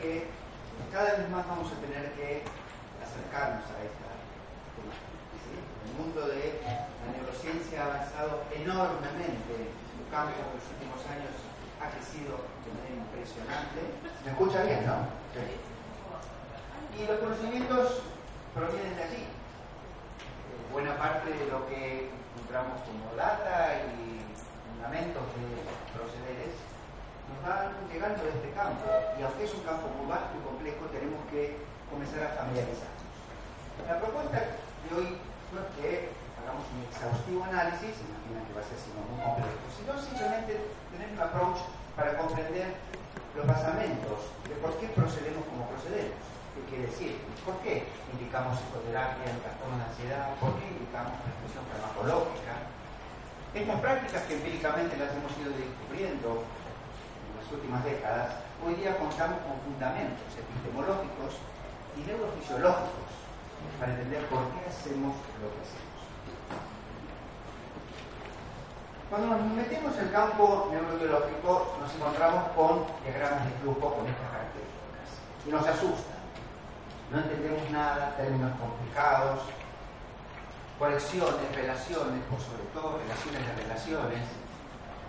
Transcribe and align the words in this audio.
Que 0.00 0.26
cada 0.92 1.16
vez 1.18 1.28
más 1.30 1.46
vamos 1.46 1.70
a 1.72 1.76
tener 1.82 2.12
que 2.12 2.42
acercarnos 3.02 3.64
a 3.66 3.76
esta. 3.82 4.08
El 4.78 5.92
mundo 5.98 6.28
de 6.28 6.62
la 6.62 7.06
neurociencia 7.10 7.82
ha 7.82 7.86
avanzado 7.86 8.44
enormemente 8.54 9.54
en 9.58 9.74
su 9.90 10.02
campo 10.10 10.38
en 10.38 10.54
los 10.54 10.66
últimos 10.78 11.00
años 11.10 11.34
ha 11.82 11.90
crecido 11.94 12.38
de 12.66 12.70
manera 12.74 12.96
impresionante. 13.06 13.80
¿Me 14.24 14.30
escucha 14.30 14.62
bien, 14.62 14.86
no? 14.86 15.06
Sí. 15.34 15.46
Y 16.98 17.06
los 17.06 17.18
conocimientos 17.18 18.02
provienen 18.54 18.94
de 18.96 19.02
allí. 19.02 19.24
Eh, 19.26 20.72
Buena 20.72 20.98
parte 20.98 21.30
de 21.30 21.46
lo 21.46 21.66
que 21.66 22.10
encontramos 22.10 22.82
como 22.82 23.14
data 23.16 23.82
y 23.94 24.22
fundamentos 24.66 25.22
de 25.22 25.46
procederes 25.94 26.54
van 27.44 27.74
llegando 27.90 28.24
de 28.24 28.30
este 28.30 28.50
campo. 28.52 28.86
Y 29.18 29.22
aunque 29.22 29.44
es 29.44 29.52
un 29.54 29.62
campo 29.62 29.88
muy 29.94 30.06
vasto 30.06 30.34
y 30.34 30.42
complejo, 30.42 30.86
tenemos 30.90 31.20
que 31.30 31.58
comenzar 31.90 32.22
a 32.24 32.36
familiarizarnos. 32.42 33.06
La 33.86 33.96
propuesta 33.98 34.38
de 34.38 34.88
hoy 34.92 35.08
no 35.54 35.58
es 35.62 35.70
que 35.78 35.90
hagamos 36.36 36.64
un 36.72 36.80
exhaustivo 36.88 37.44
análisis, 37.44 37.94
imagina 38.04 38.44
que 38.44 38.52
va 38.52 38.62
a 38.62 38.68
ser 38.68 38.78
sino 38.80 39.00
muy 39.06 39.20
complejo, 39.20 39.64
sino 39.72 39.90
simplemente 39.96 40.52
tener 40.92 41.08
un 41.14 41.20
approach 41.20 41.60
para 41.96 42.16
comprender 42.18 42.76
los 43.34 43.46
basamentos 43.46 44.34
de 44.48 44.54
por 44.58 44.74
qué 44.80 44.88
procedemos 44.92 45.44
como 45.46 45.68
procedemos. 45.70 46.20
¿Qué 46.54 46.60
quiere 46.66 46.90
decir? 46.90 47.22
¿Por 47.46 47.62
qué 47.62 47.86
indicamos 48.10 48.58
psicoterapia 48.58 49.30
en 49.30 49.38
trastorno 49.40 49.78
de 49.78 49.86
ansiedad? 49.86 50.34
¿Por 50.42 50.58
qué 50.58 50.66
indicamos 50.66 51.14
prescripción 51.22 51.64
farmacológica? 51.70 52.54
Estas 53.54 53.78
prácticas 53.80 54.22
que 54.26 54.34
empíricamente 54.34 54.98
las 54.98 55.14
hemos 55.14 55.32
ido 55.38 55.54
descubriendo 55.54 56.44
últimas 57.52 57.84
décadas, 57.84 58.34
hoy 58.64 58.74
día 58.74 58.98
contamos 58.98 59.38
con 59.40 59.56
fundamentos 59.64 60.28
epistemológicos 60.36 61.40
y 61.96 62.00
neurofisiológicos 62.04 63.08
para 63.80 63.92
entender 63.92 64.26
por 64.26 64.44
qué 64.52 64.68
hacemos 64.68 65.16
lo 65.40 65.48
que 65.48 65.60
hacemos. 65.64 65.98
Cuando 69.08 69.26
nos 69.28 69.40
metemos 69.56 69.96
en 69.96 70.04
el 70.04 70.12
campo 70.12 70.68
neurobiológico 70.70 71.76
nos 71.80 71.94
encontramos 71.94 72.52
con 72.52 72.84
diagramas 73.02 73.44
de 73.44 73.52
flujo 73.62 73.94
con 73.96 74.04
estas 74.04 74.28
características 74.28 75.08
y 75.46 75.48
nos 75.48 75.66
asustan. 75.66 76.20
No 77.10 77.18
entendemos 77.20 77.70
nada, 77.70 78.14
términos 78.18 78.52
complicados, 78.60 79.40
conexiones, 80.78 81.56
relaciones, 81.56 82.20
por 82.28 82.40
sobre 82.40 82.68
todo 82.74 83.00
relaciones 83.00 83.40
de 83.40 83.62
relaciones. 83.64 84.20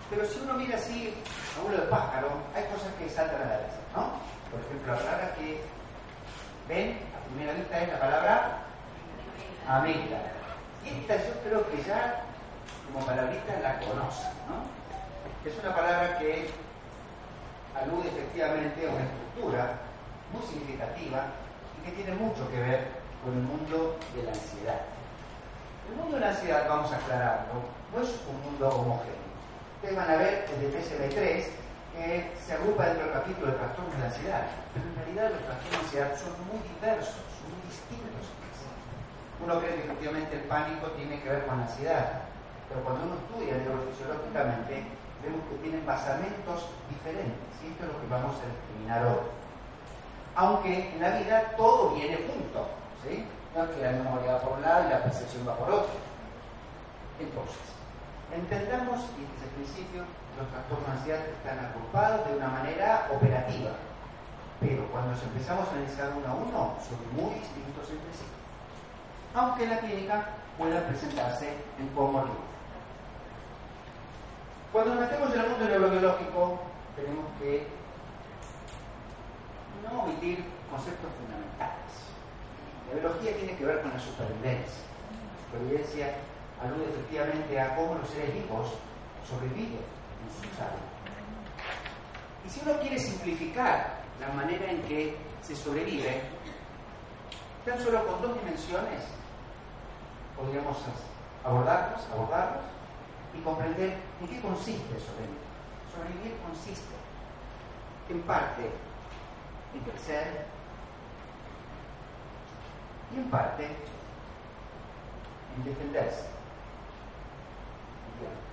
Pero 0.08 0.24
si 0.24 0.40
uno 0.40 0.54
mira 0.54 0.76
así 0.76 1.14
a 1.58 1.70
de 1.72 1.78
pájaro, 1.88 2.28
hay 2.54 2.64
cosas 2.64 2.92
que 2.98 3.08
saltan 3.08 3.42
a 3.42 3.50
la 3.50 3.58
vista, 3.58 3.80
¿no? 3.94 4.12
Por 4.50 4.60
ejemplo, 4.60 4.94
la 4.94 4.98
palabra 4.98 5.34
que 5.34 5.62
ven 6.68 6.98
a 7.14 7.26
primera 7.26 7.52
vista 7.54 7.82
es 7.82 7.88
la 7.88 8.00
palabra. 8.00 8.58
Y 10.84 10.88
esta 11.00 11.16
yo 11.16 11.34
creo 11.44 11.70
que 11.70 11.82
ya 11.82 12.24
como 12.86 13.06
palabrita 13.06 13.60
la 13.62 13.78
conocen, 13.78 14.32
¿no? 14.48 14.66
Es 15.48 15.58
una 15.62 15.74
palabra 15.74 16.18
que 16.18 16.50
alude 17.78 18.08
efectivamente 18.08 18.86
a 18.86 18.90
una 18.90 19.04
estructura 19.04 19.78
muy 20.32 20.42
significativa 20.42 21.26
y 21.78 21.86
que 21.86 21.92
tiene 21.92 22.14
mucho 22.14 22.50
que 22.50 22.60
ver 22.60 22.88
con 23.24 23.34
el 23.34 23.42
mundo 23.42 23.96
de 24.14 24.22
la 24.24 24.30
ansiedad. 24.30 24.80
El 25.88 25.96
mundo 25.96 26.16
de 26.16 26.20
la 26.20 26.30
ansiedad, 26.30 26.68
vamos 26.68 26.92
a 26.92 26.96
aclararlo, 26.96 27.54
no 27.94 28.02
es 28.02 28.10
un 28.28 28.42
mundo 28.42 28.68
homogéneo. 28.68 29.29
Ustedes 29.80 29.96
van 29.96 30.10
a 30.12 30.16
ver 30.20 30.44
el 30.44 30.60
de 30.60 30.76
PSB3 30.76 31.16
que 31.96 32.36
se 32.36 32.52
agrupa 32.52 32.84
dentro 32.84 33.08
del 33.08 33.16
capítulo 33.16 33.46
de 33.48 33.56
trastornos 33.56 33.96
de 33.96 34.04
ansiedad, 34.12 34.44
pero 34.76 34.84
en 34.84 34.92
realidad 34.92 35.32
los 35.32 35.40
trastornos 35.48 35.72
de 35.72 35.80
ansiedad 35.80 36.10
son 36.20 36.36
muy 36.52 36.60
diversos, 36.68 37.24
muy 37.48 37.64
distintos. 37.64 38.28
Uno 39.40 39.56
cree 39.56 39.80
que 39.80 39.88
efectivamente 39.88 40.36
el 40.36 40.44
pánico 40.52 40.92
tiene 41.00 41.16
que 41.24 41.32
ver 41.32 41.48
con 41.48 41.56
la 41.56 41.64
ansiedad, 41.64 42.28
pero 42.68 42.84
cuando 42.84 43.08
uno 43.08 43.16
estudia 43.24 43.56
neurofisiológicamente, 43.56 44.84
vemos 45.24 45.48
que 45.48 45.56
tienen 45.64 45.80
basamentos 45.88 46.68
diferentes, 46.92 47.48
y 47.64 47.72
esto 47.72 47.80
es 47.80 47.88
lo 47.88 47.96
que 48.04 48.12
vamos 48.12 48.36
a 48.36 48.52
discriminar 48.52 49.00
hoy. 49.08 49.32
Aunque 50.36 50.92
en 50.92 51.00
la 51.00 51.16
vida 51.16 51.56
todo 51.56 51.96
viene 51.96 52.20
junto, 52.28 52.68
¿sí? 53.00 53.24
No 53.56 53.64
es 53.64 53.70
que 53.72 53.80
la 53.80 53.96
memoria 53.96 54.36
va 54.36 54.44
por 54.44 54.60
un 54.60 54.62
lado 54.62 54.84
y 54.84 54.92
la 54.92 55.08
percepción 55.08 55.48
va 55.48 55.56
por 55.56 55.72
otro. 55.72 55.96
Entonces, 57.16 57.79
entendamos, 58.32 59.10
y 59.18 59.26
desde 59.26 59.46
el 59.46 59.52
principio, 59.58 60.04
los 60.38 60.48
trastornos 60.48 60.88
ansiedad 60.88 61.26
están 61.28 61.58
agrupados 61.58 62.28
de 62.28 62.36
una 62.36 62.48
manera 62.48 63.08
operativa, 63.12 63.72
pero 64.60 64.86
cuando 64.88 65.12
nos 65.12 65.22
empezamos 65.22 65.68
a 65.68 65.72
analizar 65.72 66.12
uno 66.16 66.28
a 66.28 66.34
uno, 66.34 66.76
son 66.80 66.98
muy 67.16 67.34
distintos 67.34 67.90
entre 67.90 68.12
sí. 68.12 68.24
Aunque 69.34 69.64
en 69.64 69.70
la 69.70 69.78
clínica 69.78 70.28
puedan 70.58 70.84
presentarse 70.84 71.56
en 71.78 71.88
comorbilidad. 71.88 72.50
Cuando 74.72 74.94
nos 74.94 75.02
metemos 75.02 75.34
en 75.34 75.40
el 75.40 75.50
mundo 75.50 75.64
neurobiológico, 75.64 76.60
tenemos 76.94 77.24
que 77.40 77.66
no 79.82 80.02
omitir 80.02 80.44
conceptos 80.70 81.10
fundamentales. 81.18 81.90
La 82.88 82.94
biología 83.00 83.36
tiene 83.36 83.56
que 83.56 83.64
ver 83.64 83.82
con. 83.82 83.90
La 83.90 83.98
supervivencia 83.98 86.14
alude 86.62 86.90
efectivamente 86.90 87.60
a 87.60 87.74
cómo 87.74 87.94
los 87.94 88.08
seres 88.08 88.34
vivos 88.34 88.74
sobreviven 89.28 89.80
en 89.80 90.28
su 90.34 90.56
salud. 90.56 90.84
Y 92.44 92.50
si 92.50 92.60
uno 92.60 92.78
quiere 92.80 92.98
simplificar 92.98 94.00
la 94.20 94.28
manera 94.34 94.70
en 94.70 94.82
que 94.82 95.16
se 95.42 95.56
sobrevive, 95.56 96.22
tan 97.64 97.78
solo 97.82 98.06
con 98.06 98.22
dos 98.22 98.38
dimensiones 98.40 99.02
podríamos 100.36 100.76
abordarlos, 101.44 102.00
abordarlos 102.12 102.64
y 103.36 103.40
comprender 103.42 103.96
en 104.20 104.28
qué 104.28 104.40
consiste 104.40 104.98
sobrevivir. 105.00 105.40
Sobrevivir 105.94 106.38
consiste, 106.46 106.94
en 108.08 108.22
parte, 108.22 108.70
en 109.74 109.80
crecer 109.80 110.46
y 113.14 113.18
en 113.18 113.30
parte 113.30 113.66
en 115.56 115.64
defenderse. 115.64 116.39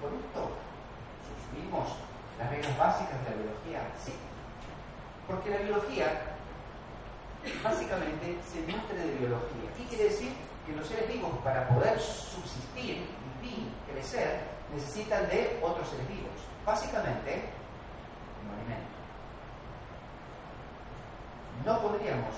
Por 0.01 0.13
esto 0.13 0.51
suscribimos 1.27 1.87
las 2.37 2.49
reglas 2.49 2.77
básicas 2.77 3.17
de 3.23 3.29
la 3.29 3.35
biología, 3.35 3.81
sí. 3.97 4.13
Porque 5.27 5.49
la 5.49 5.57
biología 5.57 6.37
básicamente 7.63 8.37
se 8.45 8.61
nutre 8.61 8.97
de 8.97 9.15
biología. 9.17 9.69
¿Qué 9.77 9.83
quiere 9.85 10.03
decir? 10.05 10.33
Que 10.65 10.73
los 10.73 10.87
seres 10.87 11.07
vivos 11.07 11.31
para 11.43 11.67
poder 11.69 11.99
subsistir, 11.99 13.07
vivir, 13.41 13.71
crecer, 13.89 14.41
necesitan 14.73 15.27
de 15.29 15.59
otros 15.61 15.87
seres 15.89 16.07
vivos. 16.07 16.35
Básicamente, 16.65 17.49
un 18.43 18.53
alimento. 18.53 18.97
No 21.65 21.81
podríamos 21.81 22.35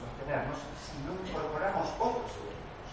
sostenernos 0.00 0.56
si 0.80 0.96
no 1.04 1.12
incorporamos 1.28 1.88
otros 1.98 2.32
seres 2.32 2.56
vivos. 2.56 2.90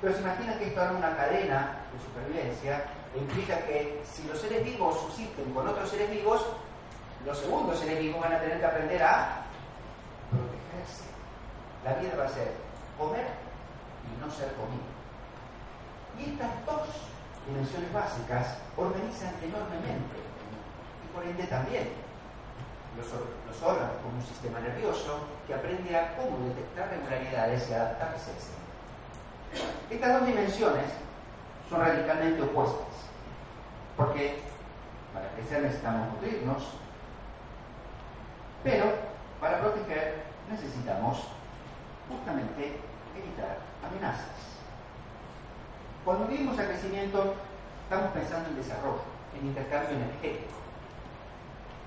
Pero 0.00 0.14
se 0.14 0.20
imagina 0.20 0.58
que 0.58 0.66
esto 0.68 0.82
era 0.82 0.92
una 0.92 1.16
cadena 1.16 1.84
de 1.92 1.98
supervivencia 2.00 2.84
implica 3.18 3.58
que 3.66 4.02
si 4.04 4.26
los 4.28 4.38
seres 4.38 4.64
vivos 4.64 4.98
subsisten 5.00 5.52
con 5.52 5.68
otros 5.68 5.88
seres 5.88 6.10
vivos, 6.10 6.44
los 7.24 7.38
segundos 7.38 7.78
seres 7.78 7.98
vivos 7.98 8.20
van 8.20 8.34
a 8.34 8.40
tener 8.40 8.58
que 8.60 8.66
aprender 8.66 9.02
a 9.02 9.42
protegerse. 10.30 11.04
La 11.84 11.94
vida 11.94 12.16
va 12.18 12.24
a 12.24 12.28
ser 12.28 12.52
comer 12.98 13.26
y 14.06 14.20
no 14.20 14.30
ser 14.30 14.52
comido. 14.54 14.86
Y 16.18 16.32
estas 16.32 16.50
dos 16.64 16.88
dimensiones 17.46 17.92
básicas 17.92 18.58
organizan 18.76 19.34
enormemente 19.42 20.16
y 21.04 21.14
por 21.14 21.24
ende 21.24 21.44
también 21.44 21.88
los, 22.96 23.06
los 23.06 23.62
órganos 23.62 23.96
como 24.02 24.16
un 24.16 24.24
sistema 24.24 24.58
nervioso 24.60 25.20
que 25.46 25.54
aprende 25.54 25.96
a 25.96 26.16
cómo 26.16 26.48
detectar 26.48 26.88
regularidades 26.90 27.68
y 27.70 27.74
adaptarse 27.74 28.30
a 28.30 28.34
ese. 28.34 28.56
Estas 29.94 30.18
dos 30.18 30.26
dimensiones 30.26 30.86
son 31.68 31.80
radicalmente 31.80 32.42
opuestas, 32.42 32.95
porque 33.96 34.38
para 35.12 35.30
crecer 35.30 35.62
necesitamos 35.62 36.12
nutrirnos, 36.12 36.62
pero 38.62 38.92
para 39.40 39.60
proteger 39.60 40.24
necesitamos 40.50 41.24
justamente 42.08 42.76
evitar 43.16 43.58
amenazas. 43.82 44.36
Cuando 46.04 46.26
vivimos 46.26 46.58
a 46.58 46.66
crecimiento, 46.66 47.34
estamos 47.84 48.12
pensando 48.12 48.48
en 48.50 48.56
desarrollo, 48.56 49.02
en 49.38 49.46
intercambio 49.48 49.96
energético, 49.96 50.54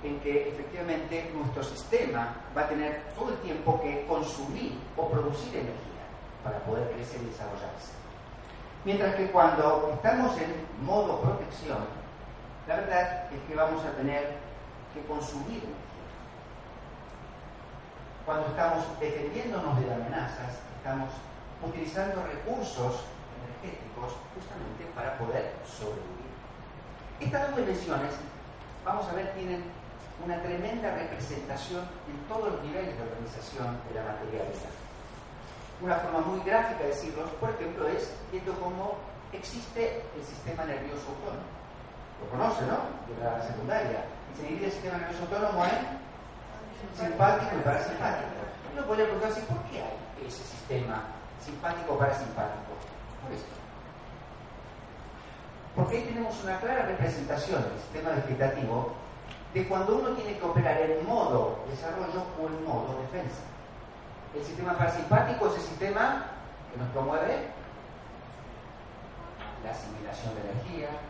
en 0.03 0.19
que 0.19 0.49
efectivamente 0.49 1.31
nuestro 1.33 1.63
sistema 1.63 2.35
va 2.55 2.61
a 2.61 2.67
tener 2.67 3.03
todo 3.15 3.29
el 3.29 3.37
tiempo 3.37 3.79
que 3.81 4.05
consumir 4.07 4.79
o 4.97 5.09
producir 5.09 5.55
energía 5.55 6.03
para 6.43 6.59
poder 6.59 6.89
crecer 6.91 7.21
y 7.21 7.25
desarrollarse. 7.25 7.93
Mientras 8.85 9.15
que 9.15 9.29
cuando 9.31 9.91
estamos 9.93 10.37
en 10.37 10.85
modo 10.85 11.19
protección, 11.19 11.98
la 12.69 12.75
verdad 12.75 13.33
es 13.33 13.41
que 13.47 13.55
vamos 13.55 13.83
a 13.83 13.91
tener 13.97 14.37
que 14.93 15.01
consumir. 15.07 15.63
Cuando 18.27 18.45
estamos 18.45 18.85
defendiéndonos 18.99 19.81
de 19.81 19.91
amenazas, 19.91 20.61
estamos 20.77 21.09
utilizando 21.65 22.21
recursos 22.21 23.09
energéticos 23.41 24.13
justamente 24.37 24.85
para 24.93 25.17
poder 25.17 25.51
sobrevivir. 25.65 26.29
Estas 27.19 27.49
dos 27.49 27.57
dimensiones, 27.57 28.13
vamos 28.85 29.07
a 29.09 29.13
ver, 29.13 29.33
tienen 29.33 29.63
una 30.23 30.39
tremenda 30.43 30.93
representación 30.93 31.81
en 32.05 32.21
todos 32.29 32.53
los 32.53 32.61
niveles 32.61 32.95
de 32.95 33.01
organización 33.01 33.81
de 33.89 33.95
la 33.97 34.13
materialidad. 34.13 34.69
Una 35.81 35.95
forma 35.95 36.19
muy 36.19 36.39
gráfica 36.45 36.83
de 36.83 36.89
decirlo, 36.89 37.25
por 37.39 37.49
ejemplo, 37.49 37.87
es 37.87 38.13
viendo 38.31 38.53
cómo 38.61 38.93
existe 39.33 40.03
el 40.15 40.23
sistema 40.23 40.65
nervioso 40.65 41.09
autónomo. 41.17 41.58
Lo 42.21 42.29
conoce, 42.29 42.61
¿no? 42.65 42.77
De 43.07 43.23
la 43.23 43.41
secundaria. 43.41 44.05
Se 44.35 44.43
divide 44.43 44.65
el 44.65 44.71
sistema 44.71 44.97
nervioso 44.97 45.23
autónomo 45.23 45.65
en 45.65 45.99
simpático 46.97 47.55
y 47.57 47.61
parasimpático. 47.61 48.27
Uno 48.73 48.85
podría 48.85 49.05
preguntarse, 49.05 49.41
¿por 49.41 49.57
qué 49.71 49.81
hay 49.81 50.27
ese 50.27 50.43
sistema 50.43 51.03
simpático 51.43 51.93
o 51.93 51.97
parasimpático? 51.97 52.71
Por 53.23 53.33
esto. 53.33 53.55
Porque 55.75 55.97
ahí 55.97 56.03
tenemos 56.03 56.43
una 56.43 56.59
clara 56.59 56.85
representación 56.85 57.63
del 57.63 57.79
sistema 57.79 58.11
vegetativo 58.11 58.93
de 59.53 59.67
cuando 59.67 59.95
uno 59.97 60.09
tiene 60.11 60.37
que 60.37 60.45
operar 60.45 60.77
en 60.79 61.05
modo 61.07 61.59
desarrollo 61.69 62.23
o 62.39 62.47
en 62.47 62.65
modo 62.65 63.01
defensa. 63.01 63.41
El 64.35 64.43
sistema 64.43 64.77
parasimpático 64.77 65.47
es 65.47 65.55
el 65.55 65.61
sistema 65.61 66.25
que 66.71 66.79
nos 66.79 66.89
promueve 66.89 67.47
la 69.63 69.71
asimilación 69.71 70.35
de 70.35 70.41
energía, 70.51 70.89
el 70.89 71.08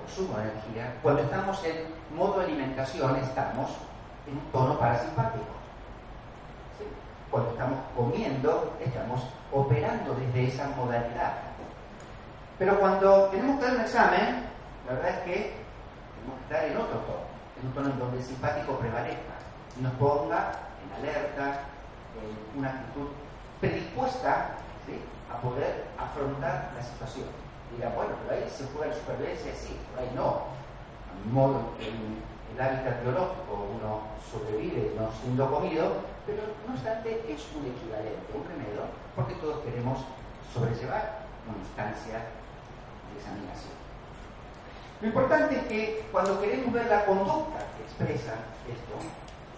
consumo 0.00 0.36
de 0.38 0.44
energía. 0.44 0.94
Cuando 1.02 1.22
estamos 1.22 1.64
en 1.64 2.16
modo 2.16 2.40
alimentación 2.40 3.16
estamos 3.16 3.70
en 4.26 4.34
un 4.34 4.52
tono 4.52 4.78
parasimpático. 4.78 5.44
Cuando 7.30 7.50
estamos 7.50 7.78
comiendo 7.96 8.76
estamos 8.80 9.22
operando 9.52 10.14
desde 10.14 10.48
esa 10.48 10.68
modalidad. 10.76 11.34
Pero 12.58 12.78
cuando 12.78 13.24
tenemos 13.26 13.58
que 13.58 13.64
dar 13.64 13.74
un 13.74 13.80
examen, 13.80 14.44
la 14.86 14.94
verdad 14.94 15.10
es 15.10 15.18
que 15.20 15.34
tenemos 16.14 16.38
que 16.38 16.54
estar 16.54 16.64
en 16.64 16.76
otro 16.76 16.98
tono, 16.98 17.24
en 17.58 17.66
un 17.66 17.72
tono 17.72 17.90
en 17.90 17.98
donde 17.98 18.18
el 18.18 18.24
simpático 18.24 18.78
prevalezca 18.78 19.34
y 19.78 19.82
nos 19.82 19.92
ponga 19.94 20.52
en 20.84 21.02
alerta, 21.02 21.60
en 22.20 22.58
una 22.58 22.70
actitud 22.70 23.08
predispuesta 23.60 24.56
a 25.32 25.40
poder 25.40 25.86
afrontar 25.96 26.72
la 26.74 26.82
situación. 26.82 27.49
Dirá, 27.76 27.90
bueno, 27.94 28.12
pero 28.26 28.40
ahí 28.40 28.50
se 28.50 28.66
juega 28.72 28.88
la 28.88 28.98
supervivencia, 28.98 29.54
sí, 29.54 29.76
pero 29.90 30.06
ahí 30.06 30.12
no. 30.14 30.60
Modo, 31.30 31.76
en 31.78 32.22
el 32.54 32.60
hábitat 32.60 33.02
biológico 33.02 33.68
uno 33.76 34.00
sobrevive 34.24 34.94
no 34.96 35.10
siendo 35.20 35.50
comido, 35.50 36.02
pero 36.26 36.42
no 36.66 36.74
obstante 36.74 37.24
es 37.28 37.40
un 37.54 37.66
equivalente, 37.66 38.30
un 38.32 38.44
remedio, 38.48 38.88
porque 39.14 39.34
todos 39.34 39.60
queremos 39.64 40.00
sobrellevar 40.52 41.26
una 41.46 41.58
instancia 41.58 42.18
de 42.18 43.12
examinación. 43.18 43.76
Lo 45.00 45.08
importante 45.08 45.56
es 45.56 45.64
que 45.64 46.06
cuando 46.12 46.40
queremos 46.40 46.72
ver 46.72 46.86
la 46.86 47.06
conducta 47.06 47.58
que 47.76 47.82
expresa 47.84 48.34
esto, 48.68 48.96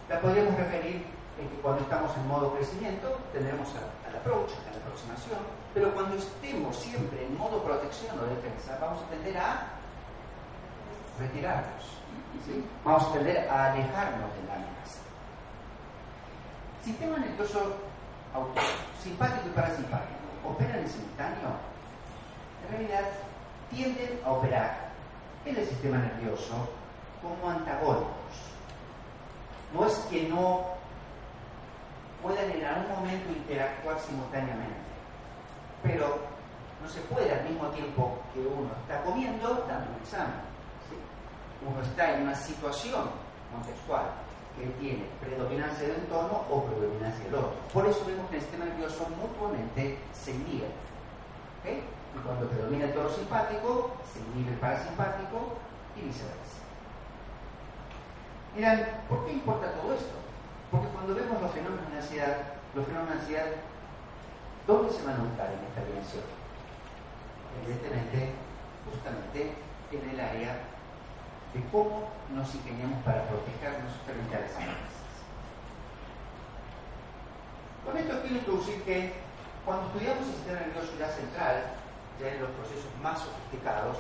la 0.08 0.20
podríamos 0.20 0.56
referir 0.56 1.04
en 1.38 1.48
que 1.48 1.56
cuando 1.62 1.82
estamos 1.82 2.16
en 2.16 2.28
modo 2.28 2.54
crecimiento 2.54 3.18
tendremos 3.32 3.68
al 3.74 4.16
approach, 4.16 4.50
a 4.52 4.70
la 4.70 4.78
aproximación, 4.84 5.40
pero 5.74 5.92
cuando 5.94 6.16
estemos 6.16 6.76
siempre 6.76 7.24
en 7.24 7.38
modo 7.38 7.62
protección 7.62 8.18
o 8.18 8.24
defensa, 8.24 8.78
vamos 8.80 9.02
a 9.02 9.06
tender 9.10 9.36
a 9.38 9.68
retirarnos, 11.18 11.84
vamos 12.84 13.02
a 13.04 13.12
tender 13.12 13.48
a 13.48 13.72
alejarnos 13.72 14.34
de 14.34 14.46
la 14.46 14.54
amenaza. 14.54 15.00
Sistema 16.84 17.18
nervioso 17.18 17.76
simpático 19.02 19.48
y 19.48 19.50
parasimpático 19.50 20.20
operan 20.48 20.80
en 20.80 20.88
simultáneo. 20.88 21.50
En 22.64 22.76
realidad 22.76 23.04
tienden 23.70 24.20
a 24.24 24.32
operar 24.32 24.90
en 25.44 25.56
el 25.56 25.66
sistema 25.66 25.98
nervioso 25.98 26.68
como 27.22 27.50
antagónicos. 27.50 28.12
No 29.72 29.86
es 29.86 29.94
que 30.10 30.28
no 30.28 30.64
puedan 32.22 32.50
en 32.50 32.64
algún 32.64 32.90
momento 32.96 33.32
interactuar 33.32 33.98
simultáneamente, 34.00 34.91
pero 35.82 36.18
no 36.82 36.88
se 36.88 37.00
puede 37.02 37.32
al 37.32 37.44
mismo 37.48 37.68
tiempo 37.68 38.18
que 38.34 38.40
uno 38.40 38.70
está 38.82 39.02
comiendo 39.02 39.64
dando 39.68 39.90
un 39.90 40.02
examen. 40.02 40.52
Uno 41.66 41.80
está 41.82 42.16
en 42.16 42.22
una 42.22 42.34
situación 42.34 43.10
contextual 43.52 44.10
que 44.58 44.66
tiene 44.80 45.04
predominancia 45.20 45.88
de 45.88 45.94
un 45.94 46.06
tono 46.06 46.44
o 46.50 46.64
predominancia 46.64 47.24
del 47.24 47.34
otro. 47.36 47.54
Por 47.72 47.86
eso 47.86 48.04
vemos 48.06 48.28
que 48.30 48.36
el 48.36 48.42
sistema 48.42 48.64
nervioso 48.64 49.06
mutuamente 49.16 49.98
se 50.12 50.32
inhibe. 50.32 50.68
Y 51.64 52.18
cuando 52.26 52.48
predomina 52.48 52.84
el 52.84 52.92
tono 52.92 53.08
simpático, 53.08 53.92
se 54.12 54.18
inhibe 54.20 54.52
el 54.52 54.58
parasimpático 54.58 55.56
y 55.96 56.02
viceversa. 56.02 56.60
Miran, 58.54 58.86
¿por 59.08 59.24
qué 59.24 59.32
importa 59.32 59.72
todo 59.80 59.94
esto? 59.94 60.12
Porque 60.70 60.88
cuando 60.88 61.14
vemos 61.14 61.40
los 61.40 61.50
fenómenos 61.52 61.90
de 61.90 61.96
ansiedad, 61.96 62.36
los 62.74 62.84
fenómenos 62.84 63.14
de 63.14 63.20
ansiedad, 63.20 63.46
¿dónde 64.66 64.92
se 64.92 65.02
van 65.04 65.14
a 65.14 65.18
notar 65.18 65.50
en 65.52 65.64
esta 65.66 65.84
dimensión? 65.84 66.24
Evidentemente, 67.64 68.32
justamente 68.88 69.54
en 69.92 70.10
el 70.10 70.20
área 70.20 70.58
de 71.54 71.60
cómo 71.70 72.08
nos 72.34 72.54
ingeniamos 72.54 73.02
para 73.04 73.28
protegernos 73.28 73.92
frente 74.06 74.36
a 74.36 74.40
las 74.40 74.56
amenazas. 74.56 75.02
Con 77.84 77.96
esto 77.96 78.22
quiero 78.22 78.36
introducir 78.36 78.82
que 78.84 79.12
cuando 79.64 79.86
estudiamos 79.88 80.26
el 80.26 80.34
sistema 80.34 80.60
nervioso 80.60 80.92
ya 80.98 81.08
central, 81.08 81.56
ya 82.20 82.28
en 82.28 82.40
los 82.40 82.50
procesos 82.56 82.90
más 83.02 83.18
sofisticados, 83.20 83.98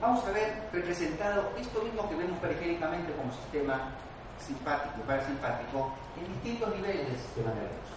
vamos 0.00 0.24
a 0.24 0.30
ver 0.30 0.68
representado 0.72 1.50
esto 1.58 1.82
mismo 1.82 2.08
que 2.08 2.14
vemos 2.14 2.38
periféricamente 2.38 3.12
como 3.12 3.32
sistema 3.32 3.90
simpático 4.38 4.94
y 5.02 5.06
parasimpático 5.06 5.92
en 6.16 6.32
distintos 6.34 6.74
niveles 6.76 7.08
del 7.08 7.18
sistema 7.18 7.50
nervioso. 7.50 7.94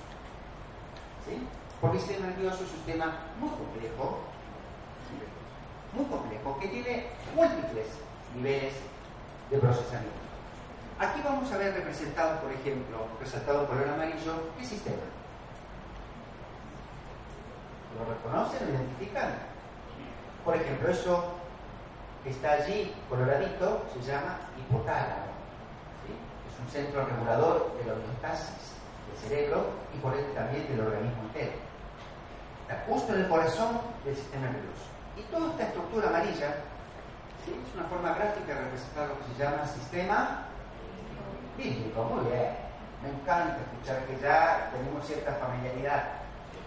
¿Sí? 1.27 1.37
Porque 1.81 1.97
el 1.97 2.03
sistema 2.03 2.27
nervioso 2.27 2.63
es 2.63 2.69
un 2.69 2.77
sistema 2.77 3.17
muy 3.39 3.49
complejo, 3.49 4.19
muy 5.93 6.05
complejo, 6.05 6.59
que 6.59 6.67
tiene 6.67 7.07
múltiples 7.35 7.87
niveles 8.35 8.73
de 9.49 9.57
procesamiento. 9.57 10.21
Aquí 10.99 11.19
vamos 11.25 11.51
a 11.51 11.57
ver 11.57 11.73
representado, 11.73 12.39
por 12.41 12.51
ejemplo, 12.51 13.07
resaltado 13.19 13.65
por 13.65 13.81
el 13.81 13.89
amarillo, 13.89 14.53
¿qué 14.59 14.63
sistema? 14.63 15.01
¿Lo 17.97 18.05
reconocen? 18.13 18.67
¿Lo 18.67 18.75
identifican? 18.75 19.33
Por 20.45 20.55
ejemplo, 20.55 20.89
eso 20.89 21.23
que 22.23 22.29
está 22.29 22.51
allí, 22.51 22.93
coloradito, 23.09 23.83
se 23.91 24.11
llama 24.11 24.37
hipotálamo. 24.59 25.33
Es 26.47 26.59
un 26.59 26.71
centro 26.71 27.03
regulador 27.05 27.75
de 27.77 27.85
la 27.85 27.93
homeostasis 27.93 28.77
del 29.09 29.29
cerebro 29.29 29.65
y 29.95 29.97
por 29.97 30.13
ende 30.13 30.31
también 30.33 30.67
del 30.67 30.81
organismo 30.81 31.23
entero. 31.23 31.70
Justo 32.87 33.13
en 33.13 33.21
el 33.21 33.29
corazón 33.29 33.79
del 34.05 34.15
sistema 34.15 34.45
nervioso. 34.47 34.87
Y 35.17 35.21
toda 35.23 35.51
esta 35.51 35.63
estructura 35.63 36.09
amarilla 36.09 36.47
es 37.47 37.75
una 37.75 37.85
forma 37.85 38.13
gráfica 38.13 38.53
de 38.53 38.61
representar 38.61 39.07
lo 39.09 39.17
que 39.19 39.33
se 39.33 39.43
llama 39.43 39.65
sistema 39.67 40.45
bíblico. 41.57 42.03
Muy 42.03 42.31
bien. 42.31 42.71
Me 43.01 43.09
encanta 43.09 43.57
escuchar 43.57 44.05
que 44.05 44.21
ya 44.21 44.69
tenemos 44.71 45.05
cierta 45.05 45.33
familiaridad 45.33 46.03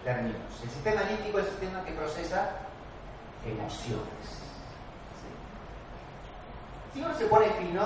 términos. 0.03 0.41
El 0.61 0.69
sistema 0.69 1.01
límbico 1.03 1.39
es 1.39 1.45
el 1.45 1.51
sistema 1.51 1.83
que 1.83 1.91
procesa 1.93 2.49
emociones. 3.45 4.45
Si 6.93 7.01
uno 7.01 7.13
se 7.17 7.25
pone 7.25 7.49
fino, 7.51 7.81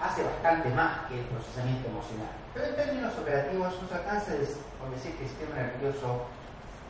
hace 0.00 0.24
bastante 0.24 0.70
más 0.70 1.06
que 1.08 1.20
el 1.20 1.26
procesamiento 1.26 1.88
emocional. 1.88 2.32
Pero 2.54 2.66
en 2.66 2.76
términos 2.76 3.18
operativos 3.18 3.74
no 3.82 3.88
se 3.88 3.94
alcanza 3.94 4.32
con 4.80 4.90
decir 4.90 5.14
que 5.16 5.22
el 5.24 5.28
sistema 5.28 5.56
nervioso, 5.56 6.26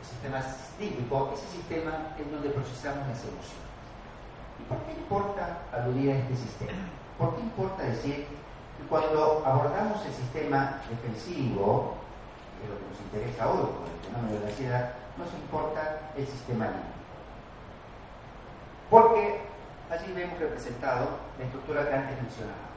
sistema 0.05 0.41
límbico, 0.79 1.31
es 1.33 1.41
el 1.43 1.49
sistema 1.49 2.15
en 2.17 2.31
donde 2.31 2.49
procesamos 2.49 3.07
las 3.07 3.21
emociones. 3.21 3.61
¿Y 4.59 4.63
por 4.69 4.77
qué 4.85 4.91
importa 4.93 5.57
aludir 5.71 6.11
a 6.11 6.17
este 6.17 6.35
sistema? 6.35 6.89
¿Por 7.17 7.35
qué 7.35 7.41
importa 7.41 7.83
decir 7.83 8.25
que 8.77 8.83
cuando 8.89 9.43
abordamos 9.45 10.05
el 10.05 10.13
sistema 10.13 10.81
defensivo, 10.89 11.97
que 12.57 12.65
es 12.65 12.69
lo 12.69 12.77
que 12.77 12.85
nos 12.89 12.99
interesa 13.01 13.49
hoy 13.49 13.69
con 13.73 13.85
el 13.89 13.99
fenómeno 14.05 14.33
de 14.33 14.39
la 14.39 14.47
ansiedad, 14.51 14.93
nos 15.17 15.33
importa 15.33 16.11
el 16.17 16.27
sistema 16.27 16.65
límbico? 16.65 17.01
Porque 18.89 19.41
allí 19.89 20.13
vemos 20.13 20.39
representado 20.39 21.19
la 21.37 21.45
estructura 21.45 21.87
que 21.87 21.95
antes 21.95 22.21
mencionábamos. 22.21 22.71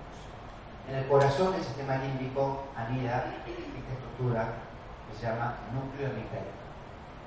En 0.89 0.95
el 0.97 1.07
corazón 1.09 1.53
del 1.53 1.65
sistema 1.65 1.97
límbico 1.97 2.65
anida 2.77 3.33
esta 3.47 3.93
estructura 3.93 4.49
que 5.09 5.19
se 5.19 5.27
llama 5.27 5.55
núcleo 5.73 6.11
amigdalico. 6.11 6.64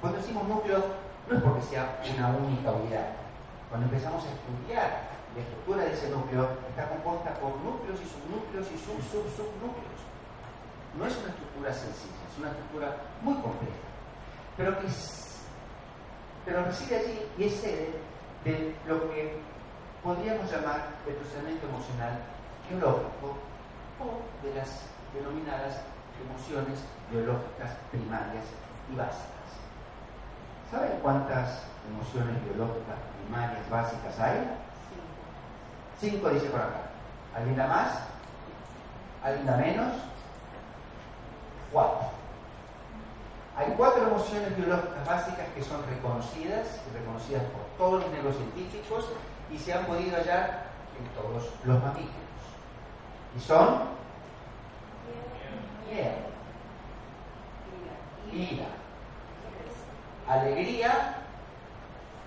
Cuando 0.01 0.19
decimos 0.19 0.47
núcleo, 0.47 0.83
no 1.29 1.37
es 1.37 1.43
porque 1.43 1.61
sea 1.63 1.99
una 2.15 2.29
única 2.37 2.71
unidad. 2.71 3.07
Cuando 3.69 3.87
empezamos 3.87 4.23
a 4.23 4.31
estudiar 4.31 5.17
la 5.35 5.41
estructura 5.41 5.83
de 5.83 5.93
ese 5.93 6.09
núcleo, 6.09 6.47
está 6.69 6.89
compuesta 6.89 7.33
por 7.41 7.57
núcleos 7.57 7.99
y 7.99 8.07
subnúcleos 8.07 8.67
y 8.71 8.77
sub, 8.77 9.01
subnúcleos. 9.01 10.01
No 10.97 11.05
es 11.05 11.17
una 11.17 11.29
estructura 11.29 11.73
sencilla, 11.73 12.23
es 12.31 12.37
una 12.39 12.49
estructura 12.49 12.95
muy 13.21 13.35
compleja. 13.35 13.85
Pero 14.55 14.79
que 14.79 14.87
pero 16.45 16.63
reside 16.63 16.95
allí 16.95 17.19
y 17.37 17.43
es 17.43 17.55
sede 17.55 17.91
de 18.45 18.73
lo 18.87 19.11
que 19.11 19.37
podríamos 20.01 20.49
llamar 20.49 20.95
el 21.05 21.13
procesamiento 21.15 21.67
emocional 21.67 22.19
biológico 22.69 23.35
o 23.99 24.47
de 24.47 24.55
las 24.55 24.87
denominadas 25.13 25.81
emociones 26.23 26.79
biológicas 27.11 27.75
primarias 27.91 28.45
y 28.91 28.95
básicas. 28.95 29.36
¿Saben 30.71 30.99
cuántas 31.01 31.63
emociones 31.89 32.43
biológicas 32.43 32.97
primarias 33.23 33.69
básicas 33.69 34.19
hay? 34.19 34.49
Cinco 35.99 36.29
dice 36.29 36.47
por 36.47 36.59
acá. 36.59 36.89
¿Alguien 37.35 37.55
da 37.55 37.67
más? 37.67 37.99
¿Alguien 39.23 39.45
da 39.45 39.57
menos? 39.57 39.93
Cuatro. 41.71 42.09
Hay 43.57 43.73
cuatro 43.75 44.07
emociones 44.07 44.55
biológicas 44.55 45.05
básicas 45.05 45.47
que 45.55 45.63
son 45.63 45.83
reconocidas 45.87 46.81
y 46.87 46.97
reconocidas 46.97 47.43
por 47.43 47.63
todos 47.77 48.03
los 48.03 48.11
neurocientíficos 48.11 49.05
y 49.51 49.57
se 49.57 49.73
han 49.73 49.85
podido 49.85 50.17
hallar 50.17 50.67
en 50.99 51.07
todos 51.15 51.49
los 51.63 51.83
mamíferos. 51.83 52.13
Y 53.35 53.39
son 53.39 53.79
miedo, 55.89 56.27
ira, 58.31 58.67
alegría 60.27 61.15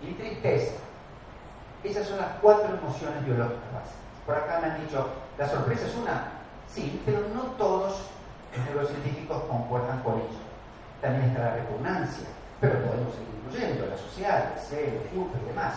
y 0.02 0.12
tristeza. 0.12 0.75
Esas 1.85 2.07
son 2.07 2.19
las 2.19 2.33
cuatro 2.40 2.76
emociones 2.76 3.25
biológicas 3.25 3.73
básicas. 3.73 4.00
Por 4.26 4.35
acá 4.35 4.61
me 4.61 4.69
han 4.69 4.87
dicho, 4.87 5.09
la 5.38 5.49
sorpresa 5.49 5.87
es 5.87 5.95
una, 5.97 6.33
sí, 6.69 7.02
pero 7.04 7.21
no 7.35 7.42
todos 7.57 8.11
los 8.57 8.66
neurocientíficos 8.66 9.45
concuerdan 9.45 10.02
con 10.02 10.14
ello. 10.16 10.40
También 11.00 11.30
está 11.30 11.40
la 11.40 11.54
repugnancia, 11.54 12.26
pero 12.61 12.85
podemos 12.85 13.14
seguir 13.14 13.28
incluyendo 13.45 13.87
la 13.87 13.97
social, 13.97 14.52
el 14.54 14.61
celo, 14.61 15.00
el 15.00 15.42
y 15.42 15.49
demás. 15.49 15.75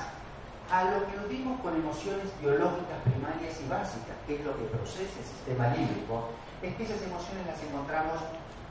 A 0.71 0.83
lo 0.85 1.05
que 1.07 1.33
dimos 1.33 1.61
con 1.61 1.75
emociones 1.75 2.27
biológicas 2.41 2.99
primarias 3.03 3.59
y 3.61 3.67
básicas, 3.69 4.17
que 4.27 4.35
es 4.35 4.45
lo 4.45 4.57
que 4.57 4.63
procesa 4.65 5.19
el 5.19 5.25
sistema 5.25 5.67
límbico, 5.75 6.29
es 6.61 6.75
que 6.75 6.83
esas 6.83 7.01
emociones 7.03 7.45
las 7.45 7.61
encontramos 7.61 8.19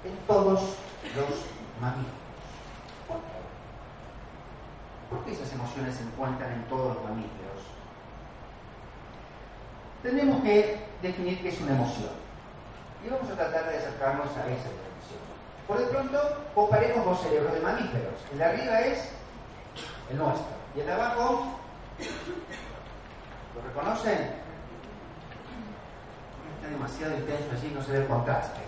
en 0.05 0.17
todos 0.27 0.77
los 1.17 1.33
mamíferos. 1.81 2.23
¿Por 3.07 3.19
qué? 3.19 3.39
¿Por 3.39 3.39
qué 3.39 3.43
esas 5.27 5.53
emociones 5.53 5.95
se 5.97 6.03
encuentran 6.03 6.53
en 6.53 6.63
todos 6.65 6.97
los 6.97 7.05
mamíferos? 7.05 7.43
Tenemos 10.03 10.43
que 10.43 10.85
definir 11.01 11.41
qué 11.41 11.49
es 11.49 11.61
una 11.61 11.73
emoción. 11.73 12.11
Y 13.05 13.11
vamos 13.11 13.31
a 13.31 13.35
tratar 13.35 13.71
de 13.71 13.79
acercarnos 13.79 14.27
a 14.27 14.41
esa 14.47 14.69
definición. 14.69 15.23
Por 15.67 15.79
de 15.79 15.87
pronto, 15.87 16.19
comparemos 16.55 17.05
dos 17.05 17.21
cerebros 17.23 17.55
de 17.55 17.61
mamíferos. 17.61 18.15
El 18.33 18.39
de 18.39 18.45
arriba 18.45 18.81
es 18.81 19.11
el 20.11 20.19
nuestro. 20.19 20.47
Y 20.75 20.81
el 20.81 20.87
de 20.87 20.93
abajo, 20.93 21.59
¿lo 23.55 23.63
reconocen? 23.69 24.43
Está 26.57 26.69
demasiado 26.71 27.15
intenso 27.17 27.49
allí, 27.53 27.73
no 27.75 27.83
se 27.83 27.93
ve 27.93 27.99
el 27.99 28.07
contraste. 28.07 28.61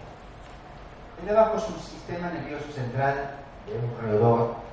El 1.20 1.26
de 1.26 1.32
abajo 1.32 1.56
es 1.58 1.68
un 1.68 1.80
sistema 1.80 2.30
nervioso 2.30 2.70
central 2.72 3.36
de 3.66 3.78
un 3.78 3.96
roedor, 4.00 4.63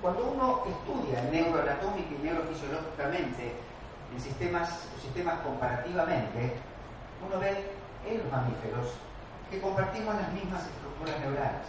Cuando 0.00 0.24
uno 0.24 0.62
estudia 0.68 1.22
neuroanatómica 1.30 2.14
y 2.14 2.22
neurofisiológicamente 2.22 3.52
en 4.12 4.20
sistemas, 4.20 4.86
sistemas 5.00 5.40
comparativamente, 5.40 6.52
uno 7.26 7.40
ve 7.40 7.72
en 8.06 8.18
los 8.18 8.30
mamíferos 8.30 8.94
que 9.50 9.60
compartimos 9.60 10.14
las 10.14 10.32
mismas 10.32 10.62
estructuras 10.66 11.20
neurales. 11.20 11.66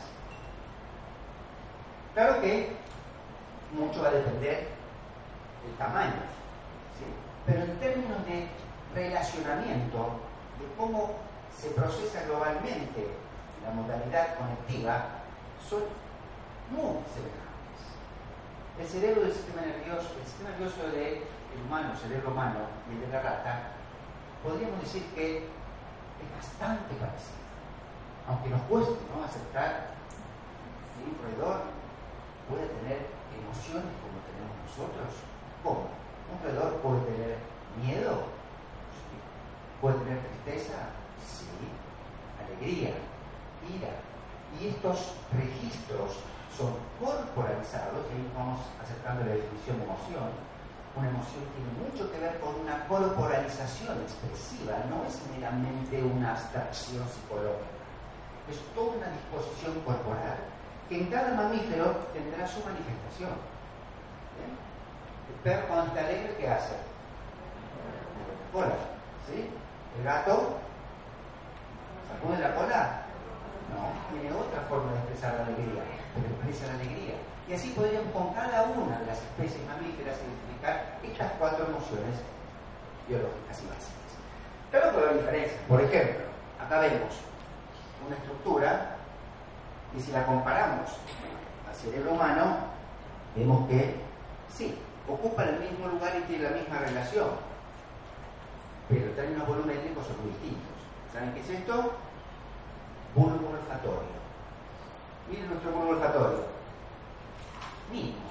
Claro 2.14 2.42
que 2.42 2.76
mucho 3.74 4.02
va 4.02 4.10
a 4.10 4.12
depender 4.12 4.68
del 5.64 5.76
tamaño, 5.78 6.22
pero 7.46 7.64
en 7.64 7.80
términos 7.80 8.26
de 8.26 8.48
relacionamiento, 8.94 10.20
de 10.60 10.66
cómo 10.78 11.12
se 11.56 11.70
procesa 11.70 12.24
globalmente 12.26 13.08
la 13.64 13.72
modalidad 13.72 14.36
conectiva, 14.38 15.06
son 15.68 15.84
muy 16.72 17.04
semejantes. 17.14 17.47
El 18.80 18.88
cerebro 18.88 19.22
del 19.24 19.34
sistema 19.34 19.62
nervioso, 19.62 20.14
el 20.20 20.26
sistema 20.26 20.50
nervioso 20.52 20.88
del 20.94 21.24
humano, 21.66 21.92
el 21.92 21.98
cerebro 21.98 22.32
humano 22.32 22.60
y 22.90 22.96
el 22.96 23.02
de 23.02 23.08
la 23.08 23.22
rata, 23.22 23.72
podríamos 24.44 24.82
decir 24.82 25.04
que 25.16 25.38
es 25.38 26.30
bastante 26.36 26.94
parecido 26.96 27.48
aunque 28.28 28.50
nos 28.50 28.62
cueste 28.64 29.00
¿no? 29.16 29.24
aceptar 29.24 29.96
que 30.94 31.08
un 31.08 31.16
roedor 31.24 31.62
puede 32.50 32.68
tener 32.68 33.08
emociones 33.32 33.92
como 34.04 34.20
tenemos 34.28 34.56
nosotros. 34.68 35.24
¿Cómo? 35.64 35.88
Un 36.28 36.44
roedor 36.44 36.76
puede 36.84 37.02
tener 37.08 37.38
miedo, 37.82 38.28
puede 39.80 39.98
tener 40.00 40.20
tristeza, 40.44 40.92
sí, 41.24 41.48
alegría, 42.44 42.96
ira. 43.64 43.96
Y 44.60 44.68
estos 44.68 45.14
registros 45.32 46.20
son 46.56 46.76
corporalizados, 47.00 48.06
y 48.10 48.18
ahí 48.18 48.32
vamos 48.36 48.60
acercando 48.82 49.26
la 49.26 49.38
definición 49.38 49.78
de 49.80 49.86
emoción. 49.86 50.30
Una 50.98 51.10
emoción 51.10 51.44
tiene 51.54 51.72
mucho 51.78 52.12
que 52.12 52.18
ver 52.20 52.40
con 52.40 52.58
una 52.62 52.88
corporalización 52.88 54.02
expresiva, 54.02 54.82
no 54.90 55.06
es 55.06 55.22
meramente 55.30 56.02
una 56.02 56.34
abstracción 56.34 57.06
psicológica 57.08 57.78
es 58.50 58.60
toda 58.74 58.96
una 58.96 59.08
disposición 59.12 59.80
corporal 59.82 60.38
que 60.88 61.02
en 61.02 61.08
cada 61.08 61.36
mamífero 61.36 61.92
tendrá 62.14 62.48
su 62.48 62.64
manifestación. 62.64 63.32
El 65.28 65.36
perro 65.44 65.68
cuando 65.68 65.88
está 65.88 66.00
alegre, 66.00 66.36
¿qué 66.40 66.50
hace? 66.50 66.74
Cola, 68.54 68.76
¿sí? 69.28 69.50
El 69.98 70.04
gato 70.04 70.58
sacude 72.08 72.40
la 72.40 72.56
cola. 72.56 73.04
No, 73.72 73.92
tiene 74.12 74.34
otra 74.34 74.62
forma 74.70 74.92
de 74.94 75.00
expresar 75.00 75.34
la 75.36 75.46
alegría, 75.48 75.84
pero 76.16 76.28
expresa 76.28 76.68
la 76.68 76.80
alegría. 76.80 77.16
Y 77.48 77.54
así 77.54 77.72
podríamos 77.72 78.12
con 78.12 78.34
cada 78.34 78.64
una 78.64 79.00
de 79.00 79.06
las 79.08 79.20
especies 79.20 79.64
mamíferas 79.68 80.20
identificar 80.20 81.00
estas 81.04 81.32
cuatro 81.40 81.66
emociones 81.68 82.16
biológicas 83.08 83.64
y 83.64 83.68
básicas. 83.68 84.10
Claro 84.72 84.92
que 84.92 85.10
hay 85.10 85.18
diferencias. 85.18 85.62
Por 85.68 85.82
ejemplo, 85.82 86.26
acá 86.60 86.80
vemos 86.80 87.14
una 88.06 88.16
estructura 88.16 88.98
y 89.96 90.02
si 90.02 90.12
la 90.12 90.26
comparamos 90.26 90.92
al 91.68 91.76
cerebro 91.76 92.12
humano, 92.12 92.58
vemos 93.36 93.68
que 93.70 93.96
sí, 94.54 94.78
ocupa 95.08 95.44
el 95.44 95.60
mismo 95.60 95.88
lugar 95.88 96.14
y 96.18 96.28
tiene 96.28 96.50
la 96.50 96.56
misma 96.56 96.80
relación, 96.80 97.30
pero 98.90 99.06
en 99.06 99.16
términos 99.16 99.48
volumétricos 99.48 100.06
son 100.06 100.20
muy 100.22 100.32
distintos. 100.32 100.76
¿Saben 101.14 101.34
qué 101.34 101.40
es 101.40 101.50
esto? 101.50 101.94
Bulbo 103.18 103.50
olfatorio. 103.50 104.14
Miren 105.28 105.50
nuestro 105.50 105.72
bulbo 105.72 105.90
olfatorio. 105.98 106.46
Mismo. 107.92 108.30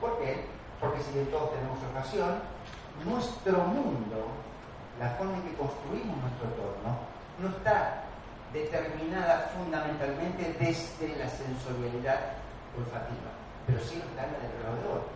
¿Por 0.00 0.18
qué? 0.20 0.46
Porque 0.78 1.02
si 1.02 1.10
todos 1.34 1.50
tenemos 1.50 1.82
ocasión, 1.90 2.38
nuestro 3.04 3.58
mundo, 3.58 4.30
la 5.00 5.10
forma 5.18 5.34
en 5.34 5.42
que 5.42 5.58
construimos 5.58 6.14
nuestro 6.22 6.46
entorno, 6.46 7.10
no 7.42 7.48
está 7.48 8.04
determinada 8.52 9.50
fundamentalmente 9.50 10.54
desde 10.60 11.18
la 11.18 11.28
sensorialidad 11.28 12.38
olfativa, 12.78 13.34
pero 13.66 13.80
sí 13.80 13.98
está 13.98 14.30
en 14.30 14.46
el 14.46 14.54
roedor. 14.62 15.10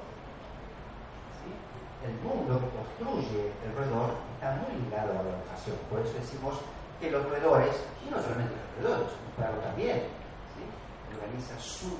el 2.03 2.15
mundo 2.19 2.59
que 2.59 2.69
construye 2.75 3.53
el 3.63 3.71
roedor 3.79 4.11
está 4.35 4.59
muy 4.59 4.75
ligado 4.83 5.13
a 5.13 5.23
la 5.23 5.39
olfacción. 5.39 5.77
Por 5.89 6.01
eso 6.01 6.15
decimos 6.19 6.59
que 7.05 7.11
los 7.11 7.29
roedores, 7.29 7.77
y 8.01 8.11
no 8.11 8.17
solamente 8.17 8.57
los 8.57 8.89
roedores, 8.89 9.13
un 9.13 9.33
perro 9.37 9.61
también, 9.61 10.09
¿sí? 10.57 10.65
organiza 11.13 11.53
su 11.61 11.93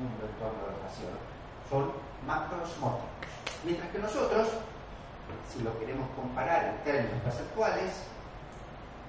mundo 0.00 0.24
en 0.24 0.34
torno 0.40 0.56
a 0.64 0.72
la 0.72 0.76
olfacción, 0.80 1.12
son 1.68 1.92
macrosmóticos. 2.24 3.28
Mientras 3.64 3.90
que 3.92 3.98
nosotros, 3.98 4.48
si 5.52 5.60
lo 5.62 5.76
queremos 5.78 6.08
comparar 6.16 6.72
en 6.72 6.76
términos 6.84 7.20
perceptuales, 7.20 7.92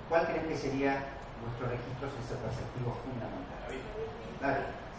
¿cuál 0.09 0.27
creen 0.27 0.47
que 0.51 0.57
sería 0.57 0.99
nuestro 1.39 1.71
registro 1.71 2.11
perceptivo 2.11 2.91
fundamental? 3.07 3.71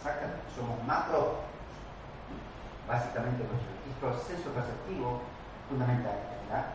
Exactamente, 0.01 0.41
somos 0.57 0.81
macro, 0.83 1.45
básicamente 2.89 3.45
nuestro 3.45 3.69
registro 3.69 4.09
senso 4.25 4.49
perceptivo 4.49 5.21
fundamental 5.69 6.17
es 6.17 6.49
la 6.49 6.65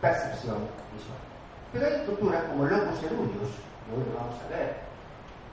percepción 0.00 0.68
visual. 0.92 1.27
Pero 1.72 1.86
hay 1.86 1.94
estructuras 1.94 2.44
como 2.44 2.64
locus 2.64 3.00
ceruleus, 3.00 3.52
que 3.84 3.92
hoy 3.92 4.04
lo 4.08 4.16
vamos 4.16 4.40
a 4.40 4.48
ver, 4.48 4.80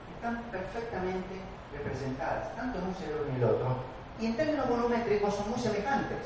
que 0.08 0.14
están 0.16 0.42
perfectamente 0.52 1.42
representadas, 1.76 2.56
tanto 2.56 2.80
en 2.80 2.88
un 2.88 2.96
cerebro 2.96 3.26
y 3.28 3.30
en 3.30 3.36
el 3.36 3.44
otro, 3.44 3.76
y 4.20 4.26
en 4.28 4.38
términos 4.38 4.70
volumétricos 4.70 5.36
son 5.36 5.50
muy 5.52 5.60
semejantes. 5.60 6.24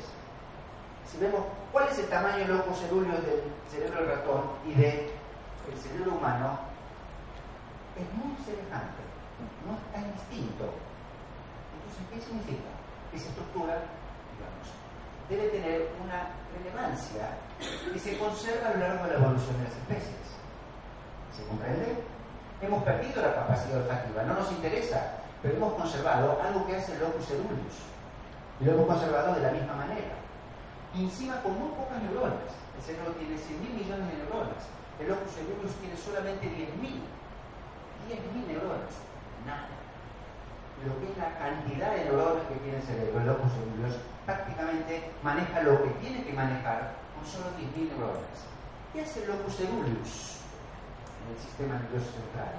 Si 1.10 1.18
vemos 1.18 1.42
cuál 1.72 1.88
es 1.88 1.98
el 1.98 2.06
tamaño 2.06 2.46
locus 2.46 2.78
ceruleus 2.78 3.20
del 3.26 3.42
cerebro 3.68 4.00
del 4.00 4.10
ratón 4.16 4.42
y 4.64 4.74
del 4.74 5.10
cerebro 5.74 6.14
humano, 6.14 6.58
es 7.98 8.06
muy 8.14 8.36
semejante, 8.46 9.02
no 9.66 9.74
es 9.74 9.82
tan 9.90 10.06
distinto. 10.14 10.70
Entonces, 11.74 12.02
¿qué 12.14 12.20
significa? 12.22 12.70
Esa 13.12 13.28
estructura, 13.28 13.82
digamos, 14.38 14.66
debe 15.28 15.48
tener 15.50 15.90
una 15.98 16.30
relevancia 16.54 17.49
que 17.92 17.98
se 17.98 18.18
conserva 18.18 18.68
a 18.68 18.74
lo 18.74 18.80
largo 18.80 19.04
de 19.04 19.10
la 19.10 19.18
evolución 19.18 19.56
de 19.58 19.64
las 19.64 19.76
especies. 19.76 20.26
¿Se 21.36 21.44
comprende? 21.44 22.02
Hemos 22.60 22.82
perdido 22.84 23.22
la 23.22 23.34
capacidad 23.34 23.82
olfativa, 23.82 24.22
no 24.24 24.34
nos 24.34 24.52
interesa, 24.52 25.24
pero 25.42 25.56
hemos 25.56 25.74
conservado 25.74 26.40
algo 26.42 26.66
que 26.66 26.76
hace 26.76 26.92
el 26.92 27.00
locus 27.00 27.26
ceruleus. 27.26 27.76
Y 28.60 28.64
lo 28.64 28.72
hemos 28.72 28.86
conservado 28.86 29.34
de 29.34 29.40
la 29.40 29.52
misma 29.52 29.74
manera. 29.74 30.20
Y 30.94 31.04
encima 31.04 31.40
con 31.42 31.58
muy 31.58 31.70
pocas 31.72 32.02
neuronas. 32.02 32.52
El 32.76 32.82
cerebro 32.82 33.12
tiene 33.16 33.36
100.000 33.36 33.72
millones 33.72 34.06
de 34.08 34.16
neuronas. 34.20 34.62
El 35.00 35.08
locus 35.08 35.32
ceruleus 35.32 35.72
tiene 35.80 35.96
solamente 35.96 36.44
10.000. 36.44 37.00
10.000 38.12 38.46
neuronas. 38.48 38.92
Nada. 39.46 39.72
Lo 40.84 40.96
que 41.00 41.12
es 41.12 41.16
la 41.16 41.36
cantidad 41.40 41.92
de 41.96 42.04
neuronas 42.04 42.44
que 42.48 42.60
tiene 42.60 42.76
el 42.76 42.84
cerebro, 42.84 43.20
el 43.20 43.26
locus 43.26 43.52
ceruleus, 43.52 43.96
prácticamente 44.26 45.10
maneja 45.22 45.62
lo 45.62 45.82
que 45.82 45.90
tiene 46.04 46.24
que 46.24 46.32
manejar 46.32 46.99
solo 47.26 47.50
10.000 47.56 47.88
neuronas. 47.88 48.38
¿Qué 48.92 49.02
hace 49.02 49.22
el 49.22 49.28
locus 49.28 49.56
ceruleus 49.56 50.40
en 51.22 51.34
el 51.34 51.38
sistema 51.38 51.74
nervioso 51.78 52.10
central? 52.12 52.54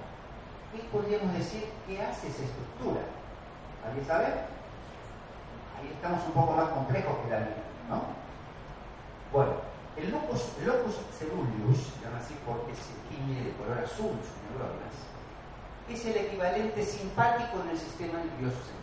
¿qué 0.71 0.79
podríamos 0.91 1.33
decir 1.33 1.67
que 1.85 2.01
hace 2.01 2.27
esa 2.27 2.43
estructura? 2.43 3.03
¿Alguien 3.85 4.07
sabe? 4.07 4.27
Ahí 5.75 5.91
estamos 5.91 6.23
un 6.27 6.33
poco 6.33 6.53
más 6.53 6.69
complejos 6.69 7.17
que 7.23 7.29
la 7.29 7.39
mía, 7.39 7.63
¿no? 7.89 8.03
Bueno, 9.33 9.53
el 9.97 10.11
locus, 10.11 10.55
locus 10.65 10.95
ceruleus, 11.17 11.91
llama 12.01 12.19
así 12.19 12.35
porque 12.45 12.73
se 12.75 12.95
tiñe 13.09 13.43
de 13.43 13.51
color 13.57 13.79
azul 13.83 14.15
sus 14.23 14.39
neuronas, 14.47 14.95
es 15.89 16.05
el 16.05 16.25
equivalente 16.25 16.85
simpático 16.85 17.57
del 17.67 17.77
sistema 17.77 18.19
nervioso 18.19 18.57
central. 18.63 18.80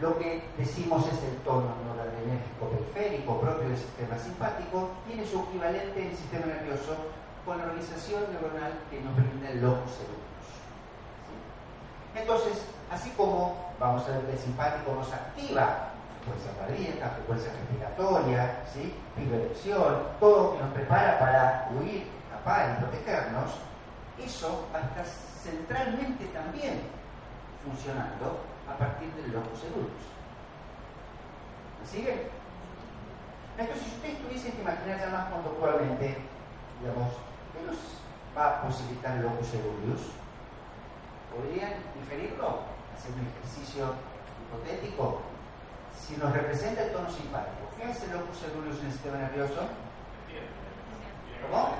Lo 0.00 0.18
que 0.18 0.42
decimos 0.56 1.06
es 1.06 1.22
el 1.24 1.36
tono 1.44 1.74
noradrenérgico 1.86 2.70
periférico 2.70 3.38
propio 3.38 3.68
del 3.68 3.76
sistema 3.76 4.16
simpático, 4.16 4.88
tiene 5.06 5.26
su 5.26 5.40
equivalente 5.40 6.00
en 6.00 6.08
el 6.08 6.16
sistema 6.16 6.46
nervioso 6.46 6.96
con 7.44 7.58
la 7.58 7.64
organización 7.64 8.24
neuronal 8.32 8.72
que 8.88 9.00
nos 9.02 9.14
brinda 9.14 9.50
el 9.50 9.60
locus 9.60 9.92
ceruleus. 9.92 10.48
Entonces, 12.16 12.64
así 12.90 13.10
como 13.10 13.72
vamos 13.78 14.06
a 14.08 14.12
ver 14.12 14.22
que 14.22 14.32
el 14.32 14.38
simpático 14.38 14.94
nos 14.94 15.12
activa 15.12 15.90
fuerza 16.24 16.50
cardíaca, 16.58 17.16
fuerza 17.26 17.50
respiratoria, 17.52 18.64
¿sí? 18.72 18.94
todo 20.18 20.42
lo 20.42 20.52
que 20.52 20.62
nos 20.62 20.72
prepara 20.72 21.18
para 21.18 21.68
huir, 21.76 22.06
escapar 22.24 22.76
y 22.76 22.82
protegernos, 22.82 23.50
eso 24.18 24.66
va 24.72 24.78
a 24.78 24.82
estar 24.82 25.06
centralmente 25.42 26.24
también 26.26 26.80
funcionando 27.64 28.49
a 28.70 28.78
partir 28.78 29.12
del 29.14 29.32
locus 29.32 29.60
ceruleus. 29.60 30.04
¿Me 31.80 31.86
sigue? 31.86 32.30
Entonces, 33.58 33.84
si 33.84 33.90
ustedes 33.96 34.18
tuviesen 34.22 34.52
que 34.52 34.62
imaginar 34.62 35.00
ya 35.00 35.10
más 35.10 35.30
conductualmente, 35.30 36.16
digamos, 36.80 37.12
¿qué 37.52 37.60
nos 37.66 37.76
va 38.36 38.46
a 38.46 38.62
posibilitar 38.62 39.18
ceruleus? 39.44 40.14
¿Podrían 41.34 41.74
inferirlo? 41.98 42.62
Hacer 42.94 43.12
un 43.12 43.26
ejercicio 43.26 43.94
hipotético. 44.46 45.22
Si 45.98 46.16
nos 46.16 46.32
representa 46.32 46.84
el 46.84 46.92
tono 46.92 47.10
simpático, 47.10 47.68
¿qué 47.76 47.84
hace 47.84 48.06
el 48.06 48.12
locus 48.12 48.42
en 48.42 48.86
el 48.86 48.92
sistema 48.92 49.18
nervioso? 49.18 49.68
¿Cómo? 51.42 51.76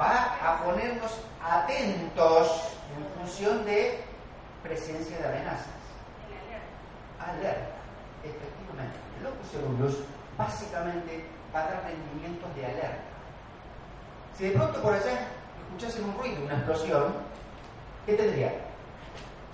Va 0.00 0.36
a 0.40 0.62
ponernos 0.64 1.20
atentos 1.42 2.72
en 2.96 3.20
función 3.20 3.64
de 3.64 4.07
presencia 4.68 5.18
de 5.18 5.24
amenazas. 5.24 5.80
Alerta. 7.18 7.80
Efectivamente. 8.22 8.96
El 9.16 9.24
locus 9.24 9.50
ceruleus 9.50 9.96
básicamente 10.36 11.24
va 11.54 11.60
a 11.60 11.64
dar 11.64 11.84
rendimientos 11.84 12.54
de 12.54 12.66
alerta. 12.66 13.08
Si 14.36 14.44
de 14.44 14.50
pronto 14.52 14.80
por 14.82 14.92
allá 14.92 15.26
escuchasen 15.66 16.04
un 16.04 16.16
ruido, 16.16 16.44
una 16.44 16.54
explosión, 16.54 17.14
¿qué 18.06 18.14
tendría? 18.14 18.52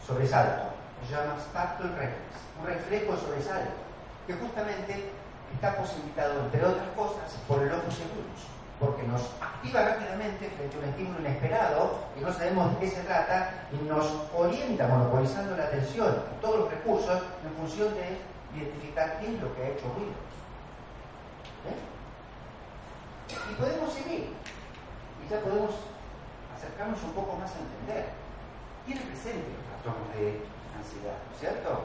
Sobresalto. 0.07 0.75
Se 1.07 1.15
llama 1.15 1.37
startle 1.41 1.89
reflex, 1.89 2.35
un 2.61 2.67
reflejo 2.67 3.13
de 3.13 3.21
sobresalto, 3.21 3.73
que 4.27 4.35
justamente 4.35 5.11
está 5.55 5.77
posibilitado, 5.77 6.45
entre 6.45 6.65
otras 6.65 6.89
cosas, 6.97 7.33
por 7.47 7.63
el 7.63 7.69
locus 7.69 7.97
ceruleus, 7.97 8.43
porque 8.81 9.03
nos 9.05 9.23
activa 9.41 9.83
rápidamente 9.83 10.51
frente 10.51 10.77
a 10.77 10.79
un 10.81 10.85
estímulo 10.87 11.21
inesperado 11.21 11.99
y 12.19 12.25
no 12.25 12.33
sabemos 12.33 12.73
de 12.73 12.79
qué 12.81 12.91
se 12.91 13.03
trata 13.03 13.69
y 13.73 13.85
nos 13.87 14.07
orienta 14.35 14.89
monopolizando 14.89 15.57
la 15.57 15.65
atención 15.65 16.23
y 16.37 16.41
todos 16.41 16.61
los 16.61 16.71
recursos 16.71 17.23
en 17.45 17.53
función 17.55 17.95
de 17.95 18.19
identificar 18.59 19.21
qué 19.21 19.35
es 19.35 19.41
lo 19.41 19.55
que 19.55 19.63
ha 19.63 19.69
hecho 19.69 19.87
ruido. 19.95 20.15
Y 23.51 23.55
podemos 23.55 23.93
seguir 23.93 24.29
y 25.25 25.31
ya 25.31 25.41
podemos 25.41 25.75
acercarnos 26.57 27.03
un 27.03 27.13
poco 27.13 27.37
más 27.37 27.51
a 27.51 27.59
entender 27.59 28.25
tiene 28.87 29.01
presente 29.01 29.49
los 29.49 29.65
trastornos 29.73 30.09
de 30.13 30.45
ansiedad, 30.77 31.17
¿no 31.17 31.33
es 31.33 31.41
cierto? 31.41 31.81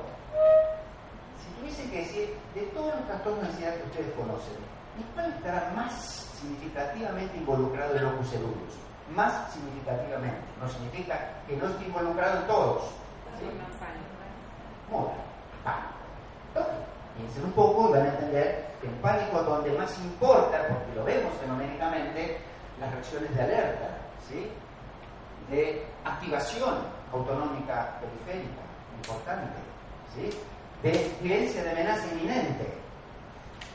Si 1.40 1.48
tuviesen 1.60 1.90
que 1.92 1.98
decir, 1.98 2.38
de 2.54 2.62
todos 2.76 2.96
los 2.96 3.06
trastornos 3.06 3.42
de 3.42 3.48
ansiedad 3.48 3.76
que 3.76 3.88
ustedes 3.88 4.14
conocen, 4.16 4.60
¿en 5.00 5.04
cuál 5.14 5.32
estará 5.32 5.72
más 5.76 6.29
significativamente 6.40 7.38
involucrado 7.38 7.96
el 7.96 8.04
locus 8.04 8.30
ceruleus? 8.30 8.74
Más 9.16 9.52
significativamente. 9.54 10.42
No 10.62 10.68
significa 10.70 11.42
que 11.48 11.58
no 11.58 11.68
esté 11.68 11.86
involucrado 11.86 12.42
en 12.42 12.48
todos. 12.48 12.84
¿sí? 13.40 13.46
Moda, 14.92 15.14
pánico. 15.64 16.70
Piensen 17.18 17.46
un 17.46 17.52
poco 17.52 17.90
y 17.90 17.92
van 17.94 18.04
a 18.04 18.10
entender 18.10 18.70
que 18.82 18.88
el 18.88 18.94
pánico 18.96 19.44
donde 19.44 19.72
más 19.78 19.98
importa, 20.00 20.68
porque 20.70 20.96
lo 20.96 21.04
vemos 21.04 21.34
fenoménicamente, 21.42 22.38
las 22.80 22.92
reacciones 22.92 23.36
de 23.36 23.42
alerta, 23.42 23.90
¿sí? 24.28 24.50
de 25.50 25.86
activación 26.06 26.76
autonómica 27.12 28.00
periférica, 28.00 28.62
importante, 28.96 29.58
¿sí? 30.16 30.30
de 30.84 30.92
experiencia 30.92 31.64
de 31.64 31.72
amenaza 31.72 32.08
inminente. 32.14 32.80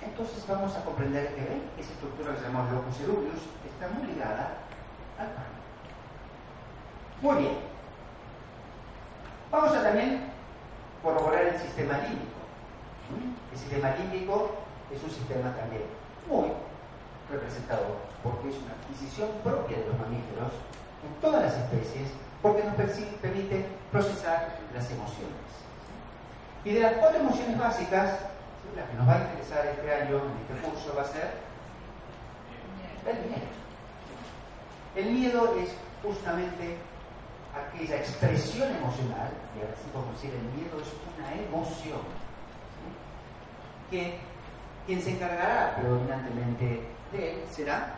Entonces 0.05 0.45
vamos 0.47 0.75
a 0.77 0.85
comprender 0.85 1.35
que 1.35 1.43
¿ven? 1.43 1.63
esa 1.79 1.93
estructura 1.93 2.35
que 2.35 2.43
llamamos 2.43 2.73
locus 2.73 2.97
ceruleus 2.99 3.43
está 3.65 3.89
muy 3.89 4.07
ligada 4.13 4.59
al 5.19 5.29
pánico. 5.33 5.65
Muy 7.23 7.37
bien. 7.43 7.59
Vamos 9.51 9.73
a 9.73 9.83
también 9.83 10.33
corroborar 11.03 11.47
el 11.47 11.59
sistema 11.59 11.99
límbico. 11.99 12.43
El 13.53 13.59
sistema 13.59 13.95
límbico 13.97 14.51
es 14.93 15.03
un 15.03 15.11
sistema 15.11 15.55
también 15.57 15.85
muy 16.29 16.53
representador, 17.31 17.97
porque 18.23 18.49
es 18.51 18.57
una 18.57 18.75
adquisición 18.75 19.29
propia 19.43 19.79
de 19.79 19.87
los 19.87 19.99
mamíferos 19.99 20.53
en 21.05 21.21
todas 21.21 21.43
las 21.43 21.55
especies 21.55 22.09
porque 22.43 22.65
nos 22.65 22.75
permite 22.75 23.65
procesar 23.91 24.59
las 24.75 24.91
emociones. 24.91 25.49
Y 26.65 26.73
de 26.73 26.81
las 26.81 26.93
cuatro 26.95 27.21
emociones 27.21 27.59
básicas, 27.59 28.19
la 28.75 28.87
que 28.87 28.95
nos 28.95 29.09
va 29.09 29.15
a 29.15 29.23
interesar 29.23 29.67
este 29.67 29.95
año 29.95 30.17
en 30.17 30.33
este 30.43 30.67
curso 30.67 30.95
va 30.97 31.03
a 31.03 31.07
ser 31.07 31.35
el 33.07 33.17
miedo. 33.29 33.51
El 34.97 35.11
miedo 35.13 35.57
es 35.61 35.71
justamente 36.03 36.77
aquella 37.55 37.97
expresión 37.97 38.71
emocional, 38.77 39.31
y 39.57 39.61
ahora 39.61 39.77
sí 39.77 39.89
podemos 39.93 40.15
decir, 40.15 40.31
el 40.35 40.47
miedo 40.59 40.81
es 40.81 40.89
una 41.17 41.33
emoción. 41.43 42.01
que 43.91 44.19
quien 44.87 45.01
se 45.01 45.13
encargará 45.13 45.77
predominantemente 45.77 46.87
de 47.13 47.33
él 47.33 47.43
será 47.51 47.95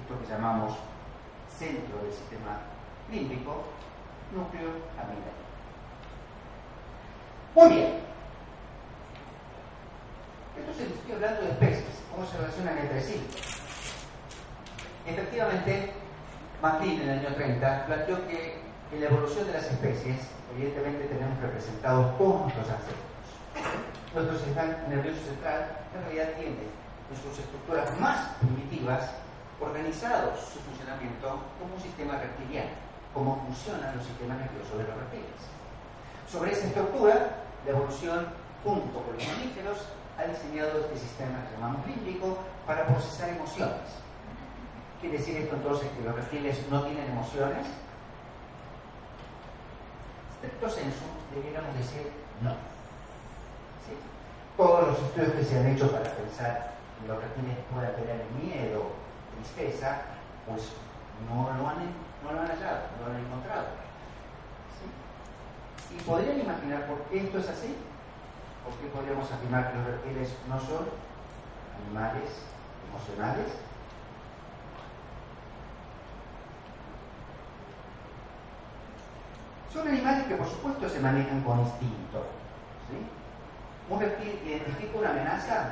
esto 0.00 0.20
que 0.20 0.26
llamamos 0.32 0.74
centro 1.58 1.98
del 2.02 2.12
sistema 2.12 2.60
límbico, 3.10 3.64
núcleo 4.34 4.70
amigal. 4.96 5.36
Muy 7.54 7.68
bien. 7.74 8.07
Entonces 10.58 10.90
estoy 10.90 11.12
hablando 11.12 11.40
de 11.42 11.50
especies, 11.52 11.94
cómo 12.10 12.26
se 12.26 12.36
relacionan 12.36 12.78
entre 12.78 13.02
sí. 13.02 13.20
Efectivamente, 15.06 15.92
McLean 16.60 17.00
en 17.00 17.08
el 17.08 17.18
año 17.18 17.34
30 17.34 17.86
planteó 17.86 18.26
que 18.26 18.60
en 18.92 19.00
la 19.00 19.06
evolución 19.06 19.46
de 19.46 19.52
las 19.52 19.64
especies, 19.64 20.16
evidentemente 20.54 21.06
tenemos 21.06 21.38
representados 21.40 22.18
todos 22.18 22.40
nuestros 22.42 22.68
ancestros. 22.68 23.08
Nuestro 24.14 24.88
nervioso 24.88 25.20
central 25.24 25.86
en 25.94 26.02
realidad 26.04 26.34
tiene 26.40 26.64
en 26.64 27.16
sus 27.16 27.38
estructuras 27.38 27.88
más 28.00 28.36
primitivas 28.40 29.10
organizado 29.60 30.32
su 30.36 30.58
funcionamiento 30.60 31.40
como 31.58 31.74
un 31.74 31.80
sistema 31.80 32.18
reptiliano, 32.18 32.70
como 33.12 33.42
funcionan 33.44 33.96
los 33.96 34.06
sistemas 34.06 34.38
nerviosos 34.38 34.78
de 34.78 34.84
los 34.84 34.96
reptiles. 34.96 35.40
Sobre 36.30 36.52
esa 36.52 36.66
estructura, 36.66 37.44
la 37.64 37.70
evolución, 37.70 38.26
junto 38.64 39.02
con 39.02 39.14
los 39.14 39.26
mamíferos, 39.26 39.78
ha 40.18 40.26
diseñado 40.26 40.80
este 40.80 40.98
sistema 40.98 41.46
que 41.46 41.54
llamamos 41.54 41.86
límbico 41.86 42.38
para 42.66 42.86
procesar 42.86 43.30
emociones. 43.30 44.02
¿Quiere 45.00 45.18
decir 45.18 45.36
esto 45.36 45.54
entonces 45.54 45.88
que 45.96 46.04
los 46.04 46.14
reptiles 46.14 46.58
no 46.70 46.82
tienen 46.82 47.08
emociones? 47.08 47.66
Stricto 50.36 50.68
sensu, 50.68 51.06
deberíamos 51.32 51.72
decir 51.78 52.10
no. 52.42 52.54
Todos 54.56 54.88
los 54.88 54.98
estudios 54.98 55.32
que 55.34 55.44
se 55.44 55.58
han 55.58 55.66
hecho 55.68 55.90
para 55.92 56.10
pensar 56.10 56.74
que 57.00 57.06
los 57.06 57.22
reptiles 57.22 57.56
puedan 57.72 57.94
tener 57.94 58.24
miedo, 58.42 58.90
tristeza, 59.36 60.02
pues 60.46 60.74
no 61.30 61.46
lo 61.56 61.68
han, 61.68 61.94
no 62.24 62.32
lo 62.32 62.40
han 62.40 62.48
hallado, 62.48 62.90
no 62.98 63.06
lo 63.06 63.14
han 63.14 63.24
encontrado. 63.24 63.66
¿Y 65.94 66.02
podrían 66.02 66.40
imaginar 66.40 66.86
por 66.86 66.98
qué 67.04 67.20
esto 67.20 67.38
es 67.38 67.48
así? 67.48 67.76
¿Por 68.68 68.76
qué 68.76 68.86
podríamos 68.88 69.32
afirmar 69.32 69.72
que 69.72 69.78
los 69.78 69.86
reptiles 69.86 70.28
no 70.46 70.60
son 70.60 70.84
animales 71.86 72.28
emocionales? 72.86 73.46
Son 79.72 79.88
animales 79.88 80.26
que 80.26 80.34
por 80.34 80.46
supuesto 80.46 80.86
se 80.86 81.00
manejan 81.00 81.40
con 81.40 81.60
instinto. 81.60 82.26
¿Un 83.88 84.00
reptil 84.00 84.38
identifica 84.46 84.98
una 84.98 85.10
amenaza? 85.12 85.70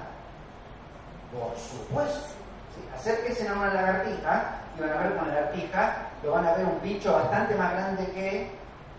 Por 1.30 1.54
supuesto. 1.58 2.28
¿sí? 2.72 2.88
Acérquense 2.94 3.46
a 3.46 3.52
una 3.52 3.74
lagartija 3.74 4.60
y 4.74 4.80
van 4.80 4.90
a 4.90 4.96
ver 4.96 5.12
una 5.12 5.26
lagartija, 5.26 5.96
lo 6.22 6.32
van 6.32 6.46
a 6.46 6.54
ver 6.54 6.64
un 6.64 6.80
bicho 6.80 7.12
bastante 7.12 7.56
más 7.56 7.72
grande 7.74 8.06
que 8.12 8.52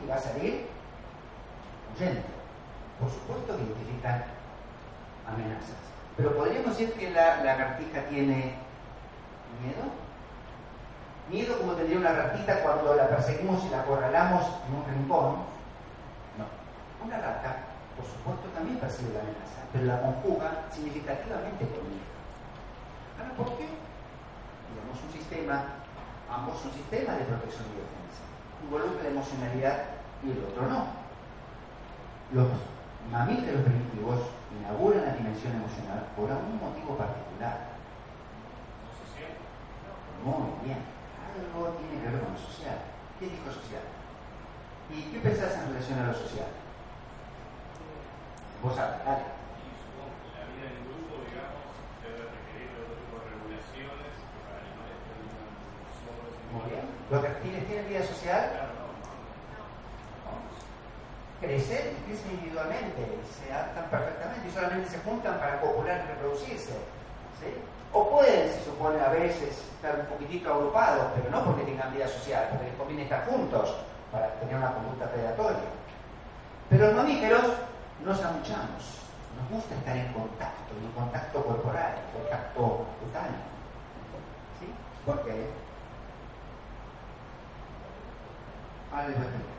y 0.04 0.08
va 0.08 0.16
a 0.16 0.20
salir 0.20 0.68
huyendo. 1.96 2.37
Por 3.00 3.10
supuesto 3.10 3.56
que 3.56 3.64
identifican 3.64 4.26
amenazas. 5.28 5.78
Pero 6.16 6.36
podríamos 6.36 6.78
decir 6.78 6.94
que 6.94 7.12
la 7.12 7.44
lagartija 7.44 8.02
tiene 8.10 8.58
miedo. 9.62 9.86
Miedo 11.30 11.60
como 11.60 11.74
tendría 11.74 12.00
una 12.00 12.14
ratita 12.14 12.64
cuando 12.64 12.96
la 12.96 13.08
perseguimos 13.10 13.64
y 13.66 13.70
la 13.70 13.82
acorralamos 13.82 14.44
en 14.68 14.76
un 14.76 14.86
rincón. 14.86 15.46
No. 16.40 16.46
Una 17.06 17.18
rata, 17.18 17.68
por 17.96 18.06
supuesto, 18.06 18.48
también 18.56 18.80
percibe 18.80 19.14
la 19.14 19.20
amenaza, 19.20 19.62
pero 19.72 19.86
la 19.86 20.02
conjuga 20.02 20.66
significativamente 20.72 21.66
con 21.70 21.86
miedo. 21.86 22.18
Ahora, 23.20 23.34
¿por 23.36 23.58
qué? 23.58 23.68
Digamos 24.74 24.98
un 25.06 25.12
sistema, 25.12 25.64
ambos 26.32 26.66
un 26.66 26.72
sistema 26.72 27.14
de 27.14 27.26
protección 27.26 27.66
y 27.70 27.78
defensa. 27.78 28.24
Involucra 28.64 29.04
la 29.04 29.10
emocionalidad 29.10 29.78
y 30.24 30.32
el 30.32 30.44
otro 30.50 30.66
no. 30.66 30.88
Los 32.34 32.48
mamíferos 33.12 33.62
primitivos 33.64 34.20
inauguran 34.60 35.06
la 35.06 35.14
dimensión 35.14 35.56
emocional 35.56 36.08
por 36.16 36.30
algún 36.30 36.60
motivo 36.60 36.98
particular. 36.98 37.78
Muy 40.24 40.66
bien. 40.66 40.80
Algo 41.24 41.78
tiene 41.80 42.04
que 42.04 42.10
ver 42.10 42.22
con 42.22 42.34
lo 42.34 42.40
social. 42.40 42.78
¿Qué 43.20 43.26
dijo 43.26 43.52
social? 43.52 43.86
¿Y 44.90 45.02
qué 45.12 45.20
pensás 45.20 45.56
en 45.56 45.74
relación 45.74 46.00
a 46.00 46.08
lo 46.08 46.14
social? 46.14 46.48
Vos 48.64 48.76
sabés, 48.76 49.06
dale. 49.06 49.24
Muy 56.54 56.70
bien. 56.72 56.86
¿Los 57.12 57.22
reptiles 57.22 57.68
tienen 57.68 57.90
vida 57.90 58.04
social? 58.04 58.87
Crecen 61.40 61.94
y 61.94 62.10
crecen 62.10 62.32
individualmente, 62.32 63.06
se 63.30 63.54
adaptan 63.54 63.90
perfectamente 63.92 64.48
y 64.48 64.52
solamente 64.52 64.90
se 64.90 65.00
juntan 65.00 65.38
para 65.38 65.62
copular 65.62 66.02
y 66.04 66.08
reproducirse. 66.08 66.74
O 67.94 68.10
pueden, 68.10 68.50
se 68.52 68.66
supone, 68.66 69.00
a 69.00 69.10
veces 69.10 69.64
estar 69.76 70.00
un 70.00 70.06
poquitito 70.08 70.52
agrupados, 70.54 71.12
pero 71.16 71.30
no 71.30 71.46
porque 71.46 71.64
tengan 71.64 71.94
vida 71.94 72.08
social, 72.08 72.48
porque 72.50 72.66
les 72.66 72.76
conviene 72.76 73.04
estar 73.04 73.26
juntos 73.28 73.76
para 74.12 74.28
tener 74.40 74.56
una 74.56 74.74
conducta 74.74 75.06
predatoria. 75.12 75.70
Pero 76.70 76.88
los 76.88 76.96
mamíferos 76.96 77.44
nos 78.04 78.24
amuchamos, 78.24 79.06
nos 79.40 79.50
gusta 79.52 79.76
estar 79.76 79.96
en 79.96 80.12
contacto, 80.14 80.74
en 80.82 80.92
contacto 80.92 81.46
corporal, 81.46 81.94
en 81.96 82.20
contacto 82.22 82.86
cutáneo. 83.00 83.42
¿Sí? 84.60 84.68
¿Por 85.06 85.24
qué? 85.24 85.48
Ahora 88.92 89.08
les. 89.10 89.57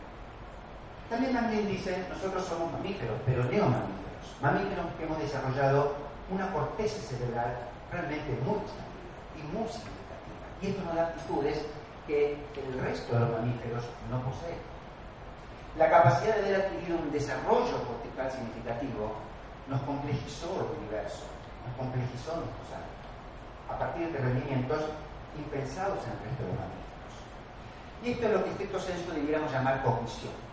También 1.09 1.33
Manlin 1.33 1.67
dice, 1.69 2.05
nosotros 2.11 2.45
somos 2.45 2.71
mamíferos, 2.73 3.17
pero 3.25 3.45
neomamíferos. 3.45 4.29
Mamíferos 4.43 4.87
que 4.99 5.05
hemos 5.05 5.19
desarrollado 5.19 5.95
una 6.31 6.53
corteza 6.53 7.01
cerebral 7.01 7.57
realmente 7.91 8.37
muy 8.45 8.61
y 9.39 9.43
muy 9.49 9.67
significativa. 9.69 10.45
Y 10.61 10.67
esto 10.69 10.85
nos 10.85 10.95
da 10.95 11.03
actitudes 11.09 11.65
que 12.07 12.37
el 12.57 12.81
resto 12.81 13.15
de 13.15 13.21
los 13.21 13.31
mamíferos 13.31 13.85
no 14.11 14.21
poseen. 14.21 14.61
La 15.79 15.89
capacidad 15.89 16.37
de 16.37 16.45
haber 16.45 16.67
adquirido 16.67 16.99
un 16.99 17.13
desarrollo 17.13 17.85
cortical 17.87 18.31
significativo 18.31 19.13
nos 19.69 19.81
complejizó 19.83 20.61
el 20.61 20.79
universo, 20.85 21.25
nos 21.65 21.77
complejizó 21.77 22.37
nuestros 22.37 22.69
años, 22.73 22.99
a 23.71 23.79
partir 23.79 24.13
de 24.13 24.19
rendimientos 24.19 24.81
impensados 25.37 26.05
en 26.05 26.13
el 26.13 26.21
resto 26.25 26.43
de 26.43 26.49
los 26.53 26.59
mamíferos. 26.61 27.15
Y 28.03 28.11
esto 28.13 28.27
es 28.27 28.33
lo 28.33 28.39
que 28.41 28.45
en 28.45 28.53
estricto 28.53 28.81
senso 28.81 29.13
debiéramos 29.13 29.53
llamar 29.53 29.83
cognición. 29.83 30.48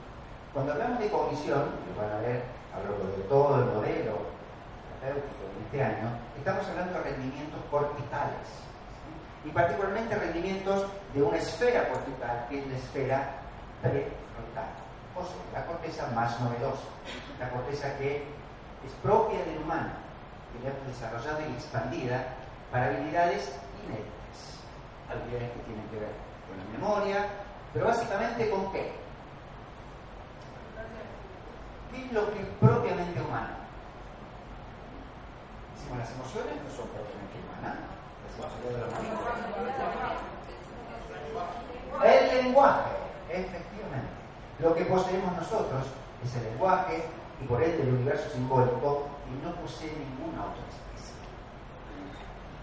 Cuando 0.56 0.72
hablamos 0.72 1.00
de 1.00 1.10
cognición, 1.10 1.68
lo 1.68 2.02
van 2.02 2.16
a 2.16 2.22
ver 2.22 2.42
a 2.72 2.80
lo 2.80 2.96
largo 2.96 3.18
de 3.18 3.24
todo 3.28 3.60
el 3.60 3.66
modelo 3.76 4.24
terapéutico 5.04 5.44
de 5.52 5.60
este 5.68 5.84
año, 5.84 6.08
estamos 6.38 6.66
hablando 6.70 6.94
de 6.94 7.04
rendimientos 7.12 7.60
corticales. 7.70 8.48
Y 9.44 9.50
particularmente 9.50 10.16
rendimientos 10.16 10.88
de 11.14 11.22
una 11.22 11.36
esfera 11.40 11.90
cortical, 11.90 12.48
que 12.48 12.60
es 12.60 12.68
la 12.68 12.78
esfera 12.78 13.36
prefrontal. 13.82 14.72
O 15.20 15.28
sea, 15.28 15.60
la 15.60 15.68
corteza 15.68 16.08
más 16.16 16.40
novedosa, 16.40 16.88
la 17.38 17.50
corteza 17.50 17.98
que 17.98 18.24
es 18.88 18.94
propia 19.04 19.44
del 19.44 19.58
humano, 19.58 19.92
que 20.56 20.64
ya 20.64 20.72
fue 20.72 20.88
desarrollada 20.88 21.46
y 21.50 21.52
expandida 21.52 22.28
para 22.72 22.86
habilidades 22.86 23.52
inéditas. 23.84 24.64
Habilidades 25.12 25.52
que 25.52 25.64
tienen 25.68 25.86
que 25.92 26.00
ver 26.00 26.16
con 26.48 26.56
la 26.56 26.80
memoria, 26.80 27.28
pero 27.74 27.88
básicamente 27.88 28.50
con 28.50 28.72
qué? 28.72 29.04
¿Qué 31.92 32.06
es 32.06 32.12
lo 32.12 32.32
que 32.34 32.42
es 32.42 32.48
propiamente 32.60 33.22
humano? 33.22 33.56
Decimos, 35.76 35.98
las 36.00 36.12
emociones 36.12 36.54
no 36.64 36.70
son 36.76 36.88
propiamente 36.90 37.36
humanas. 37.42 37.78
El 42.04 42.44
lenguaje, 42.44 42.92
efectivamente. 43.30 44.10
Lo 44.60 44.76
que 44.76 44.86
poseemos 44.86 45.36
nosotros 45.36 45.86
es 46.24 46.36
el 46.36 46.44
lenguaje 46.44 47.04
y 47.42 47.46
por 47.46 47.62
ende 47.62 47.84
el 47.84 47.94
universo 47.94 48.30
simbólico 48.30 49.08
y 49.30 49.46
no 49.46 49.54
posee 49.56 49.92
ninguna 49.92 50.46
otra 50.46 50.64
especie. 50.70 51.16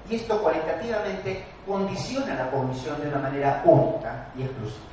Y 0.09 0.17
esto 0.17 0.43
cualitativamente 0.43 1.45
condiciona 1.67 2.35
la 2.35 2.51
cognición 2.51 3.01
de 3.01 3.09
una 3.09 3.19
manera 3.19 3.63
única 3.65 4.27
y 4.37 4.43
exclusiva. 4.43 4.87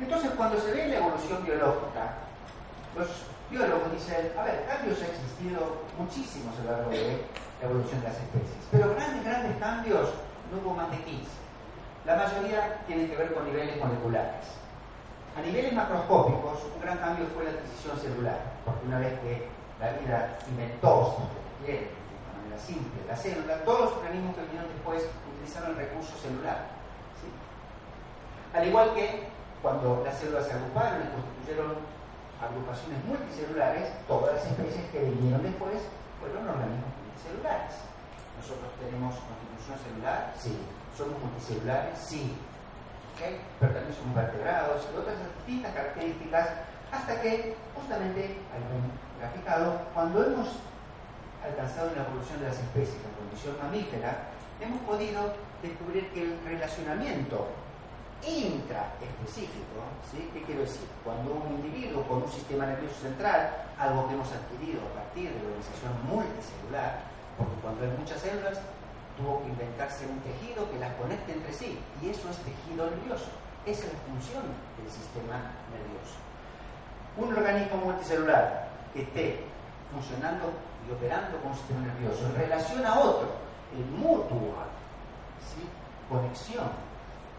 Entonces, 0.00 0.30
cuando 0.36 0.58
se 0.58 0.72
ve 0.72 0.88
la 0.88 0.96
evolución 0.96 1.44
biológica, 1.44 2.14
los 2.96 3.08
biólogos 3.50 3.92
dicen, 3.92 4.32
a 4.38 4.44
ver, 4.44 4.64
cambios 4.66 4.98
han 5.02 5.10
existido 5.10 5.82
muchísimos 5.98 6.54
a 6.58 6.64
lo 6.64 6.70
largo 6.70 6.90
de 6.90 7.24
la 7.60 7.66
evolución 7.66 8.00
de 8.00 8.08
las 8.08 8.16
especies, 8.16 8.62
pero 8.70 8.94
grandes, 8.94 9.24
grandes 9.24 9.56
cambios 9.58 10.08
no 10.50 10.58
hubo 10.62 10.74
más 10.74 10.90
de 10.90 10.98
15. 11.02 11.30
La 12.06 12.16
mayoría 12.16 12.80
tienen 12.86 13.10
que 13.10 13.16
ver 13.16 13.34
con 13.34 13.44
niveles 13.44 13.76
moleculares. 13.78 14.46
A 15.36 15.42
niveles 15.42 15.72
macroscópicos, 15.72 16.58
un 16.74 16.80
gran 16.80 16.98
cambio 16.98 17.26
fue 17.34 17.44
la 17.44 17.50
adquisición 17.50 17.98
celular, 17.98 18.38
porque 18.64 18.86
una 18.86 18.98
vez 18.98 19.18
que 19.20 19.48
la 19.78 19.92
vida 19.92 20.38
inventó, 20.48 21.16
de 21.64 21.90
manera 22.34 22.58
simple, 22.58 23.00
la 23.06 23.16
célula, 23.16 23.62
todos 23.64 23.80
los 23.80 23.92
organismos 23.98 24.34
que 24.34 24.42
vinieron 24.42 24.68
después 24.72 25.06
utilizaron 25.36 25.70
el 25.70 25.76
recurso 25.76 26.16
celular. 26.18 26.80
Al 28.52 28.66
igual 28.66 28.92
que 28.94 29.28
cuando 29.62 30.02
las 30.04 30.18
células 30.18 30.46
se 30.46 30.54
agruparon 30.54 31.02
y 31.02 31.12
constituyeron 31.14 31.76
agrupaciones 32.40 33.04
multicelulares, 33.04 33.92
todas 34.08 34.34
las 34.34 34.46
especies 34.46 34.88
que 34.90 35.12
vinieron 35.12 35.42
después 35.42 35.76
fueron 36.18 36.48
organismos 36.48 36.90
multicelulares. 37.04 37.74
Nosotros 38.40 38.70
tenemos 38.80 39.12
constitución 39.20 39.76
celular, 39.76 40.32
sí. 40.40 40.56
Somos 40.96 41.20
multicelulares, 41.20 41.98
sí. 42.00 42.36
Pero 43.60 43.72
también 43.72 43.92
somos 43.92 44.16
vertebrados 44.16 44.88
y 44.88 44.96
otras 44.96 45.16
distintas 45.44 45.74
características 45.74 46.48
hasta 46.90 47.20
que, 47.20 47.54
justamente, 47.76 48.40
al 48.48 48.64
graficado, 49.20 49.82
cuando 49.92 50.24
hemos 50.24 50.48
alcanzado 51.44 51.90
en 51.90 51.96
la 51.96 52.08
evolución 52.08 52.40
de 52.40 52.48
las 52.48 52.58
especies 52.58 52.96
la 53.04 53.12
condición 53.20 53.56
mamífera, 53.60 54.32
hemos 54.60 54.80
podido 54.82 55.36
descubrir 55.62 56.08
que 56.12 56.22
el 56.22 56.40
relacionamiento 56.44 57.48
intraespecífico, 58.26 59.80
¿sí? 60.10 60.30
¿qué 60.32 60.42
quiero 60.42 60.62
decir? 60.62 60.86
Cuando 61.04 61.32
un 61.32 61.60
individuo 61.60 62.02
con 62.04 62.22
un 62.22 62.30
sistema 62.30 62.66
nervioso 62.66 63.00
central, 63.00 63.70
algo 63.78 64.08
que 64.08 64.14
hemos 64.14 64.28
adquirido 64.32 64.80
a 64.84 65.00
partir 65.00 65.32
de 65.32 65.40
la 65.40 65.48
organización 65.48 65.92
multicelular, 66.04 67.00
porque 67.38 67.56
cuando 67.62 67.84
hay 67.84 67.92
muchas 67.96 68.20
células, 68.20 68.60
tuvo 69.16 69.42
que 69.42 69.48
inventarse 69.48 70.06
un 70.06 70.20
tejido 70.20 70.70
que 70.70 70.78
las 70.78 70.92
conecte 70.96 71.32
entre 71.32 71.52
sí, 71.52 71.78
y 72.02 72.08
eso 72.08 72.28
es 72.28 72.36
tejido 72.44 72.90
nervioso. 72.90 73.32
Esa 73.66 73.86
es 73.86 73.92
la 73.92 74.00
función 74.08 74.44
del 74.76 74.88
sistema 74.88 75.36
nervioso. 75.72 76.16
Un 77.16 77.32
organismo 77.32 77.76
multicelular 77.84 78.68
que 78.92 79.02
esté 79.02 79.44
funcionando 79.92 80.52
y 80.88 80.92
operando 80.92 81.38
con 81.40 81.52
un 81.52 81.56
sistema 81.56 81.80
nervioso 81.80 82.24
en 82.26 82.34
relación 82.36 82.86
a 82.86 82.98
otro, 82.98 83.28
en 83.76 84.00
mutua 84.00 84.68
¿sí? 85.44 85.62
conexión, 86.08 86.70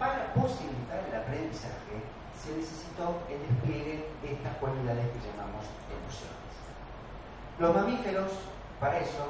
para 0.01 0.33
posibilitar 0.33 1.05
el 1.07 1.15
aprendizaje 1.15 2.01
se 2.33 2.57
necesitó 2.57 3.21
el 3.29 3.37
despliegue 3.37 4.09
de 4.23 4.33
estas 4.33 4.57
cualidades 4.57 5.05
que 5.13 5.29
llamamos 5.29 5.61
emociones. 5.93 6.51
Los 7.59 7.75
mamíferos, 7.75 8.31
para 8.79 8.97
eso, 8.97 9.29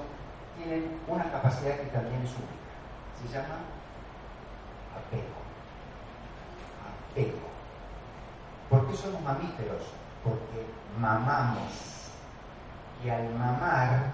tienen 0.56 0.98
una 1.10 1.30
capacidad 1.30 1.76
que 1.76 1.88
también 1.88 2.22
es 2.24 2.32
única. 2.32 2.72
Se 3.20 3.28
llama 3.34 3.60
apego. 4.96 5.44
Apego. 7.12 7.52
¿Por 8.70 8.88
qué 8.88 8.96
somos 8.96 9.22
mamíferos? 9.24 9.84
Porque 10.24 10.66
mamamos. 10.98 12.14
Y 13.04 13.10
al 13.10 13.28
mamar, 13.34 14.14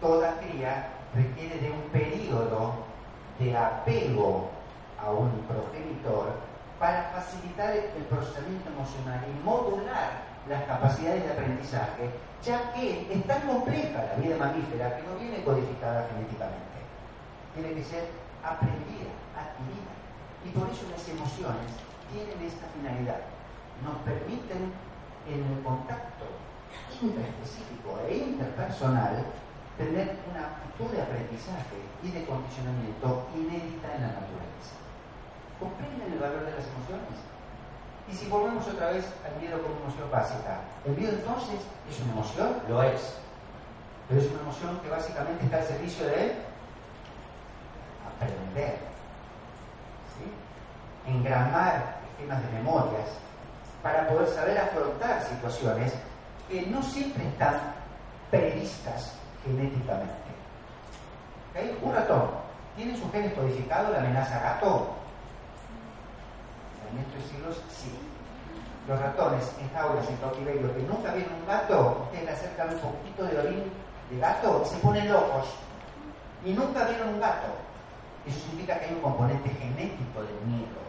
toda 0.00 0.36
cría 0.40 0.88
requiere 1.14 1.60
de 1.60 1.70
un 1.70 1.82
periodo 1.90 2.74
de 3.38 3.56
apego 3.56 4.59
a 5.04 5.10
un 5.10 5.30
progenitor 5.48 6.50
para 6.78 7.12
facilitar 7.12 7.76
el 7.76 8.04
procesamiento 8.08 8.70
emocional 8.70 9.20
y 9.28 9.44
modular 9.44 10.24
las 10.48 10.64
capacidades 10.64 11.24
de 11.24 11.32
aprendizaje, 11.32 12.08
ya 12.42 12.72
que 12.72 13.12
es 13.12 13.26
tan 13.26 13.42
compleja 13.42 14.04
la 14.04 14.14
vida 14.16 14.36
mamífera 14.36 14.96
que 14.96 15.02
no 15.04 15.20
viene 15.20 15.44
codificada 15.44 16.08
genéticamente. 16.08 16.80
Tiene 17.54 17.74
que 17.74 17.84
ser 17.84 18.08
aprendida, 18.42 19.12
adquirida. 19.36 19.92
Y 20.44 20.48
por 20.56 20.72
eso 20.72 20.88
las 20.88 21.04
emociones 21.04 21.68
tienen 22.08 22.40
esta 22.40 22.64
finalidad. 22.72 23.28
Nos 23.84 24.00
permiten 24.08 24.72
en 25.28 25.40
el 25.44 25.62
contacto 25.62 26.24
intraespecífico 27.02 28.00
e 28.08 28.32
interpersonal 28.32 29.24
tener 29.76 30.16
una 30.32 30.56
actitud 30.56 30.88
de 30.96 31.02
aprendizaje 31.02 31.76
y 32.02 32.08
de 32.08 32.24
condicionamiento 32.24 33.28
inédita 33.36 33.96
en 33.96 34.00
la 34.00 34.12
naturaleza 34.16 34.80
comprenden 35.60 36.12
el 36.12 36.18
valor 36.18 36.44
de 36.46 36.56
las 36.56 36.66
emociones. 36.66 37.16
Y 38.10 38.14
si 38.14 38.26
volvemos 38.26 38.66
otra 38.66 38.90
vez 38.90 39.04
al 39.22 39.40
miedo 39.40 39.62
como 39.62 39.76
emoción 39.76 40.10
básica, 40.10 40.60
¿el 40.84 40.96
miedo 40.96 41.12
entonces 41.12 41.60
es 41.88 42.00
una 42.00 42.12
emoción? 42.12 42.56
Lo 42.68 42.82
es. 42.82 43.14
Pero 44.08 44.20
es 44.20 44.26
una 44.32 44.40
emoción 44.40 44.80
que 44.80 44.88
básicamente 44.88 45.44
está 45.44 45.58
al 45.58 45.64
servicio 45.64 46.06
de 46.06 46.34
aprender, 48.08 48.78
¿sí? 50.16 50.26
engramar 51.06 52.00
esquemas 52.10 52.42
de 52.42 52.50
memorias 52.58 53.08
para 53.82 54.08
poder 54.08 54.26
saber 54.28 54.58
afrontar 54.58 55.22
situaciones 55.22 55.94
que 56.48 56.66
no 56.66 56.82
siempre 56.82 57.24
están 57.28 57.54
previstas 58.30 59.14
genéticamente. 59.44 60.30
Un 61.82 61.94
ratón 61.94 62.30
tiene 62.76 62.96
sus 62.96 63.10
genes 63.12 63.32
codificados 63.34 63.92
la 63.92 63.98
amenaza 63.98 64.40
gato 64.40 64.99
en 66.92 66.98
estos 66.98 67.22
siglos 67.30 67.56
sí. 67.70 67.92
Los 68.88 68.98
ratones 68.98 69.44
en 69.60 69.70
jaulas 69.70 70.08
en 70.08 70.16
cautiverio 70.16 70.74
que 70.74 70.82
nunca 70.82 71.12
vieron 71.12 71.34
un 71.34 71.46
gato, 71.46 72.06
ustedes 72.06 72.24
le 72.24 72.30
acercan 72.32 72.74
un 72.74 72.80
poquito 72.80 73.24
de 73.24 73.38
orín 73.38 73.64
de 74.10 74.18
gato 74.18 74.62
y 74.64 74.68
se 74.68 74.76
ponen 74.78 75.12
locos. 75.12 75.46
Y 76.44 76.52
nunca 76.52 76.84
vieron 76.84 77.10
un 77.10 77.20
gato. 77.20 77.48
Eso 78.26 78.38
significa 78.40 78.78
que 78.78 78.86
hay 78.86 78.94
un 78.94 79.00
componente 79.00 79.48
genético 79.50 80.22
del 80.22 80.40
miedo 80.46 80.80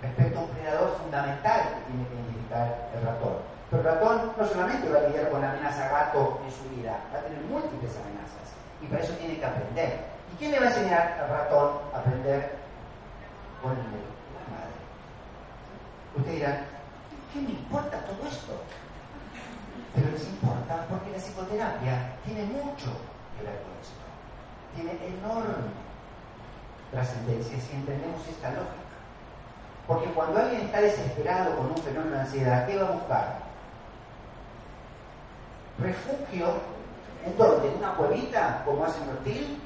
respecto 0.00 0.38
a 0.38 0.42
un 0.42 0.50
predador 0.50 0.96
fundamental 1.02 1.60
que 1.60 1.92
tiene 1.92 2.08
que 2.08 2.14
identificar 2.14 2.90
el 2.94 3.02
ratón. 3.04 3.36
Pero 3.70 3.82
el 3.82 3.88
ratón 3.88 4.32
no 4.36 4.46
solamente 4.46 4.88
va 4.88 4.98
a 4.98 5.02
lidiar 5.02 5.30
con 5.30 5.40
la 5.40 5.50
amenaza 5.50 5.88
gato 5.88 6.40
en 6.44 6.50
su 6.50 6.64
vida, 6.74 6.98
va 7.14 7.18
a 7.18 7.22
tener 7.22 7.40
múltiples 7.42 7.92
amenazas. 7.96 8.46
Y 8.82 8.86
para 8.86 9.02
eso 9.02 9.12
tiene 9.14 9.38
que 9.38 9.44
aprender. 9.44 10.00
¿Y 10.32 10.36
quién 10.38 10.50
le 10.52 10.58
va 10.58 10.66
a 10.66 10.68
enseñar 10.68 11.18
al 11.20 11.28
ratón 11.28 11.70
a 11.94 11.98
aprender 11.98 12.56
con 13.62 13.72
el 13.72 13.84
miedo? 13.88 14.19
Usted 16.16 16.32
dirá, 16.32 16.64
¿qué 17.32 17.40
me 17.40 17.50
importa 17.50 18.04
todo 18.04 18.28
esto? 18.28 18.52
Pero 19.94 20.10
les 20.10 20.26
importa 20.28 20.86
porque 20.88 21.10
la 21.10 21.18
psicoterapia 21.18 22.16
tiene 22.24 22.44
mucho 22.44 22.90
que 23.36 23.44
ver 23.44 23.58
con 23.62 23.74
esto. 23.80 24.00
Tiene 24.74 25.16
enorme 25.16 25.70
trascendencia 26.90 27.58
si 27.60 27.76
entendemos 27.76 28.26
esta 28.28 28.50
lógica. 28.50 28.90
Porque 29.86 30.10
cuando 30.10 30.40
alguien 30.40 30.62
está 30.62 30.80
desesperado 30.80 31.56
con 31.56 31.66
un 31.66 31.78
fenómeno 31.78 32.16
de 32.16 32.20
ansiedad, 32.22 32.66
¿qué 32.66 32.76
va 32.76 32.88
a 32.88 32.92
buscar? 32.92 33.38
¿Refugio? 35.78 36.54
¿En 37.24 37.36
dónde? 37.36 37.68
¿En 37.68 37.78
una 37.78 37.94
cuevita 37.94 38.62
como 38.64 38.84
hace 38.84 39.00
un 39.00 39.08
reptil? 39.08 39.60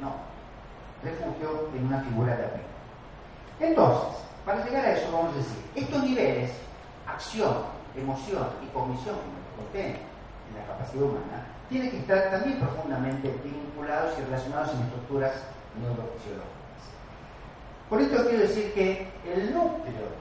No. 0.00 0.12
Refugio 1.02 1.68
en 1.74 1.86
una 1.86 2.00
figura 2.00 2.36
de 2.36 2.44
apego. 2.44 2.64
Entonces, 3.60 4.25
para 4.46 4.64
llegar 4.64 4.84
a 4.84 4.92
eso, 4.92 5.10
vamos 5.10 5.34
a 5.34 5.38
decir, 5.38 5.58
estos 5.74 6.04
niveles, 6.04 6.52
acción, 7.04 7.56
emoción 7.96 8.46
y 8.62 8.72
cognición, 8.72 9.16
como 9.16 9.68
en 9.74 9.98
la 10.56 10.64
capacidad 10.68 11.02
humana, 11.02 11.44
tienen 11.68 11.90
que 11.90 11.98
estar 11.98 12.30
también 12.30 12.60
profundamente 12.60 13.34
vinculados 13.42 14.14
y 14.18 14.22
relacionados 14.22 14.72
en 14.72 14.82
estructuras 14.82 15.32
neurofisiológicas. 15.80 16.80
Por 17.90 18.00
esto 18.00 18.28
quiero 18.28 18.46
decir 18.46 18.72
que 18.72 19.08
el 19.26 19.52
núcleo 19.52 20.14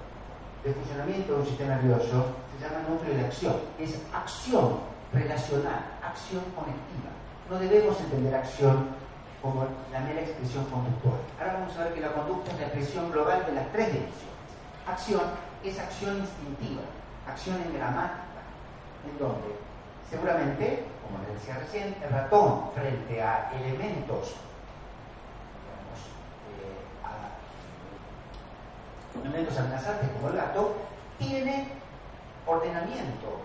de 0.64 0.74
funcionamiento 0.74 1.34
de 1.34 1.40
un 1.40 1.46
sistema 1.46 1.76
nervioso 1.76 2.26
se 2.58 2.66
llama 2.66 2.90
núcleo 2.90 3.16
de 3.16 3.26
acción, 3.26 3.56
es 3.78 4.02
acción 4.12 4.80
relacional, 5.14 5.86
acción 6.04 6.42
conectiva. 6.56 7.14
No 7.48 7.60
debemos 7.60 8.00
entender 8.00 8.34
acción 8.34 8.88
como 9.46 9.68
la 9.92 10.00
mera 10.00 10.22
expresión 10.22 10.66
conductual. 10.66 11.22
Ahora 11.38 11.54
vamos 11.54 11.78
a 11.78 11.84
ver 11.84 11.94
que 11.94 12.02
la 12.02 12.14
conducta 12.14 12.52
es 12.52 12.60
la 12.60 12.66
expresión 12.66 13.12
global 13.12 13.46
de 13.46 13.52
las 13.54 13.72
tres 13.72 13.94
dimensiones. 13.94 14.50
Acción 14.88 15.22
es 15.64 15.78
acción 15.78 16.18
instintiva, 16.18 16.82
acción 17.30 17.62
en 17.62 17.78
gramática, 17.78 18.42
en 19.06 19.20
donde 19.20 19.56
seguramente, 20.10 20.86
como 21.06 21.20
les 21.22 21.38
decía 21.38 21.60
recién, 21.60 21.96
el 22.02 22.10
ratón 22.10 22.72
frente 22.74 23.22
a 23.22 23.52
elementos, 23.54 24.34
eh, 26.50 26.82
elementos 29.22 29.60
amenazantes 29.60 30.10
como 30.10 30.30
el 30.30 30.38
gato, 30.38 30.74
tiene 31.20 31.68
ordenamiento 32.48 33.42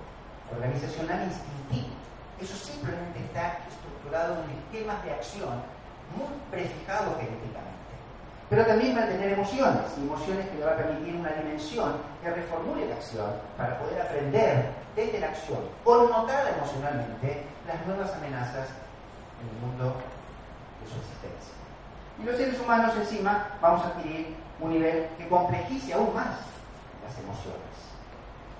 organizacional 0.51 1.25
instintivo. 1.25 1.93
Eso 2.41 2.57
simplemente 2.57 3.21
está 3.21 3.59
estructurado 3.69 4.45
en 4.45 4.51
esquemas 4.65 5.05
de 5.05 5.13
acción 5.13 5.80
muy 6.17 6.31
prefijado 6.51 7.17
genéticamente. 7.17 7.71
Pero 8.51 8.67
también 8.67 8.97
va 8.97 9.05
a 9.05 9.09
tener 9.09 9.33
emociones, 9.33 9.87
emociones 9.97 10.49
que 10.49 10.59
le 10.59 10.65
va 10.65 10.73
a 10.73 10.77
permitir 10.77 11.15
una 11.15 11.31
dimensión 11.31 12.03
que 12.23 12.31
reformule 12.31 12.89
la 12.89 12.97
acción 12.97 13.31
para 13.57 13.79
poder 13.79 14.03
aprender 14.03 14.71
desde 14.97 15.21
la 15.21 15.29
acción, 15.29 15.61
connotada 15.85 16.51
emocionalmente, 16.51 17.45
las 17.67 17.87
nuevas 17.87 18.13
amenazas 18.15 18.69
en 19.39 19.47
el 19.49 19.57
mundo 19.63 19.95
de 20.83 20.91
su 20.91 20.99
existencia. 20.99 21.55
Y 22.19 22.25
los 22.25 22.37
seres 22.37 22.61
humanos 22.61 22.93
encima 22.97 23.57
vamos 23.63 23.85
a 23.85 23.89
adquirir 23.89 24.35
un 24.61 24.71
nivel 24.71 25.07
que 25.17 25.29
complejice 25.29 25.95
aún 25.95 26.13
más 26.13 26.43
las 27.07 27.15
emociones. 27.23 27.71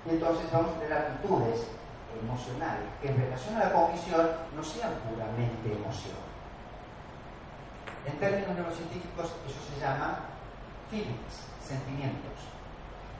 Y 0.05 0.09
entonces 0.11 0.45
vamos 0.51 0.71
a 0.71 0.79
tener 0.79 0.93
actitudes 0.93 1.67
emocionales 2.15 2.87
que 3.01 3.09
en 3.09 3.17
relación 3.17 3.55
a 3.57 3.65
la 3.65 3.73
cognición 3.73 4.29
no 4.55 4.63
sean 4.63 4.93
puramente 5.03 5.67
emoción. 5.67 6.30
En 8.05 8.17
términos 8.17 8.55
neurocientíficos 8.55 9.25
eso 9.45 9.59
se 9.73 9.79
llama 9.79 10.19
feelings, 10.89 11.45
sentimientos. 11.63 12.51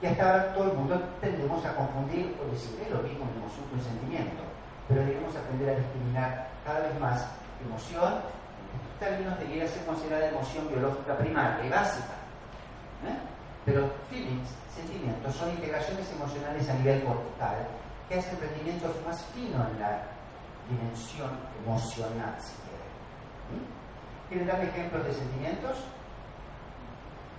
Y 0.02 0.08
hasta 0.08 0.24
ahora 0.24 0.54
todo 0.54 0.72
el 0.72 0.78
mundo 0.78 1.00
tendemos 1.22 1.63
a 1.63 1.76
confundir 1.76 2.36
o 2.41 2.52
decir, 2.52 2.80
es 2.82 2.89
lo 2.89 3.04
mismo 3.04 3.30
emoción 3.38 3.65
con 3.70 3.80
sentimiento, 3.82 4.41
pero 4.88 5.06
debemos 5.06 5.36
aprender 5.36 5.70
a 5.70 5.80
discriminar 5.80 6.50
cada 6.65 6.80
vez 6.80 7.00
más 7.00 7.28
emoción, 7.63 8.13
en 8.13 9.00
términos 9.00 9.38
debería 9.39 9.67
ser 9.67 9.86
considerada 9.86 10.30
emoción 10.30 10.67
biológica 10.70 11.17
primaria 11.17 11.65
y 11.65 11.70
básica. 11.70 12.17
¿eh? 13.06 13.17
Pero 13.65 13.91
feelings, 14.10 14.50
sentimientos, 14.76 15.36
son 15.36 15.52
integraciones 15.52 16.10
emocionales 16.12 16.67
a 16.70 16.74
nivel 16.74 17.04
cortical 17.04 17.67
que 18.10 18.20
hacen 18.20 18.39
rendimientos 18.39 18.91
más 19.06 19.24
finos 19.36 19.67
en 19.70 19.80
la 19.80 20.02
dimensión 20.67 21.30
emocional, 21.63 22.36
si 22.39 22.54
quieren. 22.65 23.81
¿Quieren 24.32 24.48
darme 24.48 24.70
ejemplos 24.70 25.04
de 25.04 25.13
sentimientos? 25.13 25.76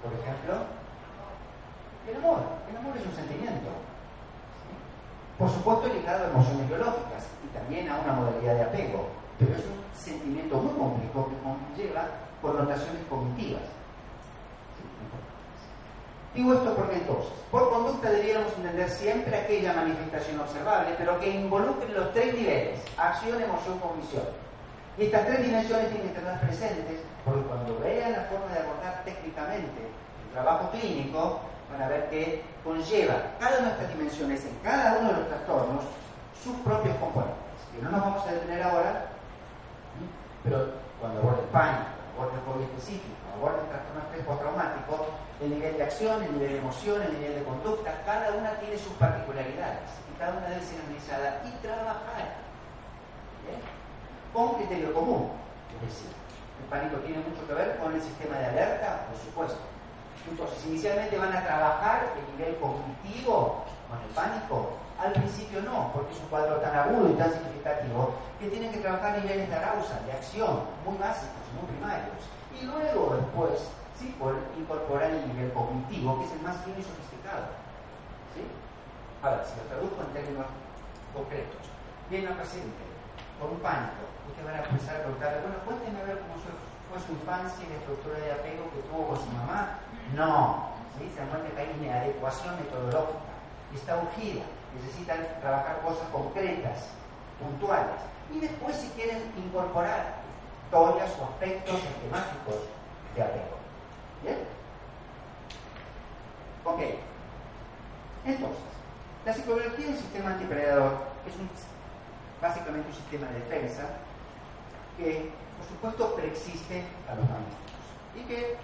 Por 0.04 0.12
ejemplo, 0.12 0.68
el 2.06 2.16
amor. 2.16 2.40
El 2.68 2.76
amor 2.76 2.94
es 2.98 3.06
un 3.06 3.16
sentimiento. 3.16 3.70
Por 5.38 5.48
supuesto 5.48 5.88
ligado 5.88 6.26
a 6.26 6.28
emociones 6.28 6.68
biológicas 6.68 7.24
y 7.42 7.56
también 7.56 7.88
a 7.88 7.98
una 7.98 8.12
modalidad 8.12 8.56
de 8.56 8.62
apego, 8.64 9.08
pero 9.38 9.54
es 9.56 9.64
un 9.64 9.80
sentimiento 9.96 10.58
muy 10.58 10.76
complejo 10.76 11.30
que 11.30 11.40
conlleva 11.40 12.08
connotaciones 12.42 13.02
cognitivas. 13.08 13.62
Digo 16.34 16.52
esto 16.52 16.74
porque 16.76 16.96
entonces, 16.96 17.32
por 17.50 17.70
conducta 17.70 18.10
debiéramos 18.10 18.52
entender 18.52 18.90
siempre 18.90 19.34
aquella 19.34 19.72
manifestación 19.72 20.40
observable, 20.40 20.94
pero 20.98 21.18
que 21.20 21.30
involucre 21.30 21.88
los 21.88 22.12
tres 22.12 22.34
niveles, 22.34 22.80
acción, 22.98 23.40
emoción, 23.40 23.78
cognición. 23.78 24.51
Y 24.98 25.04
estas 25.04 25.24
tres 25.26 25.42
dimensiones 25.42 25.88
tienen 25.88 26.12
que 26.12 26.18
estar 26.18 26.40
presentes, 26.40 27.00
porque 27.24 27.42
cuando 27.48 27.78
vean 27.78 28.12
la 28.12 28.24
forma 28.24 28.52
de 28.52 28.60
abordar 28.60 29.02
técnicamente 29.04 29.88
el 29.88 30.32
trabajo 30.32 30.70
clínico, 30.70 31.40
van 31.70 31.82
a 31.82 31.88
ver 31.88 32.10
que 32.10 32.44
conlleva 32.62 33.14
cada 33.40 33.58
una 33.60 33.68
de 33.68 33.74
estas 33.74 33.88
dimensiones 33.96 34.44
en 34.44 34.54
cada 34.62 34.98
uno 34.98 35.08
de 35.08 35.18
los 35.20 35.28
trastornos 35.28 35.84
sus 36.44 36.56
propios 36.60 36.96
componentes. 36.96 37.40
Que 37.74 37.82
no 37.82 37.90
nos 37.90 38.00
vamos 38.00 38.26
a 38.26 38.32
detener 38.32 38.62
ahora, 38.62 39.06
pero 40.44 40.72
cuando 41.00 41.20
aborda 41.20 41.40
el 41.40 41.48
pánico, 41.48 41.84
aborda 42.12 42.34
el 42.36 42.44
COVID 42.44 42.64
específico, 42.64 43.16
aborda 43.32 43.62
el 43.64 43.68
trastorno 43.72 44.02
estrés 44.04 44.26
postraumático, 44.26 45.06
el 45.40 45.50
nivel 45.50 45.76
de 45.78 45.82
acción, 45.84 46.22
el 46.22 46.32
nivel 46.34 46.52
de 46.52 46.58
emoción, 46.58 47.00
el 47.00 47.12
nivel 47.16 47.34
de 47.40 47.44
conducta, 47.44 48.02
cada 48.04 48.32
una 48.36 48.60
tiene 48.60 48.76
sus 48.76 48.92
particularidades 49.00 49.88
y 50.12 50.18
cada 50.18 50.36
una 50.36 50.48
debe 50.52 50.60
ser 50.60 50.84
analizada 50.84 51.40
y 51.48 51.50
trabajar 51.64 52.42
con 54.32 54.54
criterio 54.54 54.92
común. 54.94 55.30
Es 55.76 55.88
decir, 55.88 56.10
el 56.62 56.66
pánico 56.68 56.96
tiene 57.04 57.22
mucho 57.22 57.46
que 57.46 57.54
ver 57.54 57.78
con 57.78 57.94
el 57.94 58.00
sistema 58.00 58.38
de 58.38 58.46
alerta, 58.46 59.06
por 59.08 59.18
supuesto. 59.20 59.60
Entonces, 60.28 60.64
inicialmente 60.66 61.18
van 61.18 61.36
a 61.36 61.44
trabajar 61.44 62.14
el 62.16 62.24
nivel 62.36 62.56
cognitivo 62.56 63.64
con 63.90 63.98
el 64.00 64.12
pánico. 64.14 64.78
Al 64.98 65.12
principio 65.12 65.60
no, 65.62 65.90
porque 65.92 66.12
es 66.14 66.20
un 66.20 66.28
cuadro 66.28 66.56
tan 66.62 66.76
agudo 66.76 67.10
y 67.10 67.14
tan 67.14 67.32
significativo 67.32 68.14
que 68.38 68.48
tienen 68.48 68.70
que 68.70 68.78
trabajar 68.78 69.18
niveles 69.18 69.48
de 69.48 69.56
arousal, 69.56 70.06
de 70.06 70.12
acción, 70.12 70.60
muy 70.86 70.96
básicos, 70.96 71.42
muy 71.58 71.66
primarios. 71.74 72.22
Y 72.54 72.64
luego, 72.64 73.16
después, 73.16 73.66
sí, 73.98 74.14
por 74.18 74.38
incorporar 74.56 75.10
el 75.10 75.26
nivel 75.26 75.52
cognitivo, 75.52 76.20
que 76.20 76.26
es 76.26 76.32
el 76.32 76.42
más 76.42 76.56
fino 76.62 76.78
y 76.78 76.86
sofisticado. 76.86 77.50
¿Sí? 78.34 78.46
Ahora, 79.22 79.42
si 79.44 79.58
lo 79.58 79.62
traduzco 79.66 80.00
en 80.06 80.12
términos 80.14 80.46
concretos, 81.12 81.66
viene 82.08 82.28
una 82.28 82.38
paciente 82.38 82.91
con 83.42 83.58
un 83.58 83.60
pánico, 83.60 84.06
ustedes 84.30 84.46
van 84.46 84.54
a 84.54 84.62
empezar 84.62 84.94
a 84.94 85.02
preguntarle, 85.02 85.42
bueno, 85.42 85.58
cuénteme 85.66 85.98
a 85.98 86.06
ver 86.06 86.22
cómo 86.22 86.38
fue 86.38 86.98
su 87.02 87.10
infancia 87.10 87.58
y 87.66 87.74
la 87.74 87.78
estructura 87.82 88.16
de 88.22 88.30
apego 88.30 88.70
que 88.70 88.86
tuvo 88.86 89.02
con 89.10 89.18
su 89.18 89.30
mamá. 89.34 89.82
No, 90.14 90.70
se 90.94 91.20
muestra 91.26 91.50
que 91.50 91.58
hay 91.58 91.74
una 91.74 92.06
adecuación 92.06 92.54
metodológica, 92.62 93.34
está 93.74 93.98
urgida, 93.98 94.46
necesitan 94.78 95.26
trabajar 95.42 95.82
cosas 95.82 96.06
concretas, 96.14 96.94
puntuales. 97.42 97.98
Y 98.30 98.38
después 98.38 98.76
si 98.76 98.88
quieren 98.94 99.18
incorporar 99.34 100.22
historias 100.64 101.10
o 101.18 101.24
aspectos 101.34 101.82
esquemáticos 101.82 102.70
de 103.16 103.22
apego. 103.22 103.58
¿Bien? 104.22 104.38
Ok. 106.64 106.80
Entonces, 108.24 108.62
la 109.26 109.34
psicología 109.34 109.88
un 109.88 109.96
sistema 109.98 110.30
antipredador 110.30 110.92
es 111.26 111.34
un, 111.36 111.50
básicamente 112.42 112.88
un 112.88 112.94
sistema 112.94 113.28
de 113.28 113.38
defensa 113.38 113.82
que, 114.98 115.30
por 115.56 115.66
supuesto, 115.68 116.16
preexiste 116.16 116.82
a 117.08 117.14
los 117.14 117.24
mamíferos 117.24 117.86
y 118.16 118.20
que, 118.24 118.56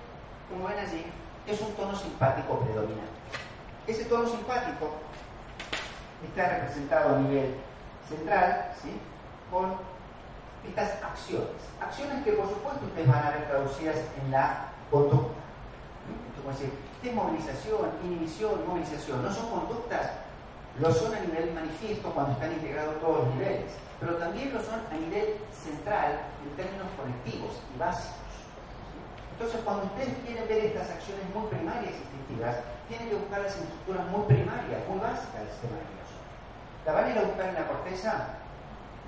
como 0.51 0.67
ven 0.67 0.79
allí, 0.81 1.07
es 1.47 1.61
un 1.61 1.73
tono 1.75 1.95
simpático 1.95 2.59
predominante. 2.59 3.07
Ese 3.87 4.05
tono 4.05 4.29
simpático 4.29 4.99
está 6.27 6.49
representado 6.49 7.15
a 7.15 7.19
nivel 7.21 7.55
central, 8.09 8.73
¿sí? 8.83 8.91
Con 9.51 9.77
estas 10.69 11.03
acciones. 11.03 11.63
Acciones 11.81 12.25
que, 12.25 12.33
por 12.33 12.49
supuesto, 12.49 12.85
ustedes 12.85 13.07
van 13.09 13.25
a 13.25 13.31
ver 13.31 13.47
traducidas 13.47 13.97
en 14.21 14.31
la 14.33 14.69
conducta. 14.91 15.39
Entonces, 16.37 16.71
desmovilización, 17.03 17.91
inhibición, 18.03 18.67
movilización, 18.67 19.23
no 19.23 19.33
son 19.33 19.49
conductas, 19.51 20.11
lo 20.81 20.93
son 20.95 21.15
a 21.15 21.21
nivel 21.21 21.53
manifiesto 21.55 22.11
cuando 22.13 22.33
están 22.33 22.53
integrados 22.53 23.01
todos 23.01 23.27
los 23.27 23.35
niveles, 23.35 23.73
pero 23.99 24.15
también 24.15 24.55
lo 24.55 24.63
son 24.63 24.79
a 24.91 24.95
nivel 24.95 25.35
central 25.51 26.23
en 26.45 26.51
términos 26.55 26.87
colectivos 26.95 27.59
y 27.75 27.79
básicos. 27.79 28.15
Entonces, 29.33 29.61
cuando 29.65 29.85
ustedes 29.87 30.15
quieren 30.27 30.47
ver 30.47 30.67
estas 30.67 30.91
acciones 30.91 31.23
muy 31.35 31.47
primarias 31.51 31.95
y 31.95 32.03
instintivas, 32.03 32.57
tienen 32.87 33.09
que 33.11 33.17
buscarlas 33.17 33.55
en 33.59 33.63
estructuras 33.67 34.07
muy 34.11 34.23
primarias, 34.27 34.83
muy 34.89 34.99
básicas 34.99 35.39
del 35.43 35.51
sistema 35.51 35.79
nervioso. 35.79 36.17
¿La 36.87 36.93
van 36.95 37.05
a 37.05 37.11
ir 37.11 37.19
a 37.19 37.27
buscar 37.27 37.47
en 37.51 37.55
la 37.55 37.67
corteza? 37.67 38.11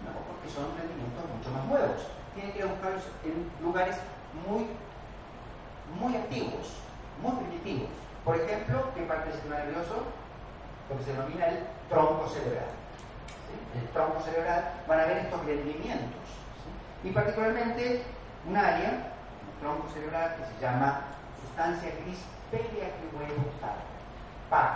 No, 0.06 0.10
porque 0.26 0.46
son 0.50 0.70
rendimientos 0.74 1.22
mucho 1.22 1.50
más 1.50 1.64
nuevos. 1.66 1.98
Tienen 2.34 2.52
que 2.52 2.58
ir 2.58 2.64
a 2.66 2.74
buscarlos 2.74 3.02
en 3.26 3.46
lugares 3.62 3.96
muy, 4.46 4.70
muy 5.98 6.12
antiguos, 6.14 6.78
muy 7.22 7.34
primitivos. 7.42 7.90
Por 8.24 8.36
ejemplo, 8.38 8.90
¿qué 8.94 9.02
parte 9.02 9.30
del 9.30 9.34
sistema 9.34 9.58
nervioso? 9.58 10.06
Lo 10.90 10.98
que 10.98 11.04
se 11.04 11.12
denomina 11.12 11.46
el 11.46 11.58
tronco 11.88 12.28
cerebral. 12.28 12.74
¿Sí? 13.46 13.78
El 13.78 13.88
tronco 13.88 14.20
cerebral 14.22 14.72
van 14.86 15.00
a 15.00 15.04
ver 15.04 15.16
estos 15.18 15.44
rendimientos. 15.46 16.26
Y 17.04 17.10
particularmente 17.10 18.02
un 18.46 18.56
área 18.56 19.12
tronco 19.60 19.88
cerebral 19.92 20.36
que 20.36 20.44
se 20.52 20.60
llama 20.60 21.00
sustancia 21.40 21.90
gris 22.02 22.18
periaqueductal. 22.50 23.76
PAC, 24.48 24.72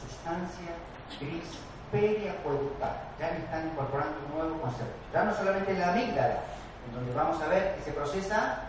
sustancia 0.00 0.72
gris 1.20 1.60
periaqueductal. 1.92 2.96
Ya 3.20 3.30
me 3.30 3.38
están 3.44 3.68
incorporando 3.68 4.18
un 4.26 4.38
nuevo 4.38 4.60
concepto. 4.60 4.96
Ya 5.12 5.24
no 5.24 5.34
solamente 5.34 5.72
en 5.72 5.80
la 5.80 5.92
amígdala, 5.92 6.40
en 6.88 6.94
donde 6.94 7.14
vamos 7.14 7.40
a 7.40 7.48
ver 7.48 7.76
que 7.76 7.82
se 7.82 7.92
procesa 7.92 8.66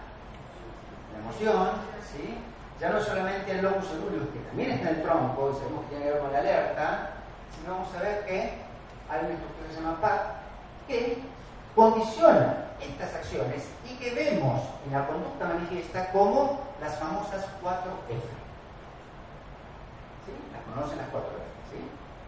la 1.13 1.19
emoción, 1.19 1.69
¿sí? 2.11 2.37
Ya 2.79 2.89
no 2.89 3.01
solamente 3.01 3.51
el 3.51 3.59
ceruleus, 3.59 4.29
que 4.33 4.39
también 4.47 4.71
está 4.71 4.89
en 4.89 4.95
el 4.97 5.03
tronco, 5.03 5.51
y 5.51 5.59
sabemos 5.59 5.83
que 5.83 5.89
tiene 5.89 6.05
que 6.05 6.11
ver 6.11 6.21
con 6.21 6.31
la 6.31 6.39
alerta, 6.39 7.09
sino 7.55 7.73
vamos 7.73 7.95
a 7.95 8.01
ver 8.01 8.25
que 8.25 8.39
hay 9.09 9.19
una 9.19 9.33
estructura 9.33 9.67
que 9.67 9.73
se 9.73 9.81
llama 9.81 10.01
PAC, 10.01 10.21
que 10.87 11.23
condiciona 11.75 12.67
estas 12.81 13.15
acciones 13.15 13.67
y 13.89 13.95
que 13.95 14.13
vemos 14.13 14.61
en 14.85 14.93
la 14.93 15.07
conducta 15.07 15.45
manifiesta 15.47 16.11
como 16.11 16.61
las 16.79 16.97
famosas 16.97 17.45
4F. 17.63 18.27
¿Sí? 20.25 20.33
Las 20.53 20.61
conocen 20.75 20.97
las 20.97 21.07
4F. 21.07 21.47
¿sí? 21.71 21.79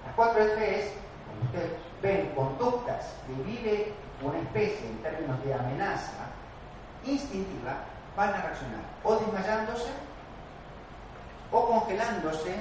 Las 0.06 0.16
4F 0.16 0.58
es, 0.62 0.94
cuando 1.26 1.46
ustedes 1.46 1.72
ven 2.02 2.32
conductas 2.36 3.14
que 3.28 3.44
vive 3.44 3.94
una 4.22 4.40
especie 4.40 4.88
en 4.88 4.98
términos 5.02 5.44
de 5.44 5.54
amenaza 5.54 6.30
instintiva, 7.06 7.78
van 8.18 8.30
a 8.30 8.42
reaccionar 8.42 8.82
o 9.04 9.16
desmayándose, 9.16 9.90
o 11.52 11.66
congelándose, 11.68 12.56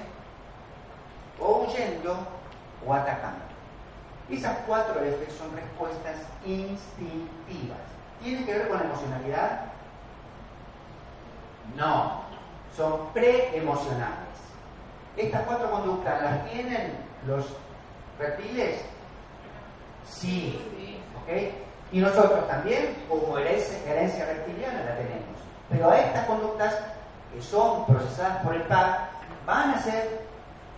o 1.40 1.64
huyendo, 1.64 2.16
o 2.86 2.94
atacando. 2.94 3.48
Esas 4.30 4.58
cuatro 4.66 5.02
F 5.02 5.30
son 5.32 5.54
respuestas 5.54 6.16
instintivas. 6.44 7.78
¿Tienen 8.22 8.44
que 8.44 8.52
ver 8.52 8.68
con 8.68 8.80
emocionalidad? 8.80 9.60
No, 11.76 12.22
son 12.76 13.12
preemocionales. 13.12 14.28
¿Estas 15.16 15.42
cuatro 15.42 15.70
conductas 15.70 16.22
las 16.22 16.50
tienen 16.50 16.92
los 17.26 17.46
reptiles? 18.18 18.82
Sí. 20.08 20.60
¿Ok? 21.22 21.54
Y 21.90 22.00
nosotros 22.00 22.46
también, 22.48 22.96
como 23.08 23.38
herencia, 23.38 23.78
herencia 23.86 24.26
reptiliana, 24.26 24.84
la 24.84 24.96
tenemos. 24.96 25.38
Pero 25.70 25.90
a 25.90 25.98
estas 25.98 26.26
conductas, 26.26 26.74
que 27.32 27.42
son 27.42 27.86
procesadas 27.86 28.42
por 28.44 28.54
el 28.54 28.62
PAC, 28.62 29.00
van 29.46 29.70
a 29.70 29.82
ser 29.82 30.26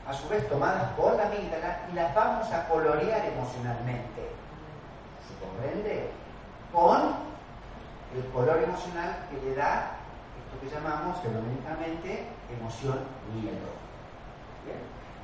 a 0.07 0.13
su 0.13 0.29
vez 0.29 0.49
tomadas 0.49 0.91
por 0.93 1.15
la 1.15 1.27
amígdala 1.27 1.81
y 1.91 1.95
las 1.95 2.15
vamos 2.15 2.51
a 2.53 2.69
colorear 2.69 3.25
emocionalmente. 3.27 4.31
¿Se 5.27 5.45
comprende? 5.45 6.11
Con 6.73 7.15
el 8.17 8.25
color 8.33 8.63
emocional 8.63 9.17
que 9.31 9.49
le 9.49 9.55
da 9.55 9.93
esto 10.39 10.61
que 10.61 10.75
llamamos 10.75 11.21
fenoménicamente 11.23 12.27
emoción 12.51 12.99
miedo. 13.35 13.81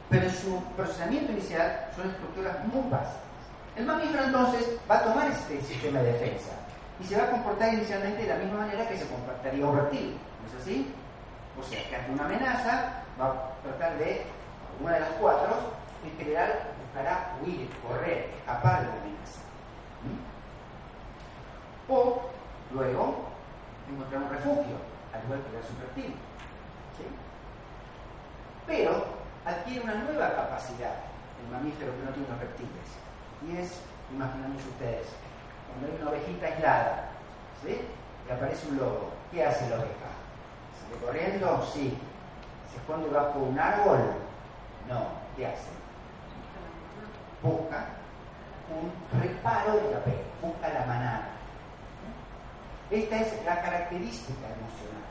Pero 0.08 0.24
en 0.24 0.32
su 0.32 0.62
procesamiento 0.76 1.32
inicial 1.32 1.90
son 1.96 2.08
estructuras 2.10 2.64
muy 2.66 2.88
básicas. 2.88 3.26
El 3.74 3.86
mamífero 3.86 4.24
entonces 4.24 4.78
va 4.88 4.98
a 4.98 5.04
tomar 5.04 5.28
este 5.28 5.60
sistema 5.62 5.98
de 5.98 6.12
defensa 6.12 6.52
y 7.00 7.04
se 7.04 7.16
va 7.18 7.24
a 7.24 7.30
comportar 7.30 7.74
inicialmente 7.74 8.22
de 8.22 8.28
la 8.28 8.36
misma 8.36 8.58
manera 8.58 8.88
que 8.88 8.96
se 8.96 9.08
comportaría 9.08 9.66
un 9.66 9.76
reptil. 9.76 10.16
¿No 10.42 10.48
es 10.48 10.62
así? 10.62 10.94
O 11.58 11.62
sea, 11.62 11.88
que 11.88 11.96
ante 11.96 12.12
una 12.12 12.24
amenaza 12.24 13.02
va 13.20 13.26
a 13.26 13.52
tratar 13.62 13.98
de, 13.98 14.24
una 14.80 14.92
de 14.92 15.00
las 15.00 15.10
cuatro, 15.20 15.56
en 16.04 16.16
general 16.18 16.52
buscará 16.84 17.36
huir, 17.42 17.70
correr, 17.86 18.30
escapar 18.38 18.80
de 18.80 18.86
la 18.86 18.92
amenaza. 18.92 19.40
¿Mm? 20.04 21.92
O 21.92 22.22
luego 22.72 23.26
encontrar 23.90 24.22
un 24.22 24.30
refugio, 24.30 24.76
al 25.12 25.24
igual 25.24 25.40
que 25.40 25.56
el 25.56 25.80
reptil. 25.80 26.14
¿Sí? 26.96 27.04
Pero 28.66 29.04
adquiere 29.44 29.80
una 29.80 29.94
nueva 29.94 30.34
capacidad 30.34 31.06
el 31.42 31.52
mamífero 31.52 31.92
que 31.92 32.04
no 32.04 32.10
tiene 32.10 32.28
los 32.28 32.40
reptiles. 32.40 32.88
Y 33.46 33.56
es, 33.58 33.80
imaginemos 34.12 34.64
ustedes, 34.64 35.06
cuando 35.68 35.86
hay 35.86 36.00
una 36.00 36.10
ovejita 36.10 36.46
aislada, 36.46 37.08
¿sí? 37.62 37.80
Y 38.28 38.32
aparece 38.32 38.68
un 38.68 38.78
lobo, 38.78 39.10
¿qué 39.30 39.44
hace 39.44 39.68
la 39.68 39.76
oveja? 39.76 40.10
¿Sale 40.88 41.04
corriendo? 41.04 41.66
Sí. 41.72 41.96
¿Se 42.70 42.76
esconde 42.78 43.08
bajo 43.10 43.38
un 43.40 43.58
árbol? 43.58 43.98
No. 44.88 45.06
¿Qué 45.36 45.46
hace? 45.46 45.68
Busca 47.42 47.86
un 48.70 49.20
reparo 49.20 49.74
de 49.76 49.90
la 49.92 50.04
pena, 50.04 50.22
busca 50.42 50.68
la 50.68 50.86
manada. 50.86 51.28
Esta 52.90 53.20
es 53.20 53.44
la 53.44 53.60
característica 53.62 54.46
emocional. 54.46 55.06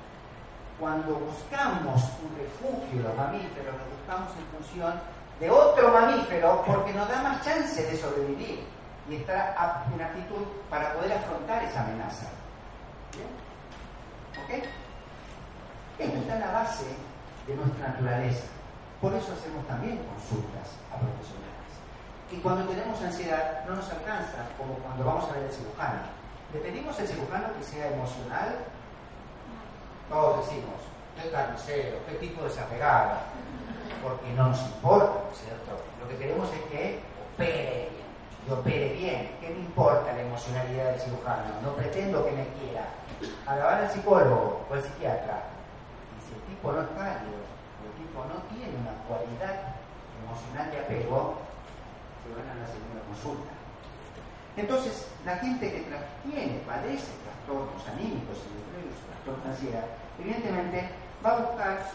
Cuando 0.80 1.16
buscamos 1.16 2.04
un 2.24 2.38
refugio, 2.38 3.04
los 3.04 3.16
mamíferos, 3.16 3.76
lo 3.76 3.98
buscamos 3.98 4.32
en 4.38 4.46
función 4.58 5.00
de 5.40 5.50
otro 5.50 5.92
mamífero 5.92 6.64
porque 6.66 6.94
nos 6.94 7.08
da 7.08 7.22
más 7.22 7.44
chance 7.44 7.84
de 7.84 7.98
sobrevivir 7.98 8.66
y 9.10 9.16
estar 9.16 9.56
en 9.94 10.02
actitud 10.02 10.44
para 10.70 10.94
poder 10.94 11.14
afrontar 11.14 11.64
esa 11.64 11.84
amenaza. 11.84 12.28
¿Bien? 13.14 13.28
¿Ok? 14.44 14.66
Esto 15.98 16.18
está 16.18 16.34
en 16.36 16.42
la 16.42 16.52
base 16.52 16.86
de 17.48 17.56
nuestra 17.56 17.88
naturaleza. 17.88 18.46
Por 19.02 19.14
eso 19.14 19.34
hacemos 19.34 19.66
también 19.68 20.00
consultas 20.12 20.76
a 20.92 20.98
profesionales. 20.98 21.72
Y 22.32 22.38
cuando 22.38 22.66
tenemos 22.66 23.02
ansiedad 23.02 23.64
no 23.68 23.76
nos 23.76 23.90
alcanza, 23.90 24.50
como 24.58 24.74
cuando 24.76 25.06
vamos 25.06 25.30
a 25.30 25.34
ver 25.34 25.46
al 25.46 25.52
cirujano. 25.52 26.02
¿Le 26.54 26.60
pedimos 26.60 27.00
al 27.00 27.08
cirujano 27.08 27.54
que 27.58 27.64
sea 27.64 27.92
emocional? 27.92 28.56
Todos 30.10 30.46
decimos, 30.46 30.80
qué 31.22 31.30
carnicero, 31.30 31.98
qué 32.08 32.16
tipo 32.16 32.44
desapegado, 32.44 33.18
porque 34.04 34.32
no 34.36 34.50
nos 34.50 34.62
importa, 34.62 35.22
¿no 35.26 35.32
es 35.32 35.40
cierto? 35.40 35.72
Lo 36.02 36.08
que 36.10 36.18
queremos 36.18 36.50
es 36.54 36.62
que 36.72 37.00
opere 37.34 37.90
bien, 37.92 38.06
y 38.48 38.52
opere 38.52 38.94
bien. 38.94 39.32
¿Qué 39.42 39.50
me 39.50 39.60
importa 39.60 40.14
la 40.14 40.22
emocionalidad 40.22 40.92
del 40.92 41.02
cirujano? 41.02 41.62
No 41.64 41.74
pretendo 41.74 42.26
que 42.26 42.32
me 42.32 42.48
quiera. 42.60 42.86
Van 43.46 43.84
al 43.84 43.92
psicólogo 43.92 44.66
o 44.70 44.74
al 44.74 44.84
psiquiatra, 44.84 45.44
tipo 46.56 46.72
no 46.72 46.82
es 46.82 46.88
cálido, 46.96 47.36
o 47.36 47.82
el 47.84 47.94
tipo 48.00 48.18
no 48.24 48.38
tiene 48.48 48.72
una 48.80 48.96
cualidad 49.08 49.76
emocional 50.24 50.72
de 50.72 50.80
apego, 50.80 51.36
se 52.24 52.32
van 52.32 52.48
a 52.48 52.56
la 52.64 52.68
segunda 52.68 53.04
consulta. 53.12 53.52
Entonces, 54.56 55.08
la 55.26 55.36
gente 55.38 55.68
que 55.68 55.84
tiene, 56.24 56.64
padece 56.66 57.12
trastornos 57.28 57.84
anímicos 57.92 58.40
y 58.40 58.56
trastornos 59.12 59.44
de 59.44 59.50
ansiedad, 59.52 59.86
evidentemente 60.18 60.90
va 61.24 61.32
a 61.32 61.40
buscar 61.44 61.92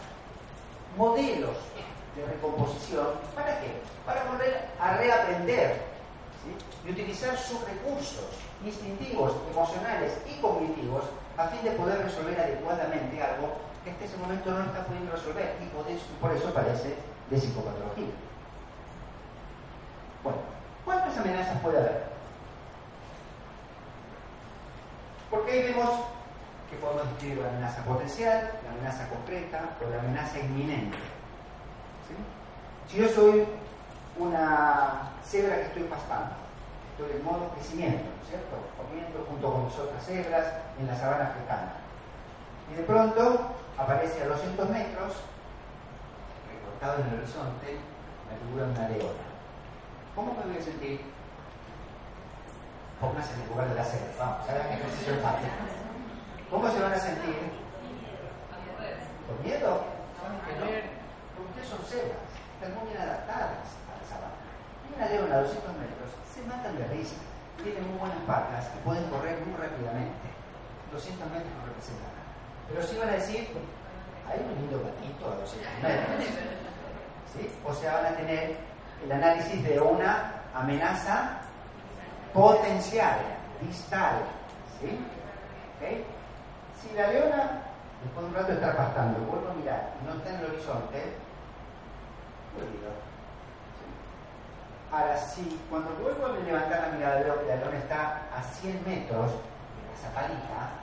modelos 0.95 1.57
de 2.15 2.25
recomposición. 2.25 3.07
¿Para 3.33 3.59
qué? 3.61 3.81
Para 4.05 4.23
volver 4.25 4.67
a 4.79 4.97
reaprender 4.97 5.81
y 6.85 6.91
utilizar 6.91 7.37
sus 7.37 7.63
recursos 7.65 8.29
instintivos, 8.63 9.33
emocionales 9.49 10.13
y 10.29 10.39
cognitivos 10.39 11.05
a 11.37 11.47
fin 11.47 11.63
de 11.63 11.71
poder 11.71 12.03
resolver 12.03 12.39
adecuadamente 12.39 13.21
algo 13.23 13.70
que 13.83 13.89
en 13.89 13.95
ese 14.01 14.17
momento 14.17 14.51
no 14.51 14.63
está 14.63 14.85
pudiendo 14.85 15.11
resolver 15.11 15.57
y 15.61 15.65
por 15.67 15.87
eso, 15.89 16.05
por 16.19 16.31
eso 16.31 16.53
parece 16.53 16.95
de 17.29 17.39
psicopatología. 17.39 18.13
Bueno, 20.23 20.39
¿cuántas 20.85 21.17
amenazas 21.17 21.59
puede 21.61 21.77
haber? 21.79 22.03
Porque 25.31 25.51
ahí 25.51 25.63
vemos 25.63 25.89
que 26.69 26.77
podemos 26.77 27.09
distinguir 27.09 27.39
la 27.39 27.49
amenaza 27.49 27.83
potencial, 27.83 28.51
la 28.63 28.71
amenaza 28.71 29.09
concreta 29.09 29.61
o 29.83 29.89
la 29.89 29.99
amenaza 29.99 30.39
inminente. 30.39 30.97
Si 32.87 32.97
yo 32.97 33.07
soy 33.07 33.47
una 34.17 35.11
cebra 35.25 35.55
que 35.55 35.61
estoy 35.63 35.83
pastando, 35.83 36.35
estoy 36.91 37.17
en 37.17 37.23
modo 37.23 37.49
crecimiento, 37.55 38.03
¿no 38.03 38.23
es 38.23 38.29
cierto? 38.29 38.57
Comiendo 38.77 39.25
junto 39.27 39.51
con 39.51 39.65
mis 39.65 39.79
otras 39.79 40.05
cebras 40.05 40.45
en 40.77 40.87
la 40.87 40.95
sabana 40.95 41.27
africana. 41.27 41.73
Y 42.71 42.75
de 42.75 42.83
pronto 42.83 43.51
aparece 43.77 44.23
a 44.23 44.27
200 44.27 44.69
metros, 44.69 45.13
recortado 46.47 47.03
en 47.03 47.07
el 47.11 47.19
horizonte, 47.19 47.75
la 48.31 48.37
figura 48.39 48.65
de 48.65 48.71
una 48.71 48.89
leona. 48.89 49.25
¿Cómo 50.15 50.33
me 50.39 50.53
voy 50.53 50.57
a 50.57 50.63
sentir? 50.63 51.01
Póngase 53.01 53.33
en 53.33 53.41
el 53.41 53.49
lugar 53.49 53.67
de 53.67 53.75
la 53.75 53.83
cebra, 53.83 54.13
vamos, 54.19 54.47
hagan 54.47 54.71
ejercicio 54.71 55.15
fácil. 55.19 55.49
¿Cómo 56.49 56.69
se 56.69 56.79
van 56.79 56.93
a 56.93 56.99
sentir? 56.99 57.35
¿Con 59.27 59.35
miedo? 59.43 59.83
¿Saben 60.15 60.39
que 60.45 60.53
no? 60.55 60.65
Porque 61.35 61.49
ustedes 61.49 61.67
son 61.67 61.81
cebras, 61.83 62.23
están 62.55 62.71
muy 62.77 62.93
bien 62.93 63.01
adaptadas 63.01 63.67
a 63.89 63.99
la 63.99 64.05
sabana. 64.07 64.39
Y 64.87 64.95
una 64.95 65.09
leona 65.09 65.35
a 65.35 65.43
200 65.43 65.75
metros 65.75 66.09
se 66.29 66.45
matan 66.47 66.77
de 66.77 66.87
risa, 66.87 67.19
tienen 67.59 67.83
muy 67.89 67.99
buenas 67.99 68.21
patas 68.23 68.69
y 68.71 68.77
pueden 68.85 69.09
correr 69.09 69.43
muy 69.43 69.59
rápidamente. 69.59 70.29
200 70.93 71.25
metros 71.31 71.51
no 71.57 71.65
representan. 71.67 72.20
Pero 72.73 72.87
si 72.87 72.97
van 72.97 73.09
a 73.09 73.13
decir, 73.13 73.47
hay 74.27 74.39
un 74.39 74.55
lindo 74.55 74.81
gatito 74.83 75.31
a 75.31 75.35
200 75.35 75.83
metros. 75.83 76.25
¿Sí? 77.33 77.49
O 77.65 77.73
sea, 77.73 77.93
van 77.95 78.13
a 78.13 78.17
tener 78.17 78.57
el 79.03 79.11
análisis 79.11 79.63
de 79.63 79.79
una 79.79 80.33
amenaza 80.53 81.41
potencial, 82.33 83.19
distal. 83.61 84.23
¿Sí? 84.79 84.97
¿Okay? 85.77 86.05
Si 86.81 86.95
la 86.95 87.07
leona, 87.07 87.61
después 88.03 88.25
de 88.25 88.29
un 88.29 88.35
rato 88.35 88.53
está 88.53 88.75
pastando, 88.75 89.19
vuelvo 89.19 89.49
a 89.49 89.53
mirar 89.53 89.93
y 90.01 90.05
no 90.05 90.13
está 90.13 90.29
en 90.29 90.35
el 90.37 90.45
horizonte, 90.45 91.15
olvido. 92.57 92.91
Ahora, 94.91 95.17
si 95.17 95.59
cuando 95.69 95.91
vuelvo 96.01 96.25
a 96.25 96.37
levantar 96.39 96.81
la 96.81 96.97
mirada 96.97 97.21
veo 97.21 97.39
que 97.39 97.47
la 97.47 97.55
leona 97.55 97.77
está 97.77 98.23
a 98.35 98.43
100 98.43 98.83
metros 98.85 99.31
de 99.31 99.87
la 99.87 99.97
zapalita, 100.01 100.81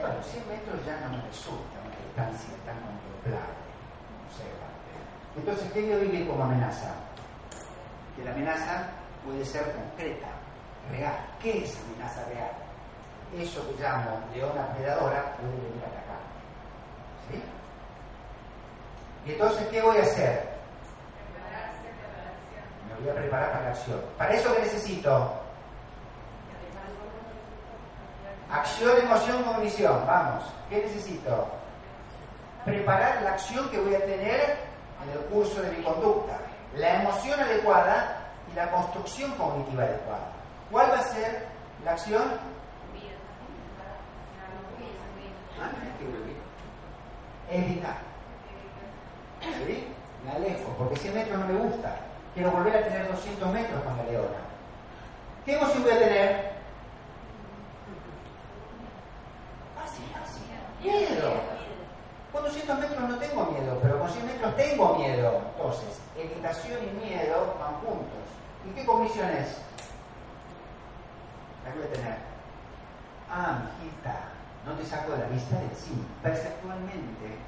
bueno, 0.00 0.22
100 0.22 0.48
metros 0.48 0.86
ya 0.86 1.00
no 1.00 1.16
me 1.16 1.22
resulta 1.26 1.76
una 1.84 1.96
distancia 1.96 2.54
tan 2.64 2.76
contemplable. 2.80 3.58
Entonces, 5.36 5.70
¿qué 5.72 5.88
yo 5.88 6.00
vivir 6.00 6.26
como 6.26 6.44
amenaza? 6.44 6.92
Que 8.16 8.24
la 8.24 8.32
amenaza 8.32 8.88
puede 9.24 9.44
ser 9.44 9.72
concreta, 9.72 10.26
real. 10.90 11.16
¿Qué 11.40 11.64
es 11.64 11.78
amenaza 11.78 12.24
real? 12.24 12.50
Eso 13.36 13.66
que 13.68 13.82
llamo 13.82 14.20
leona 14.34 14.66
predadora 14.74 15.36
puede 15.36 15.52
venir 15.52 15.84
a 15.84 15.88
atacar. 15.88 16.18
¿Sí? 17.30 17.42
Y 19.26 19.32
entonces, 19.32 19.68
¿qué 19.68 19.82
voy 19.82 19.98
a 19.98 20.02
hacer? 20.02 20.48
Me 22.88 23.04
voy 23.04 23.10
a 23.10 23.20
preparar 23.20 23.52
para 23.52 23.64
la 23.64 23.70
acción. 23.70 24.00
¿Para 24.16 24.34
eso 24.34 24.54
qué 24.54 24.62
necesito? 24.62 25.47
Acción, 28.50 28.98
emoción, 28.98 29.42
cognición. 29.42 30.06
Vamos. 30.06 30.44
¿Qué 30.70 30.78
necesito? 30.78 31.48
Preparar 32.64 33.22
la 33.22 33.30
acción 33.32 33.68
que 33.70 33.78
voy 33.78 33.94
a 33.94 34.04
tener 34.04 34.56
en 35.04 35.10
el 35.12 35.18
curso 35.26 35.60
de 35.60 35.70
mi 35.70 35.82
conducta. 35.82 36.38
La 36.76 37.02
emoción 37.02 37.38
adecuada 37.40 38.16
y 38.50 38.56
la 38.56 38.70
construcción 38.70 39.32
cognitiva 39.32 39.82
adecuada. 39.82 40.28
¿Cuál 40.70 40.90
va 40.90 40.98
a 40.98 41.02
ser 41.02 41.46
la 41.84 41.92
acción? 41.92 42.22
¿Ah? 45.60 45.70
Evitar. 47.50 47.96
¿Sí? 49.66 49.88
Me 50.24 50.32
alejo, 50.32 50.74
porque 50.78 50.96
100 50.96 51.14
metros 51.14 51.38
no 51.38 51.46
me 51.46 51.58
gusta. 51.60 51.96
Quiero 52.34 52.50
volver 52.50 52.76
a 52.76 52.84
tener 52.84 53.08
200 53.08 53.52
metros 53.52 53.82
con 53.82 53.96
la 53.96 54.04
leona. 54.04 54.38
¿Qué 55.44 55.56
emoción 55.56 55.82
voy 55.82 55.92
a 55.92 55.98
tener? 55.98 56.57
Miedo. 60.82 61.32
Con 62.32 62.44
200 62.44 62.78
metros 62.78 63.08
no 63.08 63.18
tengo 63.18 63.46
miedo, 63.46 63.78
pero 63.82 63.98
con 63.98 64.10
100 64.10 64.26
metros 64.26 64.56
tengo 64.56 64.94
miedo. 64.96 65.40
Entonces, 65.56 66.00
evitación 66.16 66.78
y 66.82 67.06
miedo 67.06 67.56
van 67.58 67.74
juntos. 67.80 68.24
¿Y 68.68 68.74
qué 68.74 68.84
comisión 68.84 69.28
es? 69.30 69.56
La 71.64 71.74
voy 71.74 71.84
a 71.84 71.92
tener. 71.92 72.16
Ah, 73.30 73.58
mijita, 73.80 74.14
no 74.64 74.72
te 74.74 74.84
saco 74.86 75.12
de 75.12 75.18
la 75.18 75.26
vista 75.26 75.56
de 75.56 75.68
sí. 75.74 75.92
Perceptualmente, 76.22 77.38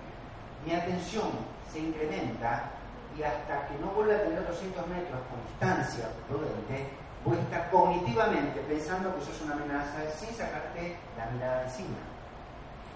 mi 0.67 0.75
atención 0.75 1.31
se 1.73 1.79
incrementa 1.79 2.71
y 3.17 3.23
hasta 3.23 3.67
que 3.67 3.79
no 3.81 3.89
vuelva 3.89 4.15
a 4.15 4.23
tener 4.23 4.47
200 4.47 4.87
metros 4.89 5.21
con 5.29 5.41
distancia 5.47 6.09
prudente, 6.29 6.91
voy 7.25 7.39
a 7.39 7.41
estar 7.41 7.71
cognitivamente 7.71 8.61
pensando 8.61 9.15
que 9.15 9.23
eso 9.23 9.33
es 9.33 9.43
una 9.43 9.55
amenaza 9.55 9.99
sin 10.19 10.35
sacarte 10.35 10.97
la 11.17 11.27
mirada 11.27 11.65
encima. 11.65 12.10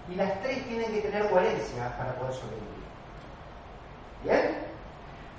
Y 0.09 0.15
las 0.15 0.41
tres 0.41 0.65
tienen 0.67 0.91
que 0.91 1.01
tener 1.01 1.29
coherencia 1.29 1.97
para 1.97 2.13
poder 2.15 2.33
sobrevivir. 2.33 2.85
¿Bien? 4.23 4.57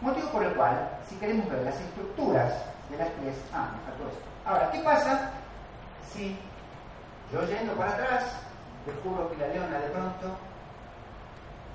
Motivo 0.00 0.28
por 0.30 0.44
el 0.44 0.54
cual, 0.54 0.90
si 1.08 1.16
queremos 1.16 1.48
ver 1.48 1.62
las 1.62 1.80
estructuras 1.80 2.52
de 2.90 2.96
las 2.96 3.08
tres, 3.20 3.36
ah, 3.52 3.70
me 3.72 3.90
faltó 3.90 4.08
esto. 4.10 4.24
Ahora, 4.44 4.70
¿qué 4.70 4.80
pasa 4.80 5.30
si 6.12 6.38
yo 7.32 7.46
yendo 7.46 7.72
para 7.74 7.92
atrás, 7.92 8.24
juro 9.02 9.30
que 9.30 9.36
la 9.36 9.48
leona 9.48 9.78
de 9.78 9.88
pronto 9.90 10.36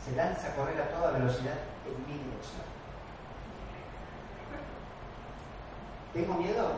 se 0.06 0.16
lanza 0.16 0.48
a 0.48 0.56
correr 0.56 0.82
a 0.82 0.90
toda 0.90 1.12
velocidad 1.12 1.56
en 1.86 2.06
mi 2.08 2.24
dirección? 2.24 2.72
¿Tengo 6.14 6.34
miedo? 6.36 6.72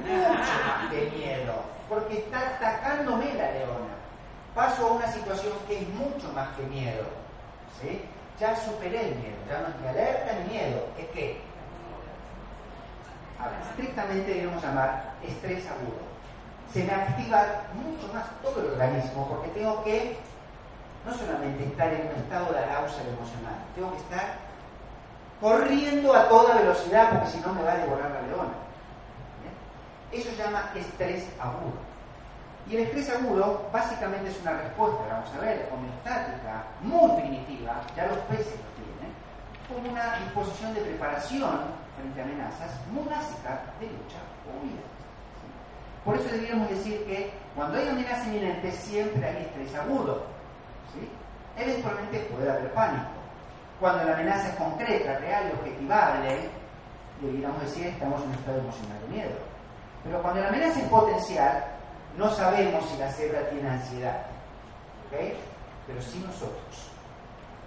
Mucho 0.00 0.64
más 0.64 0.90
que 0.90 1.10
miedo, 1.10 1.54
porque 1.88 2.18
está 2.18 2.38
atacándome 2.56 3.34
la 3.34 3.50
leona. 3.52 4.01
Paso 4.54 4.86
a 4.86 4.92
una 4.92 5.06
situación 5.06 5.52
que 5.66 5.80
es 5.80 5.88
mucho 5.88 6.32
más 6.34 6.48
que 6.56 6.62
miedo. 6.64 7.04
¿sí? 7.80 8.02
Ya 8.38 8.56
superé 8.56 9.08
el 9.08 9.16
miedo, 9.16 9.36
ya 9.48 9.60
no 9.60 9.68
es 9.68 9.80
ni 9.80 9.88
alerta 9.88 10.32
ni 10.40 10.52
miedo. 10.52 10.86
¿Es 10.98 11.06
qué? 11.08 11.40
Ahora, 13.38 13.58
estrictamente 13.70 14.34
debemos 14.34 14.62
llamar 14.62 15.14
estrés 15.22 15.66
agudo. 15.66 16.02
Se 16.72 16.84
me 16.84 16.92
activa 16.92 17.62
mucho 17.74 18.12
más 18.12 18.24
todo 18.42 18.60
el 18.60 18.72
organismo 18.72 19.28
porque 19.28 19.48
tengo 19.48 19.82
que 19.84 20.16
no 21.04 21.12
solamente 21.12 21.64
estar 21.64 21.92
en 21.92 22.06
un 22.06 22.22
estado 22.22 22.52
de 22.52 22.58
arousal 22.60 23.06
emocional, 23.08 23.54
tengo 23.74 23.90
que 23.90 23.98
estar 23.98 24.36
corriendo 25.40 26.14
a 26.14 26.28
toda 26.28 26.54
velocidad 26.54 27.10
porque 27.10 27.30
si 27.30 27.40
no 27.40 27.52
me 27.52 27.62
va 27.64 27.72
a 27.72 27.78
devorar 27.78 28.10
la 28.10 28.22
leona. 28.22 28.52
Eso 30.12 30.30
se 30.30 30.36
llama 30.36 30.70
estrés 30.74 31.26
agudo. 31.40 31.91
Y 32.68 32.76
el 32.76 32.82
estrés 32.84 33.10
agudo 33.10 33.68
básicamente 33.72 34.30
es 34.30 34.40
una 34.40 34.52
respuesta, 34.52 35.02
vamos 35.10 35.30
a 35.36 35.40
ver, 35.40 35.68
homeostática, 35.72 36.64
muy 36.80 37.20
primitiva, 37.20 37.82
ya 37.96 38.06
los 38.06 38.18
peces 38.30 38.54
lo 38.54 38.70
tienen, 38.78 39.12
como 39.68 39.90
una 39.92 40.16
disposición 40.18 40.74
de 40.74 40.80
preparación 40.80 41.60
frente 41.96 42.20
a 42.20 42.24
amenazas 42.24 42.70
muy 42.90 43.04
básica 43.04 43.60
de 43.80 43.86
lucha 43.86 44.22
o 44.48 44.64
vida. 44.64 44.82
Por 46.04 46.16
eso 46.16 46.28
deberíamos 46.30 46.68
decir 46.68 47.04
que 47.04 47.32
cuando 47.54 47.78
hay 47.78 47.88
amenaza 47.88 48.26
inminente 48.26 48.72
siempre 48.72 49.24
hay 49.24 49.42
estrés 49.42 49.74
agudo. 49.74 50.24
Eventualmente 51.56 52.18
puede 52.32 52.50
haber 52.50 52.72
pánico. 52.72 53.10
Cuando 53.78 54.04
la 54.04 54.14
amenaza 54.14 54.48
es 54.48 54.54
concreta, 54.56 55.18
real 55.18 55.44
y 55.48 55.58
objetivable, 55.58 56.48
deberíamos 57.20 57.60
decir 57.60 57.86
estamos 57.86 58.22
en 58.22 58.28
un 58.28 58.34
estado 58.34 58.58
emocional 58.58 59.00
de 59.02 59.08
miedo. 59.08 59.34
Pero 60.04 60.22
cuando 60.22 60.40
la 60.40 60.48
amenaza 60.48 60.80
es 60.80 60.88
potencial, 60.88 61.64
no 62.16 62.30
sabemos 62.34 62.88
si 62.90 62.98
la 62.98 63.10
cebra 63.10 63.48
tiene 63.50 63.68
ansiedad. 63.68 64.26
Pero 65.86 66.00
sí 66.00 66.22
nosotros. 66.24 66.88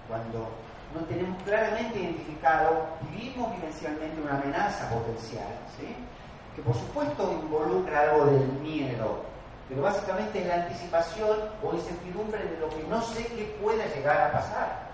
Cuando 0.07 0.49
no 0.93 1.01
tenemos 1.07 1.41
claramente 1.43 1.99
identificado, 1.99 2.85
vivimos 3.11 3.55
vivencialmente 3.55 4.21
una 4.21 4.37
amenaza 4.37 4.89
potencial, 4.89 5.47
¿sí? 5.77 5.95
que 6.55 6.61
por 6.61 6.73
supuesto 6.73 7.31
involucra 7.43 8.01
algo 8.01 8.25
del 8.27 8.47
miedo, 8.61 9.23
pero 9.67 9.81
básicamente 9.81 10.41
es 10.41 10.47
la 10.47 10.55
anticipación 10.55 11.37
o 11.61 11.73
incertidumbre 11.73 12.43
de 12.43 12.59
lo 12.59 12.69
que 12.69 12.83
no 12.89 13.01
sé 13.01 13.25
qué 13.27 13.57
pueda 13.61 13.85
llegar 13.93 14.21
a 14.21 14.31
pasar. 14.31 14.85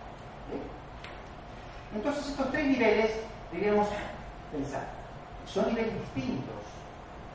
Entonces 1.93 2.28
estos 2.28 2.49
tres 2.52 2.68
niveles 2.68 3.12
debemos 3.52 3.88
pensar. 4.52 4.84
Son 5.45 5.68
niveles 5.68 5.93
distintos 5.93 6.56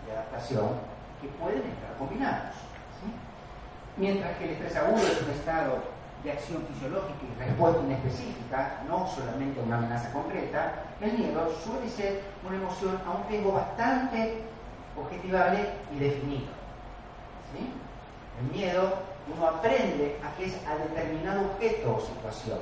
de 0.07 0.13
adaptación 0.13 0.96
pueden 1.39 1.63
estar 1.63 1.97
combinados. 1.99 2.55
Mientras 3.97 4.37
que 4.37 4.45
el 4.45 4.51
estrés 4.51 4.77
agudo 4.77 5.07
es 5.07 5.23
un 5.23 5.31
estado 5.31 5.79
de 6.23 6.33
acción 6.33 6.67
fisiológica 6.73 7.19
y 7.23 7.39
respuesta 7.39 7.83
inespecífica, 7.83 8.83
no 8.89 9.09
solamente 9.09 9.61
una 9.61 9.79
amenaza 9.79 10.13
concreta, 10.13 10.85
el 11.01 11.13
miedo 11.13 11.51
suele 11.65 11.89
ser 11.89 12.23
una 12.47 12.57
emoción 12.57 13.01
a 13.07 13.11
un 13.13 13.23
tiempo 13.29 13.53
bastante 13.53 14.43
objetivable 14.99 15.59
y 15.95 15.99
definido. 15.99 16.57
El 18.41 18.55
miedo, 18.55 18.99
uno 19.35 19.49
aprende 19.49 20.21
a 20.23 20.37
que 20.37 20.47
es 20.47 20.55
a 20.67 20.77
determinado 20.77 21.47
objeto 21.53 21.97
o 21.97 22.01
situación. 22.01 22.59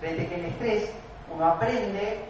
Frente 0.00 0.28
que 0.28 0.34
el 0.34 0.44
estrés, 0.46 0.90
uno 1.32 1.44
aprende, 1.46 2.24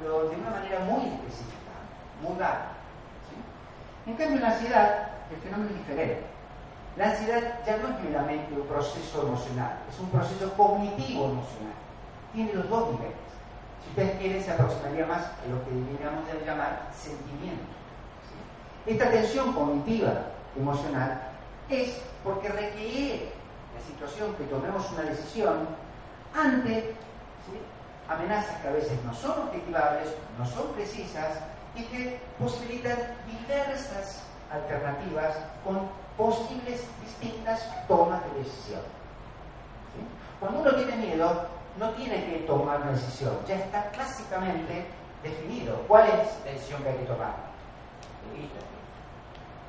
pero 0.00 0.28
de 0.28 0.36
una 0.36 0.50
manera 0.50 0.80
muy 0.80 1.06
específica, 1.06 1.74
muy 2.22 2.38
vaga. 2.38 2.77
En 4.08 4.16
cambio, 4.16 4.40
la 4.40 4.52
ansiedad, 4.52 5.08
el 5.30 5.36
fenómeno 5.36 5.68
es 5.68 5.76
diferente. 5.76 6.22
La 6.96 7.10
ansiedad 7.10 7.60
ya 7.66 7.76
no 7.76 7.88
es 7.88 8.00
meramente 8.02 8.54
un 8.54 8.66
proceso 8.66 9.22
emocional, 9.22 9.78
es 9.88 10.00
un 10.00 10.08
proceso 10.08 10.50
cognitivo 10.54 11.26
emocional. 11.26 11.76
Tiene 12.32 12.54
los 12.54 12.70
dos 12.70 12.92
niveles. 12.92 13.28
Si 13.84 13.90
ustedes 13.90 14.18
quieren, 14.18 14.42
se 14.42 14.50
aproximaría 14.50 15.04
más 15.04 15.24
a 15.24 15.46
lo 15.50 15.62
que 15.62 15.72
deberíamos 15.72 16.24
llamar 16.46 16.88
sentimiento. 16.96 17.68
Esta 18.86 19.10
tensión 19.10 19.52
cognitiva 19.52 20.12
emocional 20.56 21.20
es 21.68 22.00
porque 22.24 22.48
requiere 22.48 23.28
la 23.76 23.80
situación 23.86 24.34
que 24.36 24.44
tomemos 24.44 24.90
una 24.92 25.02
decisión 25.02 25.68
ante 26.34 26.94
amenazas 28.08 28.56
que 28.62 28.68
a 28.68 28.72
veces 28.72 28.98
no 29.04 29.12
son 29.12 29.48
objetivables, 29.48 30.08
no 30.38 30.46
son 30.46 30.72
precisas, 30.72 31.40
y 31.74 31.82
que 31.84 32.20
posibilitan 32.38 32.98
diversas 33.26 34.22
alternativas 34.50 35.36
con 35.64 35.88
posibles 36.16 36.82
distintas 37.04 37.62
tomas 37.86 38.22
de 38.24 38.38
decisión. 38.40 38.82
Cuando 40.40 40.60
uno 40.60 40.74
tiene 40.74 40.96
miedo, 40.96 41.46
no 41.78 41.90
tiene 41.90 42.24
que 42.24 42.38
tomar 42.46 42.82
una 42.82 42.92
decisión, 42.92 43.38
ya 43.46 43.56
está 43.56 43.90
clásicamente 43.90 44.86
definido 45.22 45.76
cuál 45.88 46.08
es 46.08 46.44
la 46.44 46.52
decisión 46.52 46.82
que 46.82 46.88
hay 46.90 46.96
que 46.96 47.04
tomar. 47.04 47.48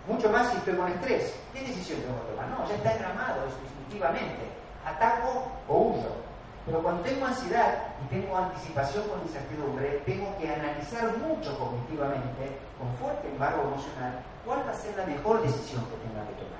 Mucho 0.07 0.29
más 0.29 0.49
si 0.49 0.57
estoy 0.57 0.75
con 0.75 0.91
estrés. 0.91 1.35
¿Qué 1.53 1.61
decisión 1.61 2.01
tengo 2.01 2.19
que 2.21 2.31
tomar? 2.31 2.47
No, 2.49 2.67
ya 2.67 2.75
está 2.75 2.95
enramado 2.95 3.45
instintivamente. 3.45 4.49
Ataco 4.85 5.51
o 5.67 5.77
huyo. 5.77 6.28
Pero 6.65 6.83
cuando 6.83 7.01
tengo 7.01 7.25
ansiedad 7.25 7.79
y 8.03 8.07
tengo 8.13 8.37
anticipación 8.37 9.07
con 9.07 9.21
incertidumbre, 9.21 10.01
tengo 10.05 10.37
que 10.37 10.53
analizar 10.53 11.17
mucho 11.17 11.57
cognitivamente, 11.57 12.59
con 12.77 12.93
fuerte 12.97 13.27
embargo 13.27 13.63
emocional, 13.63 14.19
cuál 14.45 14.65
va 14.67 14.71
a 14.71 14.75
ser 14.75 14.95
la 14.97 15.05
mejor 15.05 15.41
decisión 15.41 15.83
que 15.85 15.97
tenga 16.07 16.27
que 16.27 16.33
tomar. 16.33 16.59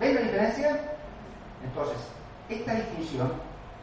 ¿Ven 0.00 0.14
la 0.14 0.20
diferencia? 0.20 0.80
Entonces, 1.64 1.98
esta 2.48 2.74
distinción 2.74 3.32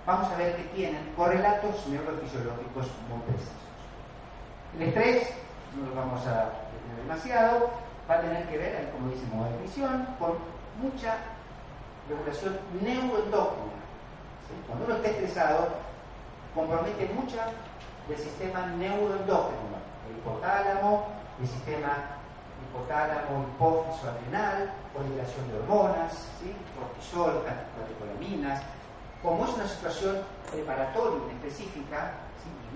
vamos 0.06 0.32
a 0.32 0.38
ver 0.38 0.56
que 0.56 0.64
tienen 0.76 1.14
correlatos 1.16 1.88
neurofisiológicos 1.88 2.88
muy 3.10 3.20
precisos. 3.28 3.54
El 4.76 4.82
estrés, 4.84 5.30
no 5.76 5.90
lo 5.90 5.96
vamos 5.96 6.22
a 6.28 6.52
detener 6.72 6.98
demasiado, 7.02 7.72
va 8.10 8.16
a 8.16 8.22
tener 8.22 8.48
que 8.48 8.58
ver, 8.58 8.92
como 8.92 9.10
dice 9.10 9.26
modo 9.34 9.50
definición, 9.50 10.08
con 10.20 10.38
mucha 10.82 11.18
regulación 12.08 12.58
neuroendócrina 12.82 13.85
cuando 14.68 14.86
uno 14.86 14.96
está 14.96 15.10
estresado, 15.10 15.68
compromete 16.54 17.08
mucho 17.14 17.38
del 18.08 18.18
sistema 18.18 18.68
neuroendócrino, 18.78 19.78
el 20.10 20.18
hipotálamo, 20.18 21.08
el 21.42 21.48
sistema 21.48 22.22
hipotálamo, 22.64 23.46
hipófiso 23.56 24.10
adrenal, 24.10 24.72
liberación 25.04 25.48
de 25.50 25.60
hormonas, 25.60 26.14
¿sí? 26.40 26.56
cortisol, 26.78 27.44
catecolaminas. 27.44 28.62
Como 29.22 29.46
es 29.46 29.54
una 29.54 29.68
situación 29.68 30.18
preparatoria 30.52 31.34
específica, 31.34 32.12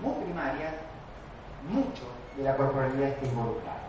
muy 0.02 0.24
primaria, 0.24 0.74
mucho 1.68 2.02
de 2.36 2.42
la 2.42 2.56
corporalidad 2.56 3.10
está 3.10 3.26
involucrada. 3.26 3.80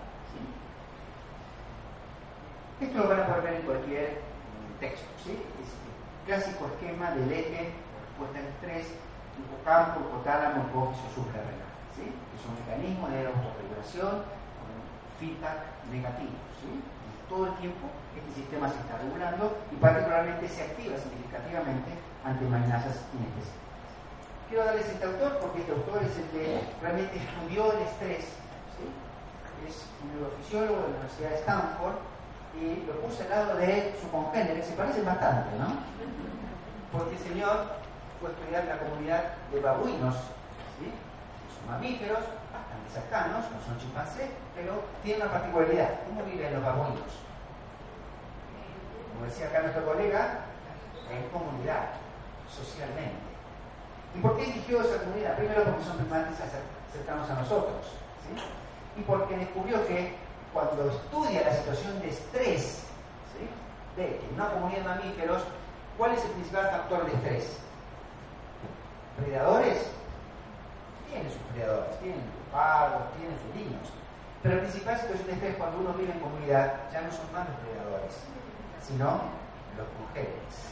Esto 2.82 2.98
lo 2.98 3.10
van 3.10 3.20
a 3.22 3.28
poder 3.28 3.44
ver 3.44 3.54
en 3.54 3.62
cualquier 3.62 4.22
texto. 4.80 5.06
¿sí? 5.24 5.38
Clásico 6.26 6.68
esquema 6.68 7.12
del 7.12 7.32
eje 7.32 7.74
respuesta 7.74 8.40
al 8.40 8.48
estrés, 8.54 8.86
hipocampo, 9.38 10.02
hipotálamo, 10.02 10.70
hipófiso, 10.70 11.06
suprarrenal, 11.16 11.72
¿sí? 11.96 12.06
que 12.06 12.38
son 12.38 12.54
mecanismos 12.62 13.10
de 13.10 13.28
autorregulación 13.28 14.26
con 14.58 14.70
feedback 15.18 15.60
negativo. 15.90 16.38
¿sí? 16.62 16.70
Todo 17.30 17.48
el 17.48 17.56
tiempo 17.58 17.88
este 18.12 18.44
sistema 18.44 18.68
se 18.68 18.80
está 18.84 19.00
regulando 19.00 19.58
y 19.72 19.76
particularmente 19.80 20.48
se 20.48 20.68
activa 20.68 21.00
significativamente 21.00 21.96
ante 22.24 22.46
amenazas 22.46 23.08
inespecíficas. 23.16 23.62
Quiero 24.52 24.66
darles 24.66 24.86
este 24.86 25.06
autor 25.06 25.40
porque 25.40 25.64
este 25.64 25.72
autor 25.72 26.04
es 26.04 26.12
el 26.20 26.28
que 26.36 26.60
realmente 26.82 27.16
estudió 27.16 27.72
el 27.72 27.88
estrés. 27.88 28.36
¿sí? 28.76 28.86
es 29.68 29.86
un 30.04 30.12
neurofisiólogo 30.12 30.76
de 30.76 30.82
la 30.82 30.88
Universidad 30.90 31.30
de 31.30 31.40
Stanford, 31.40 31.98
y 32.60 32.86
lo 32.86 33.00
puse 33.02 33.24
al 33.24 33.30
lado 33.30 33.56
de 33.58 33.96
su 34.00 34.10
congénere, 34.12 34.64
se 34.64 34.74
parecen 34.74 35.06
bastante, 35.06 35.58
¿no? 35.58 35.80
Porque 36.92 37.16
el 37.16 37.22
señor 37.22 37.80
fue 38.20 38.30
a 38.30 38.34
estudiar 38.34 38.66
la 38.66 38.80
comunidad 38.80 39.24
de 39.52 39.60
babuinos, 39.60 40.16
¿sí? 40.78 40.92
son 41.56 41.72
mamíferos 41.72 42.20
bastante 42.52 42.92
cercanos, 42.92 43.46
no 43.50 43.58
son 43.66 43.80
chimpancés, 43.80 44.30
pero 44.56 44.84
tienen 45.04 45.24
una 45.24 45.32
particularidad. 45.32 45.90
¿Cómo 46.08 46.24
viven 46.24 46.54
los 46.54 46.64
babuinos? 46.64 47.12
Como 49.14 49.26
decía 49.26 49.48
acá 49.48 49.62
nuestro 49.62 49.86
colega, 49.86 50.46
en 51.10 51.30
comunidad, 51.30 51.96
socialmente. 52.50 53.32
¿Y 54.16 54.20
por 54.20 54.36
qué 54.36 54.44
eligió 54.44 54.82
esa 54.82 55.04
comunidad? 55.04 55.38
Primero 55.38 55.64
porque 55.64 55.84
son 55.84 55.98
primates 55.98 56.36
cercanos 56.92 57.30
a 57.30 57.36
nosotros. 57.36 57.96
¿sí? 58.28 59.00
Y 59.00 59.04
porque 59.04 59.38
descubrió 59.38 59.88
que 59.88 60.16
cuando 60.54 60.90
estudia 60.90 61.44
la 61.44 61.54
situación 61.54 62.00
de 62.00 62.10
estrés 62.10 62.84
¿sí? 63.34 64.02
de 64.02 64.20
una 64.34 64.50
comunidad 64.50 64.80
de 64.80 64.90
mamíferos, 64.90 65.44
¿cuál 65.98 66.14
es 66.14 66.24
el 66.24 66.32
principal 66.32 66.70
factor 66.70 67.06
de 67.06 67.14
estrés? 67.14 67.58
¿Predadores? 69.18 69.86
Tienen 71.10 71.32
sus 71.32 71.42
predadores, 71.54 72.00
tienen 72.00 72.22
pavos, 72.52 73.02
tienen 73.18 73.38
felinos. 73.52 73.90
Pero 74.42 74.56
la 74.56 74.62
principal 74.62 75.00
situación 75.00 75.28
de 75.28 75.34
estrés 75.34 75.56
cuando 75.56 75.80
uno 75.80 75.94
vive 75.94 76.12
en 76.12 76.20
comunidad 76.20 76.74
ya 76.92 77.02
no 77.02 77.12
son 77.12 77.32
más 77.32 77.48
los 77.48 77.58
predadores, 77.60 78.14
sino 78.82 79.22
los 79.78 79.88
congéneres. 79.98 80.72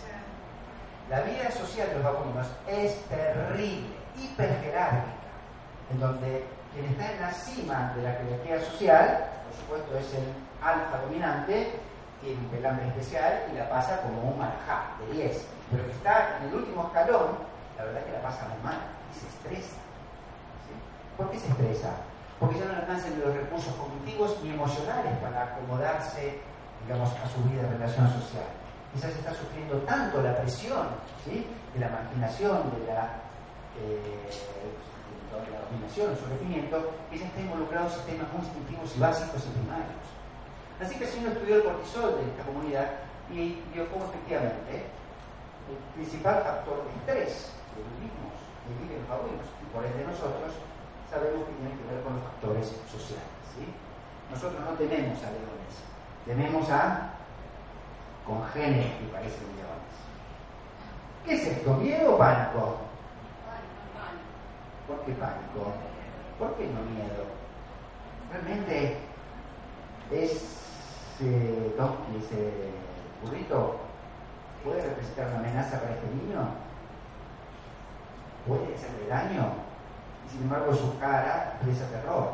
La 1.09 1.21
vida 1.21 1.49
social 1.51 1.88
de 1.89 1.95
los 1.95 2.03
vacunos 2.03 2.47
es 2.67 2.95
terrible, 3.05 3.88
hiperjerárquica, 4.15 5.17
en 5.91 5.99
donde 5.99 6.45
quien 6.73 6.86
está 6.86 7.11
en 7.11 7.21
la 7.21 7.32
cima 7.32 7.93
de 7.95 8.03
la 8.03 8.11
jerarquía 8.11 8.61
social, 8.61 9.30
por 9.49 9.57
supuesto 9.57 9.97
es 9.97 10.13
el 10.13 10.29
alfa 10.61 11.01
dominante, 11.01 11.73
tiene 12.21 12.37
un 12.37 12.45
pelambre 12.47 12.87
especial 12.87 13.49
y 13.51 13.57
la 13.57 13.69
pasa 13.69 14.01
como 14.01 14.21
un 14.21 14.37
marajá 14.37 14.93
de 15.01 15.13
10. 15.17 15.45
Pero 15.71 15.85
que 15.85 15.91
está 15.91 16.37
en 16.37 16.49
el 16.49 16.55
último 16.55 16.85
escalón, 16.87 17.37
la 17.77 17.83
verdad 17.85 18.01
es 18.01 18.05
que 18.05 18.13
la 18.13 18.21
pasa 18.21 18.47
muy 18.49 18.61
mal 18.63 18.79
y 19.09 19.19
se 19.19 19.27
estresa. 19.27 19.81
¿Por 21.17 21.31
qué 21.31 21.39
se 21.39 21.47
estresa? 21.49 21.89
Porque 22.39 22.59
ya 22.59 22.65
no 22.65 22.77
alcanzan 22.77 23.19
los 23.19 23.33
recursos 23.33 23.73
cognitivos 23.75 24.37
ni 24.43 24.51
emocionales 24.51 25.17
para 25.17 25.43
acomodarse, 25.43 26.39
digamos, 26.85 27.09
a 27.09 27.27
su 27.27 27.43
vida 27.49 27.63
de 27.63 27.69
relación 27.69 28.07
social 28.13 28.47
quizás 28.93 29.11
está 29.11 29.33
sufriendo 29.33 29.77
tanto 29.85 30.21
la 30.21 30.35
presión 30.37 30.87
¿sí? 31.23 31.45
de 31.73 31.79
la 31.79 31.89
marginación, 31.89 32.71
de 32.71 32.93
la, 32.93 33.21
eh, 33.77 34.29
de 35.38 35.51
la 35.53 35.61
dominación, 35.69 36.11
el 36.11 36.17
sometimiento, 36.17 36.75
que 37.09 37.19
ya 37.19 37.25
está 37.30 37.39
involucrado 37.41 37.86
en 37.86 37.93
sistemas 37.93 38.27
muy 38.34 38.41
instintivos 38.41 38.89
y 38.95 38.99
básicos 38.99 39.45
y 39.45 39.49
primarios. 39.61 40.05
Así 40.82 40.95
que 40.95 41.05
si 41.05 41.19
uno 41.19 41.30
estudió 41.30 41.55
el 41.57 41.63
cortisol 41.63 42.15
de 42.17 42.23
esta 42.32 42.43
comunidad 42.47 42.88
y 43.30 43.61
vio 43.73 43.86
cómo 43.91 44.05
efectivamente 44.09 44.89
el 45.69 45.77
principal 45.93 46.41
factor 46.41 46.82
de 46.82 46.89
estrés 46.97 47.53
de 47.75 47.84
los 47.84 47.93
que 47.99 48.73
viven 48.82 49.01
los 49.03 49.09
babuinos 49.09 49.45
y 49.45 49.65
por 49.69 49.86
ende 49.86 50.01
nosotros 50.07 50.55
sabemos 51.11 51.45
que 51.45 51.53
tiene 51.61 51.75
que 51.77 51.86
ver 51.93 52.01
con 52.01 52.15
los 52.15 52.23
factores 52.23 52.67
sociales. 52.89 53.38
Nosotros 54.32 54.61
no 54.61 54.73
tememos 54.77 55.17
a 55.19 55.30
leones, 55.34 55.73
tememos 56.25 56.69
a 56.69 57.13
con 58.25 58.45
genes 58.49 58.86
que 58.97 59.05
parecen 59.11 59.49
leones. 59.57 59.95
¿Qué 61.25 61.34
es 61.34 61.47
esto? 61.57 61.73
¿Miedo 61.75 62.15
o 62.15 62.17
pánico? 62.17 62.88
¿Por 64.89 64.99
qué 65.05 65.13
pánico? 65.13 65.71
¿Por 66.39 66.55
qué 66.55 66.65
no 66.65 66.81
miedo? 66.81 67.23
Realmente 68.33 68.97
es 70.11 70.59
eh, 71.21 71.75
ese 72.17 72.71
burrito 73.21 73.75
puede 74.63 74.81
representar 74.81 75.27
una 75.27 75.39
amenaza 75.39 75.79
para 75.79 75.93
este 75.93 76.07
niño, 76.07 76.49
puede 78.47 78.73
hacerle 78.73 79.07
daño, 79.07 79.53
y 80.25 80.29
sin 80.31 80.41
embargo 80.43 80.73
su 80.73 80.97
cara 80.97 81.53
expresa 81.55 81.87
terror. 81.89 82.31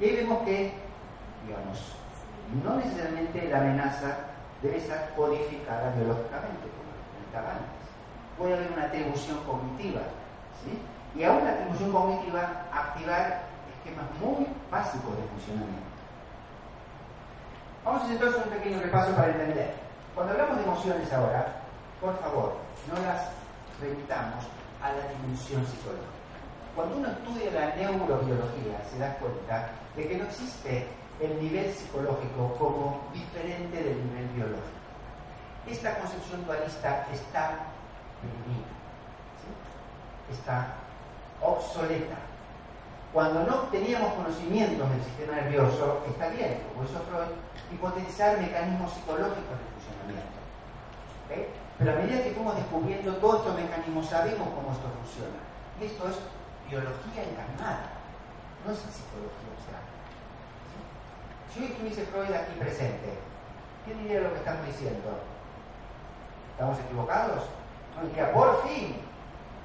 Y 0.00 0.04
ahí 0.04 0.16
vemos 0.16 0.42
que, 0.44 0.72
digamos, 1.46 1.96
no 2.64 2.76
necesariamente 2.76 3.48
la 3.48 3.58
amenaza 3.58 4.16
debe 4.62 4.78
estar 4.78 5.14
codificada 5.14 5.94
biológicamente, 5.94 6.66
como 6.74 6.90
comentaba 7.14 7.52
antes. 7.52 7.84
Puede 8.36 8.54
haber 8.54 8.72
una 8.72 8.86
atribución 8.86 9.38
cognitiva, 9.44 10.00
y 11.14 11.24
aún 11.24 11.44
la 11.44 11.52
atribución 11.52 11.92
cognitiva 11.92 12.66
activar 12.72 13.42
esquemas 13.76 14.06
muy 14.20 14.46
básicos 14.70 15.16
de 15.16 15.22
funcionamiento. 15.28 15.94
Vamos 17.84 18.00
a 18.00 18.04
hacer 18.04 18.16
entonces 18.16 18.42
un 18.44 18.50
pequeño 18.50 18.80
repaso 18.80 19.14
para 19.14 19.28
entender. 19.28 19.74
Cuando 20.14 20.32
hablamos 20.32 20.56
de 20.56 20.62
emociones 20.64 21.12
ahora, 21.12 21.60
por 22.00 22.18
favor, 22.20 22.56
no 22.88 23.02
las 23.02 23.28
remitamos 23.80 24.44
a 24.82 24.92
la 24.92 25.08
dimensión 25.12 25.64
psicológica. 25.66 26.14
Cuando 26.74 26.96
uno 26.96 27.08
estudia 27.08 27.50
la 27.52 27.76
neurobiología, 27.76 28.82
se 28.90 28.98
da 28.98 29.14
cuenta 29.16 29.70
de 29.96 30.08
que 30.08 30.18
no 30.18 30.24
existe 30.24 30.86
el 31.20 31.40
nivel 31.40 31.72
psicológico 31.72 32.54
como 32.58 33.00
diferente 33.12 33.76
del 33.82 34.04
nivel 34.06 34.28
biológico. 34.34 34.84
Esta 35.66 35.98
concepción 35.98 36.44
dualista 36.44 37.06
está 37.12 37.56
perdida, 38.20 38.66
está 40.30 40.74
obsoleta. 41.40 42.16
Cuando 43.12 43.44
no 43.44 43.70
teníamos 43.70 44.12
conocimientos 44.14 44.90
del 44.90 45.04
sistema 45.04 45.36
nervioso, 45.36 46.02
está 46.08 46.28
bien, 46.28 46.62
como 46.68 46.84
hizo 46.84 46.98
Freud, 47.06 47.30
hipotetizar 47.72 48.40
mecanismos 48.40 48.92
psicológicos 48.92 49.54
de 49.54 49.66
funcionamiento. 49.70 50.38
Pero 51.78 51.92
a 51.92 51.94
medida 51.94 52.22
que 52.22 52.30
fuimos 52.30 52.56
descubriendo 52.56 53.14
todos 53.16 53.40
estos 53.40 53.54
mecanismos, 53.54 54.06
sabemos 54.06 54.48
cómo 54.50 54.72
esto 54.72 54.90
funciona. 54.98 55.38
Y 55.80 55.84
esto 55.86 56.08
es 56.08 56.16
biología 56.68 57.22
encarnada, 57.22 57.94
no 58.66 58.72
es 58.72 58.78
psicología 58.78 59.50
abstracta. 59.54 59.94
Si 61.52 61.60
hoy 61.60 61.66
estuviese 61.66 62.06
Freud 62.06 62.32
aquí 62.34 62.58
presente, 62.58 63.14
¿qué 63.86 63.94
diría 63.94 64.20
lo 64.20 64.32
que 64.32 64.38
estamos 64.38 64.66
diciendo? 64.66 65.22
¿Estamos 66.52 66.78
equivocados? 66.80 67.44
Diría, 68.02 68.32
por 68.32 68.66
fin, 68.66 68.96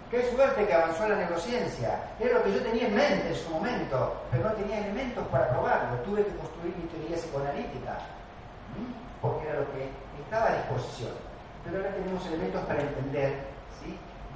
qué 0.10 0.32
suerte 0.32 0.66
que 0.66 0.74
avanzó 0.74 1.08
la 1.08 1.16
neurociencia. 1.16 2.02
Era 2.20 2.40
lo 2.40 2.44
que 2.44 2.54
yo 2.54 2.62
tenía 2.62 2.88
en 2.88 2.96
mente 2.96 3.30
en 3.30 3.36
su 3.36 3.50
momento, 3.50 4.22
pero 4.32 4.50
no 4.50 4.56
tenía 4.56 4.80
elementos 4.80 5.26
para 5.28 5.50
probarlo. 5.50 5.98
Tuve 6.02 6.26
que 6.26 6.36
construir 6.36 6.76
mi 6.78 6.88
teoría 6.90 7.18
psicoanalítica, 7.18 8.00
porque 9.22 9.48
era 9.48 9.60
lo 9.62 9.72
que 9.72 9.90
estaba 10.24 10.50
a 10.50 10.56
disposición. 10.56 11.14
Pero 11.64 11.78
ahora 11.78 11.94
tenemos 11.94 12.26
elementos 12.26 12.62
para 12.66 12.82
entender 12.82 13.60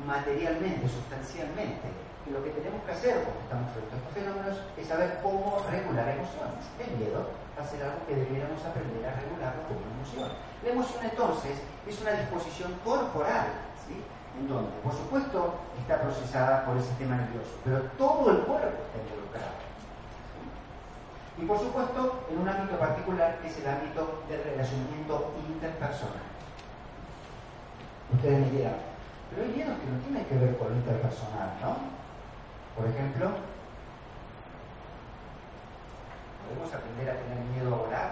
materialmente, 0.06 0.90
sustancialmente, 0.90 1.88
que 2.26 2.32
lo 2.32 2.44
que 2.44 2.50
tenemos 2.52 2.82
que 2.84 2.92
hacer 2.92 3.24
cuando 3.24 3.42
estamos 3.42 3.68
frente 3.72 3.94
a 3.94 3.98
estos 4.00 4.14
fenómenos 4.14 4.58
es 4.78 4.88
saber 4.88 5.20
cómo 5.22 5.60
regular 5.70 6.08
emociones. 6.10 6.64
El 6.80 6.98
miedo 6.98 7.30
va 7.58 7.64
a 7.64 7.68
ser 7.68 7.84
algo 7.84 8.00
que 8.08 8.16
debiéramos 8.16 8.64
aprender 8.64 9.06
a 9.06 9.16
regularlo 9.20 9.62
como 9.68 9.80
una 9.80 9.94
emoción. 10.02 10.30
La 10.64 10.70
emoción 10.70 11.02
entonces 11.04 11.56
es 11.88 12.02
una 12.02 12.12
disposición 12.14 12.74
corporal. 12.84 13.48
En 14.40 14.48
donde, 14.48 14.72
por 14.84 14.94
supuesto, 14.94 15.56
está 15.80 16.02
procesada 16.02 16.66
por 16.66 16.78
el 16.78 16.84
sistema 16.84 17.18
nervioso, 17.18 17.52
pero 17.64 17.82
todo 17.98 18.32
el 18.32 18.38
cuerpo 18.40 18.82
está 18.88 18.98
involucrado. 18.98 19.64
Y 21.38 21.46
por 21.46 21.60
supuesto, 21.60 22.26
en 22.30 22.40
un 22.40 22.50
ámbito 22.50 22.78
particular 22.78 23.40
que 23.42 23.48
es 23.48 23.58
el 23.58 23.68
ámbito 23.68 24.24
del 24.30 24.44
relacionamiento 24.44 25.34
interpersonal. 25.50 26.30
Ustedes 28.14 28.40
me 28.40 28.52
dirán, 28.52 28.78
pero 29.30 29.48
hay 29.48 29.54
miedos 29.56 29.80
que 29.80 29.90
no 29.90 29.98
tienen 30.00 30.26
que 30.26 30.38
ver 30.38 30.58
con 30.58 30.70
lo 30.70 30.76
interpersonal, 30.76 31.50
¿no? 31.62 31.78
Por 32.78 32.90
ejemplo, 32.90 33.32
podemos 36.46 36.74
aprender 36.74 37.10
a 37.10 37.18
tener 37.18 37.40
miedo 37.54 37.74
a 37.74 37.78
volar. 37.78 38.12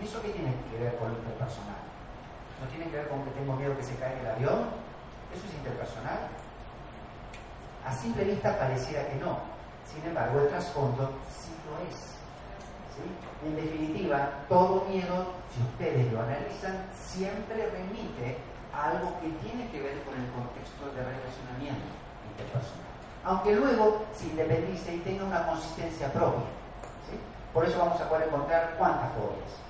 ¿Y 0.00 0.04
eso 0.04 0.22
qué 0.22 0.30
tiene 0.30 0.54
que 0.70 0.82
ver 0.82 0.96
con 0.96 1.12
lo 1.12 1.18
interpersonal? 1.18 1.87
¿No 2.60 2.66
tiene 2.68 2.90
que 2.90 2.96
ver 2.96 3.08
con 3.08 3.24
que 3.24 3.30
tengo 3.30 3.54
miedo 3.54 3.76
que 3.76 3.82
se 3.82 3.94
caiga 3.96 4.20
el 4.20 4.26
avión? 4.26 4.70
¿Eso 5.34 5.46
es 5.46 5.54
interpersonal? 5.54 6.28
A 7.86 7.92
simple 7.92 8.24
vista 8.24 8.58
pareciera 8.58 9.06
que 9.06 9.16
no. 9.16 9.38
Sin 9.86 10.04
embargo, 10.04 10.40
el 10.40 10.48
trasfondo 10.48 11.12
sí 11.30 11.52
lo 11.66 11.78
es. 11.88 12.14
En 13.46 13.54
definitiva, 13.54 14.44
todo 14.48 14.84
miedo, 14.88 15.32
si 15.54 15.62
ustedes 15.62 16.12
lo 16.12 16.20
analizan, 16.20 16.84
siempre 16.92 17.70
remite 17.70 18.36
a 18.74 18.90
algo 18.90 19.14
que 19.20 19.28
tiene 19.46 19.70
que 19.70 19.80
ver 19.80 20.02
con 20.02 20.14
el 20.14 20.28
contexto 20.32 20.90
de 20.96 21.04
relacionamiento 21.04 21.86
interpersonal 22.30 22.88
aunque 23.24 23.54
luego 23.54 24.06
se 24.14 24.26
independice 24.26 24.94
y 24.94 24.98
tenga 25.00 25.24
una 25.24 25.46
consistencia 25.46 26.10
propia. 26.12 26.46
Por 27.52 27.64
eso 27.64 27.78
vamos 27.78 28.00
a 28.00 28.08
poder 28.08 28.28
encontrar 28.28 28.74
cuántas 28.78 29.10
fobias. 29.12 29.67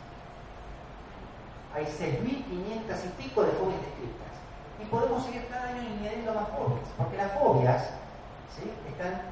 Hay 1.78 1.86
6.500 1.86 3.06
y 3.06 3.22
pico 3.22 3.44
de 3.46 3.52
fobias 3.54 3.78
descritas. 3.86 4.34
Y 4.82 4.84
podemos 4.86 5.22
seguir 5.24 5.46
cada 5.46 5.70
año 5.70 5.78
añadiendo 5.78 6.34
más 6.34 6.48
fobias, 6.48 6.90
porque 6.98 7.16
las 7.16 7.30
fobias 7.38 7.82
están 8.90 9.22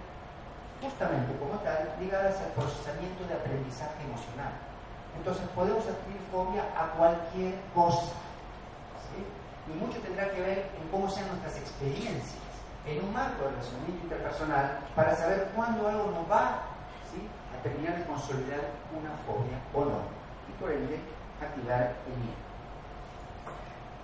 justamente 0.80 1.34
como 1.42 1.58
tal 1.66 1.90
ligadas 1.98 2.38
al 2.38 2.54
procesamiento 2.54 3.26
de 3.26 3.34
aprendizaje 3.34 3.98
emocional. 4.06 4.54
Entonces 5.18 5.42
podemos 5.58 5.82
adquirir 5.90 6.22
fobia 6.30 6.62
a 6.78 6.94
cualquier 6.94 7.58
cosa. 7.74 8.14
Y 9.66 9.74
mucho 9.82 9.98
tendrá 9.98 10.30
que 10.30 10.40
ver 10.40 10.70
en 10.78 10.86
cómo 10.92 11.10
sean 11.10 11.26
nuestras 11.26 11.58
experiencias 11.58 12.46
en 12.86 13.02
un 13.02 13.12
marco 13.12 13.42
de 13.42 13.58
relacionamiento 13.58 14.06
interpersonal 14.06 14.78
para 14.94 15.16
saber 15.16 15.50
cuándo 15.56 15.88
algo 15.88 16.12
nos 16.12 16.30
va 16.30 16.62
a 16.62 17.62
terminar 17.64 17.98
de 17.98 18.04
consolidar 18.06 18.70
una 18.94 19.10
fobia 19.26 19.58
o 19.74 19.90
no. 19.90 19.98
Y 20.46 20.52
por 20.62 20.70
ende, 20.70 21.00
activar 21.40 21.96
el 22.06 22.16
miedo. 22.20 22.46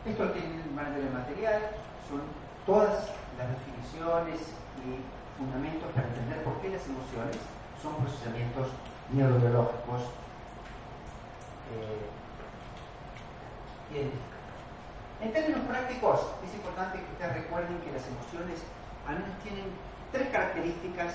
Esto 0.05 0.25
en 0.35 0.59
el 0.59 1.13
material, 1.13 1.63
son 2.09 2.23
todas 2.67 3.09
las 3.39 3.49
definiciones 3.55 4.41
y 4.83 4.99
fundamentos 5.39 5.91
para 5.95 6.09
entender 6.09 6.43
por 6.45 6.61
qué 6.61 6.71
las 6.71 6.85
emociones 6.87 7.39
son 7.81 7.97
procesamientos 8.03 8.69
neurobiológicos 9.11 10.03
eh, 11.73 12.11
En 15.21 15.33
términos 15.33 15.63
prácticos, 15.69 16.21
es 16.43 16.55
importante 16.55 16.99
que 16.99 17.13
ustedes 17.13 17.47
recuerden 17.47 17.79
que 17.81 17.93
las 17.93 18.07
emociones 18.09 18.59
al 19.07 19.23
menos 19.23 19.39
tienen 19.43 19.71
tres 20.11 20.29
características 20.29 21.15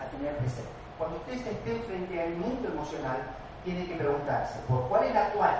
a 0.00 0.08
tener 0.08 0.36
presente. 0.38 0.72
Cuando 0.96 1.16
ustedes 1.16 1.44
estén 1.46 1.82
frente 1.84 2.20
al 2.20 2.36
mundo 2.36 2.68
emocional, 2.68 3.39
tienen 3.64 3.86
que 3.86 3.96
preguntarse 3.96 4.58
por 4.68 4.88
cuál 4.88 5.04
es 5.04 5.14
la 5.14 5.30
cual, 5.30 5.56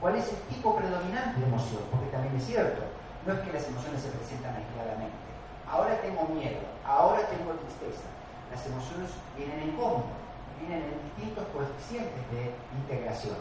cuál 0.00 0.16
es 0.16 0.28
el 0.28 0.38
tipo 0.48 0.76
predominante 0.76 1.40
de 1.40 1.46
emoción, 1.46 1.82
porque 1.90 2.08
también 2.08 2.36
es 2.36 2.46
cierto, 2.46 2.82
no 3.26 3.32
es 3.32 3.40
que 3.40 3.52
las 3.52 3.66
emociones 3.68 4.00
se 4.02 4.08
presentan 4.08 4.56
aisladamente. 4.56 5.16
Ahora 5.68 6.00
tengo 6.00 6.26
miedo, 6.34 6.60
ahora 6.84 7.20
tengo 7.28 7.52
tristeza. 7.62 8.08
Las 8.50 8.66
emociones 8.66 9.10
vienen 9.36 9.60
en 9.60 9.76
común, 9.76 10.02
vienen 10.58 10.82
en 10.82 10.98
distintos 11.14 11.46
coeficientes 11.54 12.22
de 12.32 12.50
integración. 12.82 13.36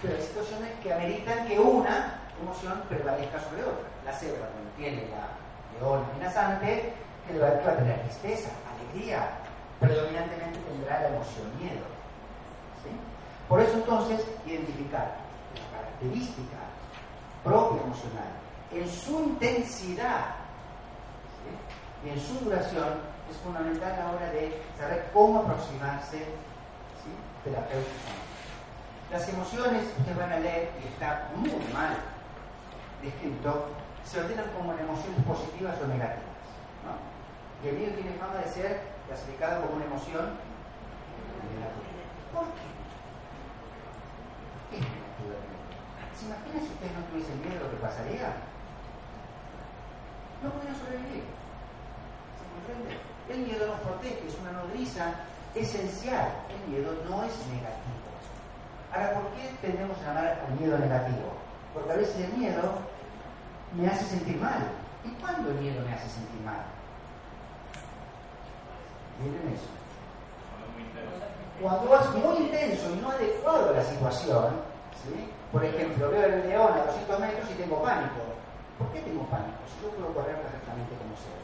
Pero 0.00 0.14
hay 0.14 0.22
situaciones 0.22 0.70
que 0.82 0.92
ameritan 0.92 1.46
que 1.48 1.58
una 1.58 2.22
emoción 2.40 2.82
prevalezca 2.88 3.40
sobre 3.40 3.62
otra. 3.64 3.88
La 4.04 4.12
cebra, 4.12 4.48
cuando 4.52 4.70
tiene 4.76 5.08
la 5.10 5.34
león 5.78 6.04
amenazante, 6.10 6.94
que 7.26 7.38
va 7.38 7.48
a 7.48 7.76
tener 7.76 8.02
tristeza, 8.02 8.50
alegría, 8.66 9.30
predominantemente 9.80 10.58
tendrá 10.58 11.00
la 11.00 11.08
emoción 11.08 11.46
miedo. 11.58 11.86
Por 13.52 13.60
eso 13.60 13.74
entonces, 13.74 14.24
identificar 14.46 15.12
la 15.52 15.78
característica 15.78 16.56
propia 17.44 17.82
emocional 17.82 18.32
en 18.72 18.88
su 18.88 19.24
intensidad 19.24 20.36
y 22.02 22.08
en 22.08 22.18
su 22.18 22.32
duración 22.44 22.88
es 23.30 23.36
fundamental 23.44 23.92
a 23.92 23.96
la 23.98 24.10
hora 24.12 24.30
de 24.30 24.58
saber 24.78 25.10
cómo 25.12 25.40
aproximarse 25.40 26.16
¿sí? 26.16 27.12
terapéuticamente. 27.44 28.32
Las 29.10 29.28
emociones, 29.28 29.84
ustedes 29.98 30.16
van 30.16 30.32
a 30.32 30.40
leer, 30.40 30.70
y 30.82 30.88
está 30.88 31.28
muy 31.36 31.50
mal 31.74 31.98
descrito, 33.02 33.66
se 34.02 34.18
ordenan 34.18 34.48
como 34.56 34.72
emociones 34.72 35.22
positivas 35.28 35.76
o 35.76 35.86
negativas. 35.88 36.40
¿no? 36.88 36.96
Y 37.62 37.68
el 37.68 37.76
miedo 37.76 37.92
tiene 37.96 38.16
fama 38.16 38.36
de 38.36 38.48
ser 38.48 38.80
clasificado 39.08 39.60
como 39.60 39.76
una 39.76 39.84
emoción 39.84 40.40
negativa. 41.52 41.92
¿Por 42.32 42.44
qué? 42.56 42.72
¿Qué 44.72 44.76
es 44.78 44.82
negativa? 44.82 45.36
¿Se 46.22 46.28
imaginan 46.28 46.62
si 46.62 46.70
ustedes 46.70 46.94
no 46.94 47.02
tuviesen 47.10 47.34
miedo 47.42 47.66
lo 47.66 47.70
que 47.74 47.82
pasaría? 47.82 48.30
No 50.38 50.54
podrían 50.54 50.78
sobrevivir. 50.78 51.26
¿Se 52.38 52.44
comprende? 52.46 52.94
El 53.26 53.38
miedo 53.42 53.66
nos 53.66 53.82
protege, 53.82 54.22
es 54.30 54.38
una 54.38 54.52
nodriza 54.54 55.18
esencial. 55.58 56.30
El 56.46 56.62
miedo 56.70 56.94
no 57.10 57.26
es 57.26 57.34
negativo. 57.50 58.06
Ahora, 58.94 59.18
¿por 59.18 59.34
qué 59.34 59.50
tendemos 59.66 59.98
a 59.98 60.06
llamar 60.06 60.46
al 60.46 60.54
miedo 60.62 60.78
negativo? 60.78 61.34
Porque 61.74 61.90
a 61.90 61.96
veces 61.96 62.14
el 62.14 62.32
miedo 62.38 62.70
me 63.74 63.88
hace 63.88 64.04
sentir 64.06 64.36
mal. 64.38 64.70
¿Y 65.02 65.10
cuándo 65.18 65.50
el 65.50 65.58
miedo 65.58 65.82
me 65.82 65.92
hace 65.92 66.08
sentir 66.08 66.40
mal? 66.46 66.62
Miren 69.18 69.58
eso. 69.58 69.74
Cuando 71.60 71.98
es 71.98 72.10
muy 72.14 72.46
intenso 72.46 72.94
y 72.94 73.00
no 73.00 73.10
adecuado 73.10 73.70
a 73.70 73.72
la 73.72 73.82
situación, 73.82 74.54
¿sí? 75.02 75.32
Por 75.52 75.64
ejemplo, 75.64 76.10
veo 76.10 76.24
el 76.24 76.48
león 76.48 76.72
a 76.72 76.86
200 76.86 77.20
metros 77.20 77.50
y 77.50 77.54
tengo 77.54 77.82
pánico. 77.82 78.24
¿Por 78.78 78.88
qué 78.92 79.00
tengo 79.00 79.22
pánico? 79.26 79.58
Si 79.68 79.84
yo 79.84 79.90
puedo 79.90 80.14
correr 80.14 80.36
perfectamente 80.40 80.96
como 80.96 81.14
sea. 81.20 81.42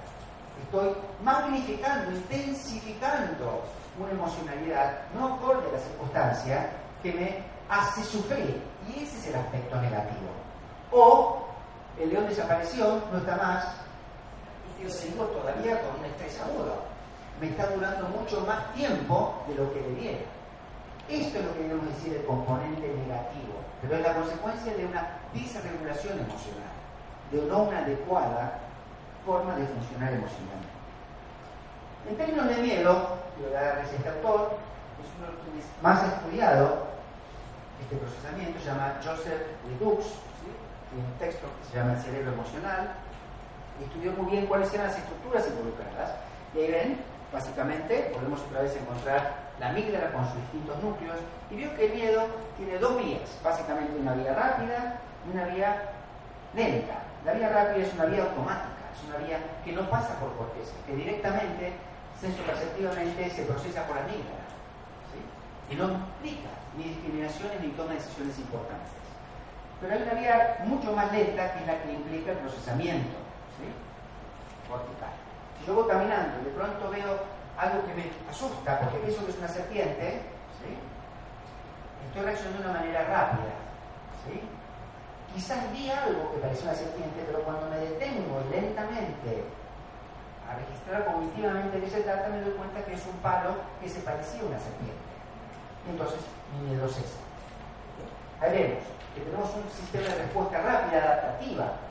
Estoy 0.64 0.96
magnificando, 1.22 2.10
intensificando 2.12 3.62
una 4.00 4.10
emocionalidad 4.12 4.98
no 5.14 5.34
acorde 5.34 5.68
a 5.68 5.72
la 5.72 5.78
circunstancia 5.78 6.70
que 7.02 7.12
me 7.12 7.38
hace 7.68 8.02
sufrir. 8.02 8.62
Y 8.88 9.02
ese 9.02 9.18
es 9.18 9.26
el 9.28 9.34
aspecto 9.36 9.76
negativo. 9.76 10.30
O 10.90 11.48
el 11.98 12.08
león 12.08 12.28
desapareció, 12.28 13.02
no 13.12 13.18
está 13.18 13.36
más, 13.36 13.66
y 14.78 14.84
yo 14.84 14.90
sigo 14.90 15.24
todavía 15.24 15.82
con 15.82 16.00
un 16.00 16.06
estrés 16.06 16.40
agudo. 16.40 16.76
Me 17.40 17.48
está 17.48 17.66
durando 17.66 18.08
mucho 18.08 18.40
más 18.46 18.72
tiempo 18.74 19.42
de 19.48 19.54
lo 19.54 19.72
que 19.72 19.80
debiera. 19.80 20.24
Esto 21.08 21.38
es 21.38 21.44
lo 21.44 21.54
que 21.54 21.62
debemos 21.62 21.86
decir 21.88 22.14
el 22.14 22.24
componente 22.24 22.86
negativo, 22.88 23.57
pero 23.80 23.96
es 23.96 24.02
la 24.02 24.14
consecuencia 24.14 24.74
de 24.74 24.86
una 24.86 25.08
disregulación 25.32 26.18
emocional, 26.18 26.74
de 27.30 27.42
no 27.42 27.62
una 27.64 27.78
adecuada 27.78 28.58
forma 29.24 29.54
de 29.56 29.66
funcionar 29.66 30.12
emocionalmente. 30.12 30.68
En 32.08 32.16
términos 32.16 32.48
de 32.48 32.62
miedo, 32.62 33.18
lo 33.40 33.50
da 33.50 33.82
este 33.82 34.08
autor, 34.08 34.58
es 34.98 35.08
uno 35.18 35.26
de 35.26 35.32
los 35.32 35.42
quienes 35.44 35.64
más 35.82 36.02
ha 36.02 36.06
estudiado 36.16 36.88
este 37.82 37.96
procesamiento, 37.96 38.58
se 38.60 38.66
llama 38.66 38.96
Joseph 39.04 39.42
Ledoux, 39.68 40.02
un 40.96 41.18
texto 41.18 41.46
que 41.46 41.68
se 41.70 41.76
llama 41.76 41.92
El 41.92 42.00
cerebro 42.00 42.32
emocional, 42.32 42.96
y 43.78 43.84
estudió 43.84 44.12
muy 44.12 44.32
bien 44.32 44.46
cuáles 44.46 44.72
eran 44.72 44.88
las 44.88 44.98
estructuras 44.98 45.46
involucradas. 45.46 46.16
Y 46.54 46.58
ahí 46.58 46.70
ven, 46.70 47.00
básicamente, 47.32 48.10
podemos 48.14 48.40
otra 48.40 48.62
vez 48.62 48.74
encontrar 48.76 49.47
la 49.60 49.70
amígdala 49.70 50.12
con 50.12 50.24
sus 50.24 50.36
distintos 50.36 50.82
núcleos, 50.82 51.18
y 51.50 51.56
vio 51.56 51.74
que 51.76 51.86
el 51.86 51.94
miedo 51.94 52.26
tiene 52.56 52.78
dos 52.78 52.96
vías, 53.02 53.38
básicamente 53.42 53.98
una 53.98 54.14
vía 54.14 54.34
rápida 54.34 55.00
y 55.26 55.36
una 55.36 55.44
vía 55.46 55.82
lenta. 56.54 57.02
La 57.24 57.32
vía 57.32 57.48
rápida 57.48 57.84
es 57.86 57.94
una 57.94 58.04
vía 58.06 58.22
automática, 58.22 58.84
es 58.94 59.08
una 59.08 59.26
vía 59.26 59.38
que 59.64 59.72
no 59.72 59.88
pasa 59.90 60.18
por 60.20 60.36
corteza, 60.36 60.74
que 60.86 60.94
directamente, 60.94 61.72
sensoperceptivamente, 62.20 63.30
se 63.30 63.42
procesa 63.44 63.86
por 63.86 63.98
amígdala. 63.98 64.46
Y 65.70 65.74
no 65.74 65.84
implica 65.84 66.48
ni 66.78 66.84
discriminaciones 66.84 67.60
ni 67.60 67.68
toma 67.76 67.90
de 67.90 67.96
decisiones 67.96 68.38
importantes. 68.38 68.96
Pero 69.80 69.92
hay 69.92 70.02
una 70.02 70.14
vía 70.14 70.56
mucho 70.64 70.92
más 70.92 71.12
lenta 71.12 71.52
que 71.52 71.60
es 71.60 71.66
la 71.66 71.82
que 71.82 71.92
implica 71.92 72.32
el 72.32 72.38
procesamiento 72.38 73.18
¿sí? 73.60 73.68
cortical. 74.68 75.12
Si 75.60 75.66
yo 75.66 75.74
voy 75.74 75.88
caminando 75.88 76.40
y 76.40 76.44
de 76.46 76.50
pronto 76.50 76.90
veo 76.90 77.37
algo 77.58 77.84
que 77.84 77.94
me 77.94 78.04
asusta 78.30 78.78
porque 78.78 78.98
pienso 78.98 79.24
que 79.24 79.32
es 79.32 79.38
una 79.38 79.48
serpiente, 79.48 80.22
¿sí? 80.62 80.70
estoy 82.06 82.22
reaccionando 82.22 82.62
de 82.62 82.70
una 82.70 82.78
manera 82.78 83.02
rápida. 83.02 83.52
¿sí? 84.24 84.40
Quizás 85.34 85.70
vi 85.72 85.90
algo 85.90 86.32
que 86.32 86.38
parecía 86.38 86.70
una 86.70 86.78
serpiente, 86.78 87.24
pero 87.26 87.42
cuando 87.42 87.68
me 87.68 87.78
detengo 87.78 88.40
lentamente 88.50 89.42
a 90.48 90.54
registrar 90.54 91.04
cognitivamente 91.04 91.80
de 91.80 91.90
se 91.90 92.00
trata, 92.00 92.28
me 92.28 92.40
doy 92.40 92.54
cuenta 92.54 92.84
que 92.84 92.94
es 92.94 93.04
un 93.06 93.18
palo 93.18 93.56
que 93.82 93.88
se 93.88 94.00
parecía 94.00 94.40
a 94.40 94.46
una 94.46 94.58
serpiente. 94.58 95.04
entonces 95.90 96.20
mi 96.54 96.70
miedo 96.70 96.88
cesa. 96.88 97.18
Ahí 98.40 98.52
vemos 98.52 98.98
tenemos 99.18 99.50
un 99.50 99.68
sistema 99.68 100.06
de 100.06 100.22
respuesta 100.22 100.62
rápida, 100.62 101.02
adaptativa. 101.02 101.87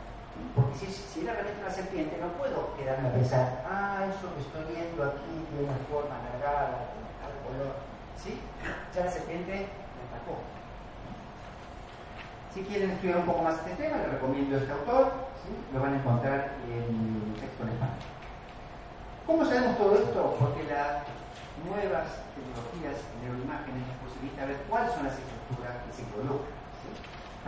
Porque 0.56 0.76
si, 0.78 0.88
si 0.88 1.22
era 1.22 1.34
realmente 1.34 1.62
una 1.62 1.72
serpiente, 1.72 2.18
no 2.18 2.30
puedo 2.34 2.76
quedarme 2.76 3.10
a 3.10 3.14
pensar, 3.14 3.64
ah, 3.70 4.06
eso 4.10 4.34
que 4.34 4.42
estoy 4.42 4.66
viendo 4.74 5.04
aquí 5.04 5.34
tiene 5.50 5.70
una 5.70 5.78
forma 5.90 6.16
alargada, 6.18 6.90
tal 7.22 7.34
color. 7.46 7.76
¿Sí? 8.18 8.40
Ya 8.96 9.06
la 9.06 9.12
serpiente 9.12 9.54
me 9.54 10.02
atacó. 10.10 10.42
Si 12.54 12.64
quieren 12.64 12.92
estudiar 12.92 13.20
un 13.20 13.26
poco 13.26 13.44
más 13.44 13.56
este 13.62 13.76
tema, 13.78 13.98
les 13.98 14.12
recomiendo 14.14 14.58
este 14.58 14.72
autor, 14.72 15.14
lo 15.74 15.80
van 15.80 15.94
a 15.94 15.98
encontrar 15.98 16.58
en 16.66 17.34
texto 17.40 17.64
en 17.64 17.70
español. 17.70 18.02
¿Cómo 19.26 19.46
sabemos 19.46 19.78
todo 19.78 19.96
esto? 19.96 20.38
Porque 20.40 20.64
las 20.66 21.06
nuevas 21.62 22.08
tecnologías 22.34 22.98
de 22.98 23.16
neuroimágenes 23.22 23.86
nos 23.86 23.98
posibilitan 24.10 24.48
ver 24.48 24.58
cuáles 24.70 24.92
son 24.94 25.06
las 25.06 25.14
estructuras 25.14 25.78
que 25.86 25.94
se 25.94 26.02
involucran 26.02 26.58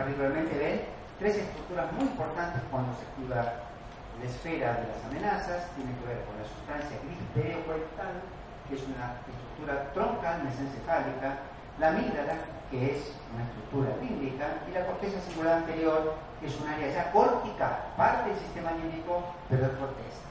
particularmente 0.00 0.56
ven 0.56 0.80
tres 1.20 1.36
estructuras 1.36 1.92
muy 1.92 2.08
importantes 2.08 2.62
cuando 2.72 2.96
se 2.96 3.04
activa 3.04 3.68
la 4.16 4.24
esfera 4.24 4.80
de 4.80 4.88
las 4.88 5.04
amenazas, 5.04 5.68
tiene 5.76 5.92
que 6.00 6.08
ver 6.08 6.24
con 6.24 6.34
la 6.40 6.48
sustancia 6.48 6.96
gris 7.04 7.20
pericoectal, 7.36 8.24
que 8.66 8.74
es 8.80 8.82
una 8.88 9.20
estructura 9.28 9.92
troncal 9.92 10.44
mesencefálica, 10.44 11.44
la 11.76 11.88
amígdala, 11.92 12.40
que 12.72 12.96
es 12.96 13.12
una 13.36 13.44
estructura 13.44 13.92
límbica, 14.00 14.64
y 14.64 14.72
la 14.72 14.86
corteza 14.88 15.20
singular 15.28 15.60
anterior, 15.60 16.16
que 16.40 16.48
es 16.48 16.56
un 16.56 16.68
área 16.68 16.88
ya 16.88 17.12
cortical, 17.12 17.92
parte 17.96 18.30
del 18.30 18.38
sistema 18.40 18.72
límbico, 18.72 19.24
pero 19.48 19.68
es 19.68 19.76
corteza. 19.76 20.24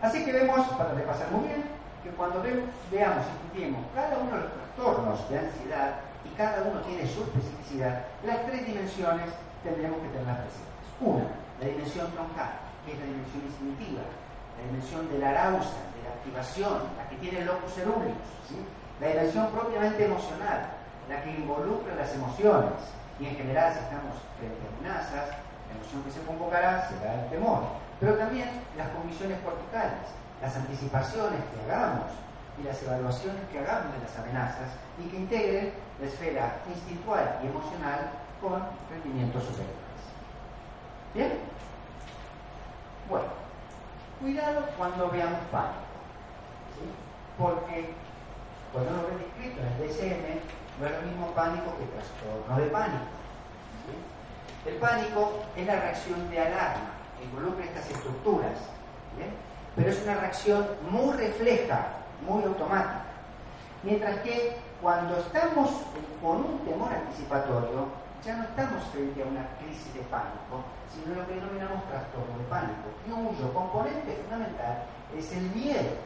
Así 0.00 0.24
que 0.24 0.32
vemos, 0.32 0.66
para 0.78 0.94
repasar 0.94 1.30
muy 1.30 1.50
bien, 1.50 1.64
que 2.02 2.10
cuando 2.10 2.40
veamos 2.42 3.26
y 3.26 3.46
estudiemos 3.46 3.82
cada 3.94 4.16
uno 4.16 4.30
de 4.30 4.42
los 4.42 4.52
trastornos 4.54 5.28
de 5.28 5.38
ansiedad 5.38 6.09
cada 6.40 6.64
uno 6.64 6.80
tiene 6.88 7.04
su 7.04 7.20
especificidad, 7.20 8.00
las 8.24 8.46
tres 8.48 8.64
dimensiones 8.64 9.28
tendremos 9.60 10.00
que 10.00 10.08
tener 10.08 10.40
presentes. 10.40 10.88
Una, 10.96 11.28
la 11.60 11.66
dimensión 11.68 12.08
troncal, 12.16 12.56
que 12.80 12.96
es 12.96 12.98
la 12.98 13.12
dimensión 13.12 13.44
instintiva, 13.44 14.08
la 14.56 14.62
dimensión 14.64 15.04
de 15.12 15.18
la 15.20 15.28
arousal, 15.36 15.84
de 15.92 16.00
la 16.00 16.16
activación, 16.16 16.80
la 16.96 17.04
que 17.12 17.16
tiene 17.20 17.44
el 17.44 17.46
locus 17.46 17.76
ceruleus, 17.76 18.16
la 19.04 19.06
dimensión 19.12 19.52
propiamente 19.52 20.00
emocional, 20.00 20.80
la 21.12 21.20
que 21.20 21.28
involucra 21.28 21.92
las 21.92 22.08
emociones, 22.16 22.88
y 23.20 23.28
en 23.28 23.36
general 23.36 23.76
si 23.76 23.84
estamos 23.84 24.16
frente 24.40 24.64
a 24.64 24.68
amenazas, 24.72 25.36
la 25.36 25.72
emoción 25.76 26.00
que 26.08 26.12
se 26.16 26.24
convocará 26.24 26.88
será 26.88 27.20
el 27.20 27.28
temor, 27.28 27.68
pero 28.00 28.16
también 28.16 28.48
las 28.80 28.88
condiciones 28.96 29.36
corticales, 29.44 30.08
las 30.40 30.56
anticipaciones 30.56 31.44
que 31.52 31.60
hagamos 31.68 32.08
y 32.60 32.64
las 32.64 32.82
evaluaciones 32.82 33.42
que 33.50 33.58
hagamos 33.58 33.92
de 33.94 34.00
las 34.00 34.18
amenazas 34.18 34.68
y 34.98 35.08
que 35.08 35.16
integren 35.16 35.72
la 36.00 36.06
esfera 36.06 36.56
instintual 36.68 37.40
y 37.42 37.46
emocional 37.46 38.10
con 38.40 38.62
rendimientos 38.90 39.44
superiores. 39.44 39.80
¿Bien? 41.14 41.32
Bueno, 43.08 43.26
cuidado 44.20 44.64
cuando 44.76 45.10
veamos 45.10 45.40
pánico, 45.50 45.80
porque 47.38 47.90
cuando 48.72 48.92
lo 48.92 49.08
ven 49.08 49.18
descrito 49.18 49.60
en 49.60 49.66
el 49.66 49.88
DSM 49.88 50.80
no 50.80 50.86
es 50.86 50.92
lo 50.92 51.02
mismo 51.02 51.26
pánico 51.34 51.76
que 51.78 51.86
trastorno 51.86 52.56
de 52.56 52.70
pánico. 52.70 53.04
El 54.66 54.74
pánico 54.74 55.42
es 55.56 55.66
la 55.66 55.80
reacción 55.80 56.30
de 56.30 56.38
alarma 56.38 56.90
que 57.18 57.24
involucra 57.24 57.64
estas 57.64 57.90
estructuras, 57.90 58.58
pero 59.74 59.90
es 59.90 60.02
una 60.02 60.14
reacción 60.16 60.66
muy 60.90 61.16
refleja, 61.16 61.86
muy 62.26 62.42
automática. 62.44 63.02
Mientras 63.82 64.20
que 64.20 64.56
cuando 64.82 65.16
estamos 65.18 65.70
con 66.22 66.36
un 66.38 66.58
temor 66.64 66.92
anticipatorio, 66.92 67.86
ya 68.24 68.36
no 68.36 68.44
estamos 68.44 68.84
frente 68.92 69.22
a 69.22 69.26
una 69.26 69.48
crisis 69.56 69.94
de 69.94 70.00
pánico, 70.12 70.60
sino 70.92 71.14
lo 71.14 71.26
que 71.26 71.34
denominamos 71.34 71.84
trastorno 71.88 72.36
de 72.36 72.44
pánico, 72.44 72.92
cuyo 73.04 73.54
componente 73.54 74.20
fundamental 74.22 74.84
es 75.16 75.32
el 75.32 75.50
miedo. 75.56 75.96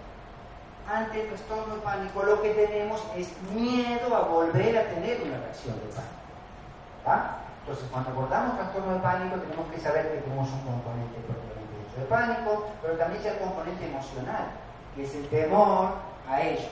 Ante 0.86 1.22
el 1.22 1.28
trastorno 1.28 1.76
de 1.76 1.80
pánico 1.80 2.22
lo 2.22 2.42
que 2.42 2.54
tenemos 2.54 3.02
es 3.16 3.32
miedo 3.52 4.14
a 4.14 4.28
volver 4.28 4.78
a 4.78 4.84
tener 4.94 5.22
una 5.22 5.38
reacción 5.38 5.74
de 5.80 5.90
pánico. 7.02 7.44
Entonces, 7.64 7.88
cuando 7.90 8.10
abordamos 8.10 8.56
trastorno 8.56 8.92
de 8.92 9.00
pánico, 9.00 9.36
tenemos 9.36 9.66
que 9.72 9.80
saber 9.80 10.12
que 10.12 10.18
tenemos 10.20 10.48
un 10.52 10.60
componente 10.60 11.18
propiamente 11.26 12.00
de 12.00 12.06
pánico, 12.06 12.66
pero 12.82 12.94
también 12.98 13.22
hay 13.22 13.28
el 13.28 13.38
componente 13.38 13.86
emocional, 13.86 14.44
que 14.94 15.04
es 15.04 15.14
el 15.14 15.28
temor 15.28 15.94
a 16.28 16.42
ello. 16.42 16.68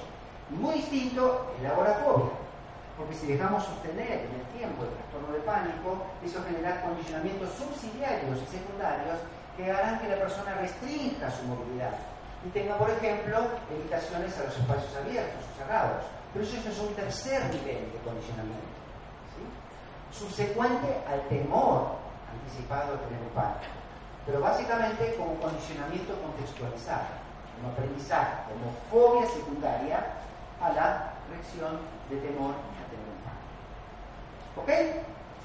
muy 0.51 0.75
distinto 0.77 1.53
es 1.57 1.63
la 1.63 1.71
agorafobia, 1.71 2.33
porque 2.97 3.15
si 3.15 3.27
dejamos 3.27 3.65
sostener 3.65 4.29
en 4.29 4.41
el 4.41 4.47
tiempo 4.57 4.85
el 4.85 4.91
trastorno 4.91 5.33
de 5.33 5.41
pánico, 5.41 6.05
eso 6.25 6.43
genera 6.45 6.83
condicionamientos 6.83 7.51
subsidiarios 7.57 8.39
y 8.43 8.47
secundarios 8.47 9.19
que 9.57 9.71
harán 9.71 9.99
que 10.01 10.09
la 10.09 10.17
persona 10.17 10.55
restrinja 10.61 11.31
su 11.31 11.45
movilidad 11.45 11.97
y 12.45 12.51
tenga, 12.51 12.77
por 12.77 12.91
ejemplo, 12.91 13.39
evitaciones 13.71 14.37
a 14.39 14.45
los 14.45 14.59
espacios 14.59 14.97
abiertos 14.97 15.45
o 15.45 15.59
cerrados. 15.59 16.05
Pero 16.33 16.45
eso 16.45 16.57
es 16.57 16.79
un 16.79 16.95
tercer 16.95 17.43
nivel 17.55 17.93
de 17.93 17.99
condicionamiento 18.05 18.73
subsecuente 20.13 21.01
al 21.09 21.27
temor 21.29 21.97
anticipado 22.31 22.93
de 22.93 22.99
tener 23.09 23.21
un 23.23 23.35
pánico, 23.35 23.73
pero 24.27 24.41
básicamente 24.41 25.17
como 25.17 25.35
condicionamiento 25.41 26.15
contextualizado, 26.21 27.22
como 27.63 27.73
aprendizaje, 27.73 28.35
como 28.51 28.75
fobia 28.91 29.29
secundaria 29.31 30.05
a 30.61 30.73
la 30.73 31.13
reacción 31.31 31.79
de 32.11 32.17
temor 32.17 32.51
a 32.51 32.83
tener. 32.91 33.13
¿Ok? 34.57 34.69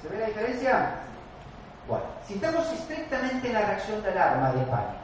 ¿Se 0.02 0.08
ve 0.08 0.18
la 0.18 0.26
diferencia? 0.26 0.94
Bueno, 1.86 2.04
si 2.26 2.34
estamos 2.34 2.70
estrictamente 2.72 3.48
en 3.48 3.54
la 3.54 3.62
reacción 3.62 4.02
de 4.02 4.10
alarma 4.10 4.52
de 4.52 4.64
pánico, 4.66 4.98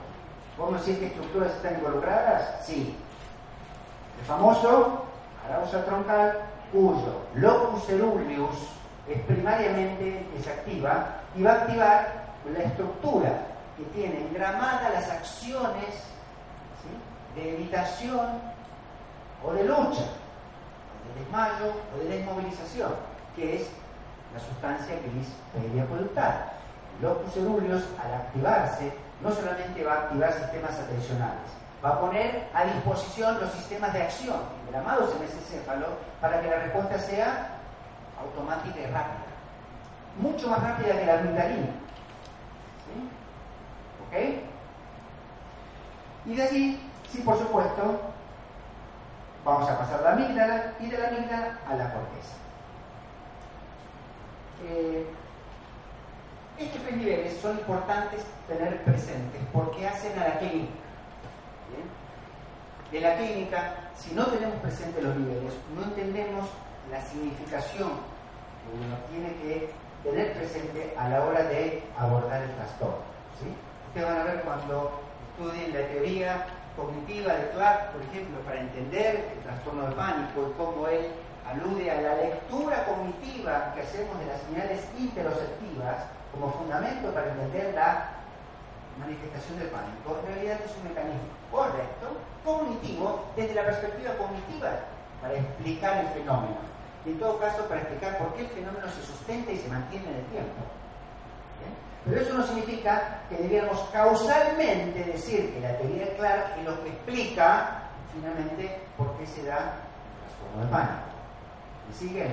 ¿podemos 0.57 0.85
decir 0.85 1.01
que 1.01 1.07
estructuras 1.07 1.53
están 1.53 1.75
involucradas? 1.75 2.67
Sí. 2.67 2.97
El 4.19 4.27
famoso 4.27 5.05
arousal 5.49 5.85
troncal, 5.85 6.39
cuyo 6.73 7.23
locus 7.35 7.87
ceruleus 7.87 8.57
es 9.09 9.21
primariamente 9.23 10.27
desactiva 10.37 11.21
y 11.37 11.43
va 11.43 11.53
a 11.53 11.55
activar 11.55 12.25
la 12.53 12.63
estructura 12.63 13.47
que 13.77 13.85
tiene 13.95 14.27
engramada 14.27 14.91
las 14.91 15.11
acciones 15.11 16.14
de 17.35 17.55
evitación 17.55 18.41
o 19.45 19.53
de 19.53 19.65
lucha, 19.65 20.07
de 21.05 21.21
desmayo 21.21 21.73
o 21.95 21.99
de 21.99 22.17
desmovilización, 22.17 22.93
que 23.37 23.57
es 23.57 23.69
la 24.33 24.41
sustancia 24.41 24.97
gris 24.97 25.29
media 25.55 25.85
productal. 25.87 26.53
Locus 27.03 27.35
ceruleus, 27.35 27.85
al 28.03 28.15
activarse, 28.15 28.93
no 29.21 29.31
solamente 29.31 29.83
va 29.85 29.93
a 29.93 30.01
activar 30.05 30.33
sistemas 30.33 30.79
atencionales, 30.79 31.51
va 31.85 31.91
a 31.91 32.01
poner 32.01 32.49
a 32.55 32.65
disposición 32.65 33.41
los 33.41 33.51
sistemas 33.53 33.93
de 33.93 34.03
acción 34.03 34.37
engramados 34.67 35.15
en 35.17 35.25
ese 35.25 35.41
céfalo 35.41 35.87
para 36.21 36.41
que 36.41 36.49
la 36.49 36.57
respuesta 36.61 36.99
sea 36.99 37.49
automática 38.21 38.79
y 38.79 38.87
rápida. 38.87 39.25
Mucho 40.19 40.49
más 40.49 40.63
rápida 40.63 40.99
que 40.99 41.07
la 41.07 41.19
amigdalina. 41.19 41.69
¿Ok? 44.07 44.17
Y 46.27 46.35
de 46.35 46.43
allí, 46.43 46.81
sí, 47.15 47.23
por 47.23 47.39
supuesto, 47.39 48.01
vamos 49.45 49.71
a 49.71 49.79
pasar 49.79 50.03
la 50.03 50.13
amígdala 50.13 50.75
y 50.81 50.91
de 50.91 50.99
la 50.99 51.09
amígdala 51.09 51.59
a 51.69 51.75
la 51.75 51.93
corteza. 51.93 52.35
Eh, 54.67 55.07
estos 56.59 56.83
tres 56.83 56.97
niveles 56.97 57.37
son 57.41 57.59
importantes 57.59 58.25
tener 58.49 58.83
presentes 58.85 59.41
porque 59.53 59.87
hacen 59.87 60.19
a 60.19 60.29
la 60.29 60.39
clínica. 60.39 60.73
De 62.91 63.01
la 63.01 63.17
clínica, 63.17 63.75
si 63.97 64.15
no 64.15 64.27
tenemos 64.27 64.57
presentes 64.61 65.03
los 65.03 65.17
niveles, 65.17 65.53
no 65.75 65.83
entendemos 65.83 66.49
la 66.91 67.01
significación 67.01 67.91
que 67.91 68.87
uno 68.87 68.97
tiene 69.11 69.35
que 69.43 69.71
tener 70.05 70.33
presente 70.35 70.95
a 70.97 71.09
la 71.09 71.25
hora 71.25 71.43
de 71.45 71.83
abordar 71.99 72.43
el 72.43 72.51
trastorno. 72.55 72.99
¿sí? 73.41 73.53
Ustedes 73.89 74.07
van 74.07 74.21
a 74.21 74.25
ver 74.25 74.43
cuando 74.43 75.01
estudien 75.37 75.75
la 75.75 75.89
teoría 75.89 76.47
cognitiva 76.77 77.35
de 77.35 77.51
Clark, 77.51 77.93
por 77.93 78.03
ejemplo, 78.03 78.41
para 78.41 78.61
entender 78.61 79.33
el 79.37 79.43
trastorno 79.43 79.89
de 79.89 79.95
pánico 79.95 80.51
y 80.51 80.59
cómo 80.59 80.89
él 80.89 81.07
alude 81.47 81.91
a 81.91 82.01
la 82.01 82.15
lectura 82.17 82.85
cognitiva 82.85 83.73
que 83.75 83.83
hacemos 83.83 84.19
de 84.19 84.27
las 84.27 84.41
señales 84.43 84.81
interoceptivas 84.99 86.09
como 86.33 86.51
fundamento 86.53 87.13
para 87.13 87.31
entender 87.31 87.75
la 87.75 88.11
manifestación 88.99 89.59
del 89.59 89.69
pánico, 89.69 90.19
en 90.21 90.35
realidad 90.35 90.59
es 90.65 90.77
un 90.77 90.89
mecanismo 90.89 91.29
correcto, 91.51 92.17
cognitivo, 92.45 93.27
desde 93.37 93.55
la 93.55 93.65
perspectiva 93.65 94.15
cognitiva, 94.15 94.71
para 95.21 95.35
explicar 95.35 95.99
el 95.99 96.09
fenómeno 96.09 96.75
y 97.05 97.11
en 97.11 97.19
todo 97.19 97.39
caso 97.39 97.65
para 97.67 97.81
explicar 97.81 98.19
por 98.19 98.35
qué 98.35 98.43
el 98.43 98.49
fenómeno 98.49 98.87
se 98.89 99.03
sustenta 99.03 99.53
y 99.53 99.59
se 99.59 99.69
mantiene 99.69 100.09
en 100.09 100.15
el 100.17 100.25
tiempo. 100.27 100.61
Pero 102.05 102.21
eso 102.21 102.35
no 102.35 102.47
significa 102.47 103.21
que 103.29 103.37
debiéramos 103.37 103.81
causalmente 103.93 105.05
decir 105.05 105.55
que 105.55 105.61
la 105.61 105.77
teoría 105.79 106.05
de 106.05 106.17
Clark 106.17 106.59
es 106.59 106.65
lo 106.65 106.83
que 106.83 106.91
explica 106.91 107.81
finalmente 108.13 108.79
por 108.97 109.17
qué 109.17 109.27
se 109.27 109.45
da 109.45 109.81
trastorno 110.21 110.65
de 110.65 110.71
pánico. 110.71 111.15
¿Me 111.89 111.95
siguen? 111.95 112.33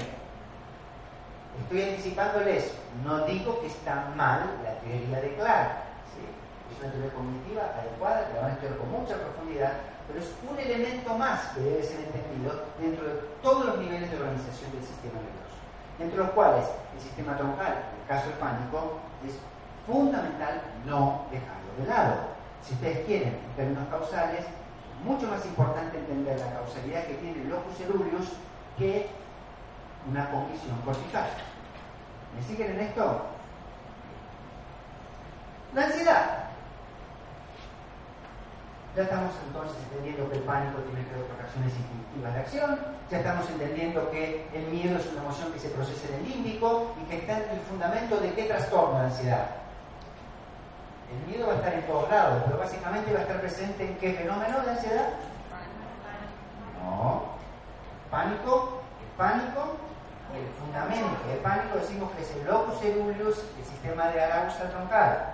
Estoy 1.64 1.82
anticipándoles, 1.84 2.74
no 3.04 3.26
digo 3.26 3.60
que 3.62 3.68
está 3.68 4.12
mal 4.16 4.42
la 4.64 4.74
teoría 4.80 5.22
de 5.22 5.36
Clark, 5.36 5.72
es 6.72 6.80
una 6.80 6.92
teoría 6.92 7.14
cognitiva 7.14 7.64
adecuada, 7.80 8.28
que 8.28 8.34
la 8.34 8.42
van 8.42 8.52
a 8.52 8.54
estudiar 8.54 8.78
con 8.78 8.92
mucha 8.92 9.16
profundidad, 9.16 9.74
pero 10.08 10.20
es 10.20 10.32
un 10.50 10.58
elemento 10.58 11.18
más 11.18 11.40
que 11.52 11.62
debe 11.62 11.84
ser 11.84 12.00
entendido 12.00 12.64
dentro 12.80 13.08
de 13.08 13.14
todos 13.44 13.66
los 13.66 13.78
niveles 13.80 14.10
de 14.10 14.18
organización 14.18 14.72
del 14.72 14.84
sistema 14.84 15.20
nervioso, 15.20 15.60
entre 16.00 16.18
los 16.18 16.30
cuales 16.32 16.66
el 16.96 17.02
sistema 17.02 17.36
troncal, 17.36 17.72
en 17.72 18.02
el 18.02 18.08
caso 18.08 18.28
del 18.30 18.40
pánico, 18.40 19.00
es 19.28 19.36
fundamental 19.86 20.62
no 20.86 21.26
dejarlo 21.32 21.72
de 21.78 21.88
lado. 21.88 22.16
Si 22.64 22.74
ustedes 22.74 23.06
quieren, 23.06 23.30
en 23.30 23.56
términos 23.56 23.88
causales, 23.90 24.42
es 24.42 25.06
mucho 25.06 25.28
más 25.28 25.44
importante 25.46 25.98
entender 25.98 26.40
la 26.40 26.54
causalidad 26.54 27.06
que 27.06 27.16
tiene 27.16 27.46
locus 27.46 27.78
ceruleus 27.78 28.28
que 28.78 29.10
una 30.10 30.30
condición 30.30 30.78
cortical. 30.86 31.30
¿Me 32.36 32.44
siguen 32.44 32.72
en 32.72 32.80
esto? 32.82 33.22
La 35.74 35.86
ansiedad 35.86 36.42
ya 38.96 39.04
estamos 39.04 39.32
entonces 39.48 39.78
entendiendo 39.84 40.30
que 40.30 40.38
el 40.38 40.44
pánico 40.44 40.80
tiene 40.82 41.08
que 41.08 41.16
ver 41.16 41.26
con 41.28 41.38
reacciones 41.38 41.72
instintivas 41.72 42.34
de 42.34 42.40
acción, 42.42 42.80
ya 43.10 43.18
estamos 43.20 43.50
entendiendo 43.50 44.12
que 44.12 44.48
el 44.54 44.66
miedo 44.68 44.98
es 44.98 45.06
una 45.14 45.22
emoción 45.22 45.52
que 45.54 45.60
se 45.60 45.70
procesa 45.70 46.10
en 46.10 46.16
el 46.16 46.30
límbico 46.30 46.94
y 47.02 47.10
que 47.10 47.18
está 47.20 47.38
en 47.38 47.50
el 47.52 47.62
fundamento 47.62 48.18
de 48.18 48.34
qué 48.34 48.44
trastorno 48.46 49.00
de 49.00 49.06
ansiedad. 49.06 49.48
El 51.12 51.28
miedo 51.28 51.48
va 51.48 51.54
a 51.54 51.56
estar 51.58 51.74
en 51.74 51.86
todos 51.88 52.10
lados, 52.10 52.44
pero 52.46 52.58
básicamente 52.58 53.14
va 53.14 53.20
a 53.20 53.22
estar 53.24 53.42
presente 53.42 53.86
en 53.86 53.98
qué 53.98 54.14
fenómeno 54.14 54.62
de 54.62 54.72
ansiedad. 54.72 55.10
No. 56.84 57.24
Pánico, 58.10 58.82
el 59.02 59.18
pánico 59.18 59.76
y 60.34 60.40
el 60.40 60.48
fundamento. 60.54 61.18
El 61.32 61.40
pánico 61.40 61.78
decimos 61.78 62.12
que 62.12 62.22
es 62.24 62.32
el 62.32 62.46
locus 62.46 62.80
ceruleus, 62.80 63.44
el 63.60 63.66
sistema 63.66 64.08
de 64.08 64.24
arousal 64.24 64.70
troncal. 64.70 65.34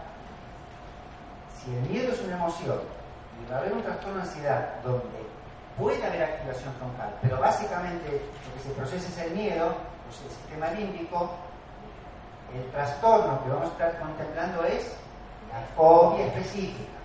Si 1.58 1.76
el 1.76 1.82
miedo 1.90 2.14
es 2.14 2.22
una 2.22 2.36
emoción 2.36 2.80
y 3.40 3.52
va 3.52 3.58
a 3.58 3.60
haber 3.60 3.74
un 3.74 3.84
trastorno 3.84 4.16
de 4.16 4.22
ansiedad 4.22 4.70
donde 4.84 5.28
puede 5.78 6.04
haber 6.04 6.24
activación 6.24 6.74
troncal, 6.76 7.14
pero 7.22 7.40
básicamente 7.40 8.10
lo 8.10 8.54
que 8.54 8.68
se 8.68 8.74
procesa 8.76 9.08
es 9.10 9.28
el 9.28 9.38
miedo, 9.38 9.76
pues 10.08 10.22
el 10.24 10.30
sistema 10.32 10.72
límbico, 10.72 11.30
el 12.56 12.72
trastorno 12.72 13.44
que 13.44 13.50
vamos 13.50 13.70
a 13.70 13.72
estar 13.74 14.00
contemplando 14.00 14.64
es 14.64 14.96
la 15.52 15.62
fobia 15.76 16.28
específica. 16.28 16.98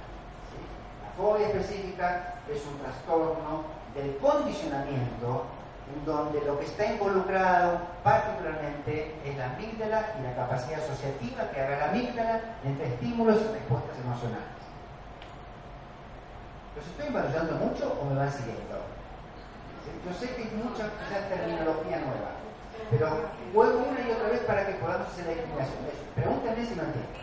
La 1.03 1.23
fobia 1.23 1.49
específica 1.49 2.35
es 2.51 2.63
un 2.67 2.79
trastorno 2.79 3.65
del 3.95 4.17
condicionamiento 4.19 5.45
en 5.93 6.05
donde 6.07 6.41
lo 6.43 6.59
que 6.59 6.65
está 6.65 6.87
involucrado 6.87 7.79
particularmente 8.03 9.15
es 9.25 9.37
la 9.37 9.53
amígdala 9.53 10.15
y 10.19 10.23
la 10.23 10.35
capacidad 10.35 10.81
asociativa 10.83 11.51
que 11.51 11.61
haga 11.61 11.79
la 11.79 11.89
amígdala 11.91 12.41
entre 12.65 12.87
estímulos 12.87 13.37
y 13.37 13.53
respuestas 13.53 13.99
emocionales. 14.03 14.63
¿Los 16.77 16.87
estoy 16.87 17.07
evaluando 17.09 17.67
mucho 17.67 17.99
o 18.01 18.05
me 18.07 18.17
van 18.17 18.33
siguiendo? 18.33 18.81
Yo 20.07 20.15
sé 20.19 20.35
que 20.35 20.43
hay 20.43 20.51
mucha 20.65 20.89
terminología 21.29 21.99
nueva, 21.99 22.33
pero 22.91 23.09
vuelvo 23.53 23.85
una 23.91 24.01
y 24.01 24.11
otra 24.11 24.29
vez 24.29 24.41
para 24.41 24.67
que 24.67 24.75
podamos 24.75 25.09
hacer 25.09 25.27
la 25.27 25.33
explicación. 25.33 25.77
Pregúntenme 26.15 26.67
si 26.67 26.75
no 26.75 26.83
entienden. 26.83 27.23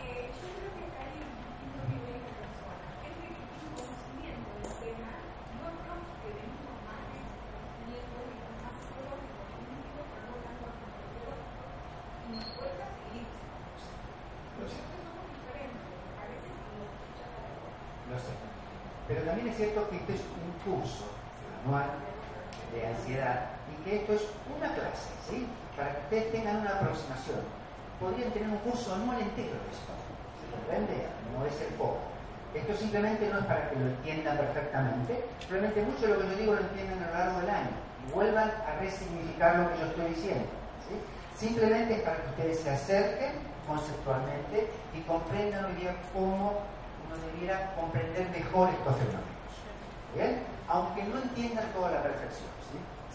Pero 19.10 19.22
también 19.22 19.48
es 19.48 19.49
cierto 19.60 19.90
que 19.90 19.96
esto 19.96 20.12
es 20.16 20.24
un 20.40 20.52
curso 20.64 21.04
anual 21.60 21.84
de 22.72 22.80
ansiedad 22.86 23.60
y 23.68 23.84
que 23.84 23.96
esto 24.00 24.14
es 24.14 24.24
una 24.56 24.72
clase, 24.72 25.12
¿sí? 25.28 25.46
Para 25.76 25.92
que 25.92 26.00
ustedes 26.00 26.32
tengan 26.32 26.64
una 26.64 26.80
aproximación. 26.80 27.44
Podrían 28.00 28.32
tener 28.32 28.48
un 28.48 28.56
curso 28.64 28.94
anual 28.94 29.20
entero 29.20 29.60
de 29.60 29.68
esto. 29.68 29.92
¿Se 30.40 30.48
comprende? 30.48 31.04
No 31.36 31.44
es 31.44 31.60
el 31.60 31.76
foco. 31.76 32.00
Esto 32.54 32.72
simplemente 32.74 33.28
no 33.28 33.38
es 33.38 33.44
para 33.44 33.68
que 33.68 33.76
lo 33.76 33.86
entiendan 33.86 34.38
perfectamente, 34.38 35.28
probablemente 35.46 35.84
mucho 35.84 36.02
de 36.08 36.08
lo 36.08 36.18
que 36.18 36.28
yo 36.32 36.36
digo 36.40 36.54
lo 36.54 36.60
entiendan 36.64 37.04
a 37.04 37.06
lo 37.06 37.12
largo 37.12 37.40
del 37.40 37.50
año 37.50 37.76
y 38.00 38.12
vuelvan 38.12 38.48
a 38.48 38.80
resignificar 38.80 39.60
lo 39.60 39.70
que 39.70 39.78
yo 39.78 39.86
estoy 39.92 40.08
diciendo. 40.16 40.48
Simplemente 41.36 41.94
es 41.94 42.00
para 42.00 42.16
que 42.16 42.28
ustedes 42.30 42.60
se 42.60 42.70
acerquen 42.70 43.32
conceptualmente 43.68 44.72
y 44.96 45.00
comprendan 45.02 45.66
hoy 45.66 45.74
día 45.84 45.94
cómo 46.12 46.64
debiera 47.28 47.74
comprender 47.76 48.28
mejor 48.30 48.70
estos 48.70 48.96
fenómenos. 48.96 49.39
¿Bien? 50.14 50.42
Aunque 50.68 51.04
no 51.04 51.18
entiendan 51.18 51.72
toda 51.72 51.90
la 51.90 52.02
perfección. 52.02 52.48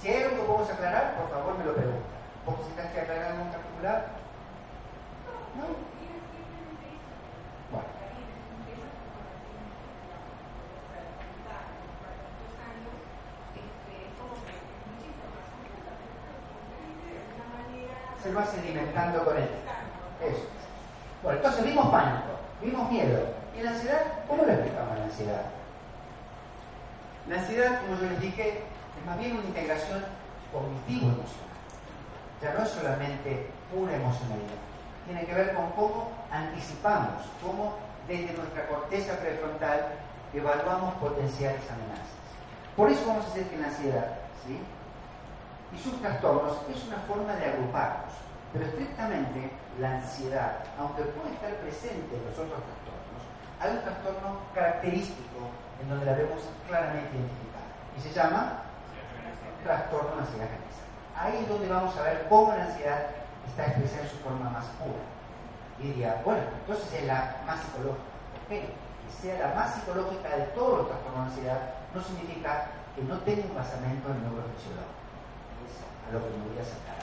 Si 0.02 0.08
hay 0.08 0.24
algo 0.24 0.38
que 0.38 0.44
podemos 0.44 0.70
aclarar, 0.70 1.16
por 1.16 1.30
favor 1.30 1.58
me 1.58 1.66
lo 1.66 1.74
preguntan. 1.74 2.04
¿Vos 2.46 2.60
necesitas 2.60 2.92
que 2.92 3.02
aclarar 3.02 3.32
algo 3.32 3.44
en 3.44 3.52
particular? 3.52 4.06
No. 5.56 5.64
Bueno. 7.72 7.88
Se 18.22 18.32
va 18.34 18.46
sedimentando 18.46 19.26
con 19.26 19.38
él. 19.38 19.50
Eso. 20.22 20.48
Bueno, 21.24 21.38
entonces 21.38 21.66
vimos 21.66 21.90
pánico, 21.90 22.38
vimos 22.62 22.92
miedo, 22.92 23.26
¿Y 23.58 23.64
la 23.64 23.72
ansiedad? 23.72 24.02
¿Cómo 24.28 24.44
lo 24.44 24.52
explicamos 24.52 24.98
la 24.98 25.06
ansiedad? 25.06 25.42
La 27.28 27.40
ansiedad, 27.40 27.82
como 27.82 28.00
yo 28.00 28.10
les 28.10 28.22
dije, 28.22 28.50
es 28.60 29.06
más 29.06 29.18
bien 29.18 29.34
una 29.34 29.46
integración 29.46 30.04
cognitivo-emocional. 30.54 31.58
Ya 32.42 32.54
no 32.54 32.64
es 32.64 32.70
solamente 32.70 33.50
pura 33.74 33.96
emocionalidad. 33.96 34.62
Tiene 35.06 35.26
que 35.26 35.34
ver 35.34 35.56
con 35.56 35.72
cómo 35.72 36.12
anticipamos, 36.30 37.26
cómo 37.42 37.74
desde 38.08 38.34
nuestra 38.34 38.68
corteza 38.68 39.18
prefrontal 39.18 39.98
evaluamos 40.34 40.94
potenciales 40.96 41.62
amenazas. 41.72 42.14
Por 42.76 42.92
eso 42.92 43.08
vamos 43.08 43.26
a 43.26 43.30
hacer 43.30 43.48
que 43.50 43.58
la 43.58 43.68
ansiedad 43.68 44.08
¿sí? 44.46 44.60
y 45.74 45.80
sus 45.82 46.00
trastornos 46.02 46.58
es 46.70 46.88
una 46.88 46.98
forma 47.08 47.34
de 47.34 47.46
agruparnos. 47.46 48.14
Pero 48.54 48.66
estrictamente 48.66 49.50
la 49.80 49.98
ansiedad, 49.98 50.64
aunque 50.78 51.02
puede 51.04 51.34
estar 51.34 51.56
presente 51.56 52.16
en 52.16 52.26
los 52.26 52.38
otros 52.38 52.62
trastornos, 52.62 53.24
hay 53.60 53.72
un 53.78 53.82
trastorno 53.82 54.40
característico 54.54 55.50
en 55.82 55.90
donde 55.90 56.06
la 56.06 56.14
vemos 56.14 56.42
claramente 56.68 57.16
identificada 57.16 57.68
y 57.98 58.02
se 58.02 58.14
llama 58.14 58.66
trastorno 59.64 60.16
de 60.16 60.22
ansiedad 60.22 60.48
generalizada. 60.48 60.90
Ahí 61.18 61.38
es 61.42 61.50
donde 61.50 61.68
vamos 61.68 61.98
a 61.98 62.04
ver 62.04 62.26
cómo 62.30 62.54
la 62.54 62.66
ansiedad 62.66 63.08
está 63.48 63.66
expresada 63.68 64.04
en 64.04 64.10
su 64.10 64.18
forma 64.18 64.50
más 64.50 64.66
pura. 64.78 65.04
Y 65.80 65.88
diría, 65.88 66.22
bueno, 66.24 66.44
entonces 66.62 66.88
es 66.94 67.06
la 67.06 67.42
más 67.46 67.60
psicológica. 67.62 68.14
¿Por 68.32 68.42
qué? 68.48 68.62
Que 68.62 69.12
sea 69.22 69.48
la 69.48 69.56
más 69.56 69.76
psicológica 69.76 70.30
de 70.36 70.44
todos 70.54 70.78
los 70.80 70.88
trastornos 70.88 71.26
de 71.26 71.32
ansiedad 71.32 71.60
no 71.94 72.04
significa 72.04 72.68
que 72.96 73.02
no 73.04 73.18
tenga 73.20 73.44
un 73.44 73.56
basamento 73.56 74.10
en 74.12 74.22
neurofisiológico. 74.22 75.04
Es 75.66 75.76
a 75.82 76.14
lo 76.14 76.20
que 76.24 76.30
me 76.38 76.46
voy 76.46 76.60
a 76.60 76.66
sacar. 76.66 76.96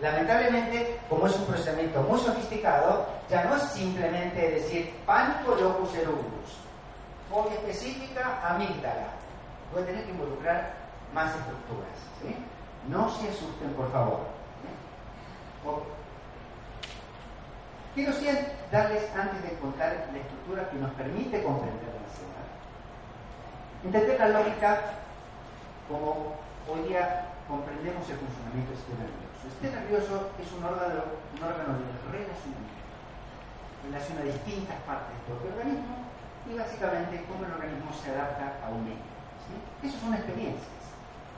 Lamentablemente, 0.00 0.98
como 1.08 1.26
es 1.26 1.36
un 1.36 1.46
procesamiento 1.46 2.02
muy 2.02 2.18
sofisticado, 2.18 3.06
ya 3.30 3.44
no 3.44 3.56
es 3.56 3.62
simplemente 3.62 4.50
decir 4.50 4.94
pánico 5.06 5.54
locus 5.54 5.92
ceruleus, 5.92 6.58
fobia 7.32 7.54
específica, 7.54 8.38
amígdala. 8.46 9.08
Puede 9.72 9.86
tener 9.86 10.04
que 10.04 10.10
involucrar 10.10 10.74
más 11.14 11.34
estructuras. 11.34 11.96
No 12.88 13.08
se 13.08 13.28
asusten, 13.30 13.72
por 13.72 13.90
favor. 13.90 14.20
Quiero 17.94 18.12
sí 18.12 18.28
darles, 18.70 19.04
antes 19.16 19.42
de 19.42 19.58
contar 19.58 20.08
la 20.12 20.18
estructura 20.18 20.68
que 20.68 20.76
nos 20.76 20.90
permite 20.92 21.42
comprender 21.42 21.88
la 21.92 22.00
ansiedad, 22.04 22.48
entender 23.84 24.18
la 24.18 24.40
lógica 24.40 24.80
como 25.88 26.36
hoy 26.68 26.88
día 26.88 27.28
comprendemos 27.48 28.08
el 28.08 28.16
funcionamiento 28.16 28.70
del 28.72 28.80
sistema 28.80 29.04
nervioso. 29.04 29.44
El 29.44 29.50
sistema 29.52 29.76
nervioso 29.80 30.14
es 30.40 30.48
un 30.52 30.64
órgano, 30.64 31.04
un 31.36 31.42
órgano 31.44 31.72
de 31.78 31.84
relacionamiento. 32.12 32.80
Relaciona 33.84 34.22
distintas 34.22 34.78
partes 34.88 35.12
del 35.12 35.24
propio 35.28 35.52
organismo 35.52 36.01
y 36.48 36.58
básicamente 36.58 37.24
cómo 37.28 37.44
el 37.46 37.52
organismo 37.52 37.92
se 37.92 38.10
adapta 38.10 38.58
a 38.64 38.70
un 38.70 38.84
medio. 38.84 39.12
Esas 39.82 40.00
son 40.00 40.14
experiencias. 40.14 40.82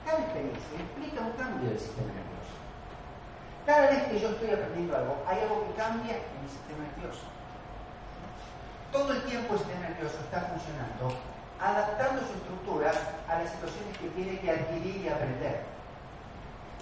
Cada 0.05 0.19
experiencia 0.19 0.79
implica 0.79 1.21
un 1.21 1.33
cambio 1.33 1.69
del 1.69 1.79
sistema 1.79 2.13
nervioso. 2.13 2.55
Cada 3.65 3.89
vez 3.89 4.03
que 4.05 4.19
yo 4.19 4.29
estoy 4.29 4.49
aprendiendo 4.53 4.95
algo, 4.95 5.17
hay 5.25 5.41
algo 5.41 5.65
que 5.65 5.73
cambia 5.73 6.13
en 6.13 6.37
mi 6.41 6.49
sistema 6.49 6.85
nervioso. 6.85 7.25
Todo 8.93 9.11
el 9.13 9.21
tiempo 9.25 9.53
el 9.53 9.59
sistema 9.59 9.89
nervioso 9.89 10.17
está 10.21 10.39
funcionando, 10.53 11.17
adaptando 11.59 12.21
su 12.21 12.33
estructura 12.37 12.93
a 13.27 13.41
las 13.41 13.49
situaciones 13.49 13.97
que 13.97 14.09
tiene 14.13 14.39
que 14.39 14.51
adquirir 14.51 15.01
y 15.01 15.09
aprender. 15.09 15.65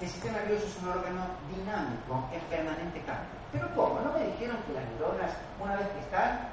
El 0.02 0.10
sistema 0.10 0.40
nervioso 0.44 0.68
es 0.68 0.78
un 0.84 0.90
órgano 0.90 1.24
dinámico 1.48 2.28
en 2.36 2.42
permanente 2.52 3.00
cambio. 3.08 3.40
Pero 3.56 3.72
¿cómo? 3.76 4.02
¿No 4.02 4.12
me 4.12 4.28
dijeron 4.36 4.58
que 4.68 4.74
las 4.74 4.84
neuronas, 4.84 5.32
una 5.64 5.76
vez 5.78 5.88
que 5.88 6.00
están, 6.00 6.50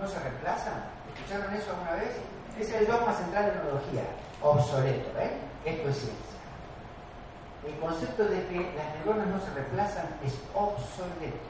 no 0.00 0.08
se 0.08 0.18
reemplazan? 0.18 0.97
¿Escucharon 1.18 1.54
eso 1.54 1.70
alguna 1.72 1.94
vez? 1.94 2.14
Es 2.58 2.72
el 2.72 2.86
dogma 2.86 3.12
central 3.12 3.46
de 3.46 3.50
la 3.50 3.62
neurología, 3.62 4.04
obsoleto, 4.40 5.18
¿eh? 5.18 5.30
Esto 5.64 5.88
es 5.88 5.96
ciencia. 5.96 6.38
El 7.66 7.78
concepto 7.80 8.24
de 8.24 8.46
que 8.46 8.72
las 8.74 8.94
neuronas 8.94 9.26
no 9.26 9.40
se 9.40 9.50
reemplazan 9.52 10.06
es 10.24 10.34
obsoleto. 10.54 11.46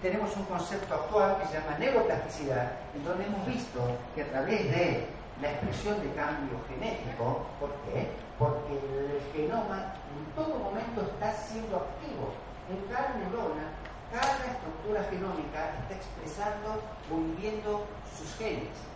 Tenemos 0.00 0.34
un 0.36 0.44
concepto 0.44 0.94
actual 0.94 1.38
que 1.38 1.46
se 1.46 1.54
llama 1.60 1.78
neuroplasticidad, 1.78 2.72
en 2.94 3.04
donde 3.04 3.26
hemos 3.26 3.46
visto 3.46 3.80
que 4.14 4.22
a 4.22 4.28
través 4.28 4.64
de 4.70 5.06
la 5.40 5.50
expresión 5.50 6.00
de 6.00 6.12
cambio 6.14 6.56
genético, 6.68 7.46
¿por 7.60 7.70
qué? 7.84 8.08
Porque 8.38 8.72
el 8.72 9.20
genoma 9.32 9.94
en 10.16 10.24
todo 10.34 10.58
momento 10.58 11.02
está 11.02 11.32
siendo 11.32 11.76
activo. 11.76 12.32
En 12.68 12.80
cada 12.92 13.14
neurona, 13.20 13.68
cada 14.12 14.44
estructura 14.48 15.04
genómica 15.10 15.76
está 15.82 15.94
expresando 15.94 16.80
o 17.12 17.16
viviendo 17.16 17.84
sus 18.16 18.34
genes. 18.36 18.93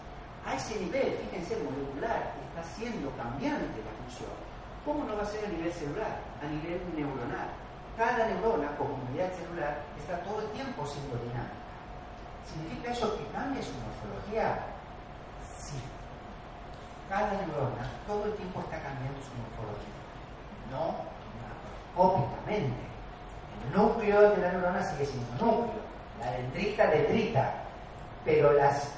A 0.48 0.56
ese 0.56 0.80
nivel, 0.80 1.12
fíjense, 1.28 1.60
molecular, 1.60 2.32
está 2.48 2.64
siendo 2.72 3.12
cambiante 3.20 3.84
la 3.84 3.92
función. 4.00 4.32
¿Cómo 4.84 5.04
no 5.04 5.16
va 5.16 5.22
a 5.22 5.26
ser 5.26 5.44
a 5.44 5.48
nivel 5.48 5.72
celular? 5.72 6.16
A 6.40 6.48
nivel 6.48 6.80
neuronal. 6.96 7.52
Cada 7.98 8.26
neurona, 8.32 8.72
como 8.78 8.96
unidad 9.10 9.28
celular, 9.36 9.84
está 10.00 10.16
todo 10.24 10.40
el 10.40 10.48
tiempo 10.56 10.86
siendo 10.86 11.20
dinámica. 11.20 11.68
¿Significa 12.48 12.92
eso 12.92 13.18
que 13.18 13.26
cambia 13.36 13.60
su 13.60 13.76
morfología? 13.76 14.64
Sí. 15.60 15.76
Cada 17.10 17.36
neurona 17.44 17.84
todo 18.06 18.24
el 18.24 18.32
tiempo 18.32 18.60
está 18.60 18.80
cambiando 18.80 19.20
su 19.20 19.36
morfología 19.36 19.98
no 20.70 20.94
macroscópicamente. 21.96 22.76
El 23.64 23.76
núcleo 23.76 24.30
de 24.30 24.36
la 24.38 24.52
neurona 24.52 24.82
sigue 24.82 25.06
siendo 25.06 25.44
núcleo, 25.44 25.82
la 26.20 26.30
dendrita 26.32 26.86
dendrita, 26.86 27.54
pero 28.24 28.52
las 28.52 28.90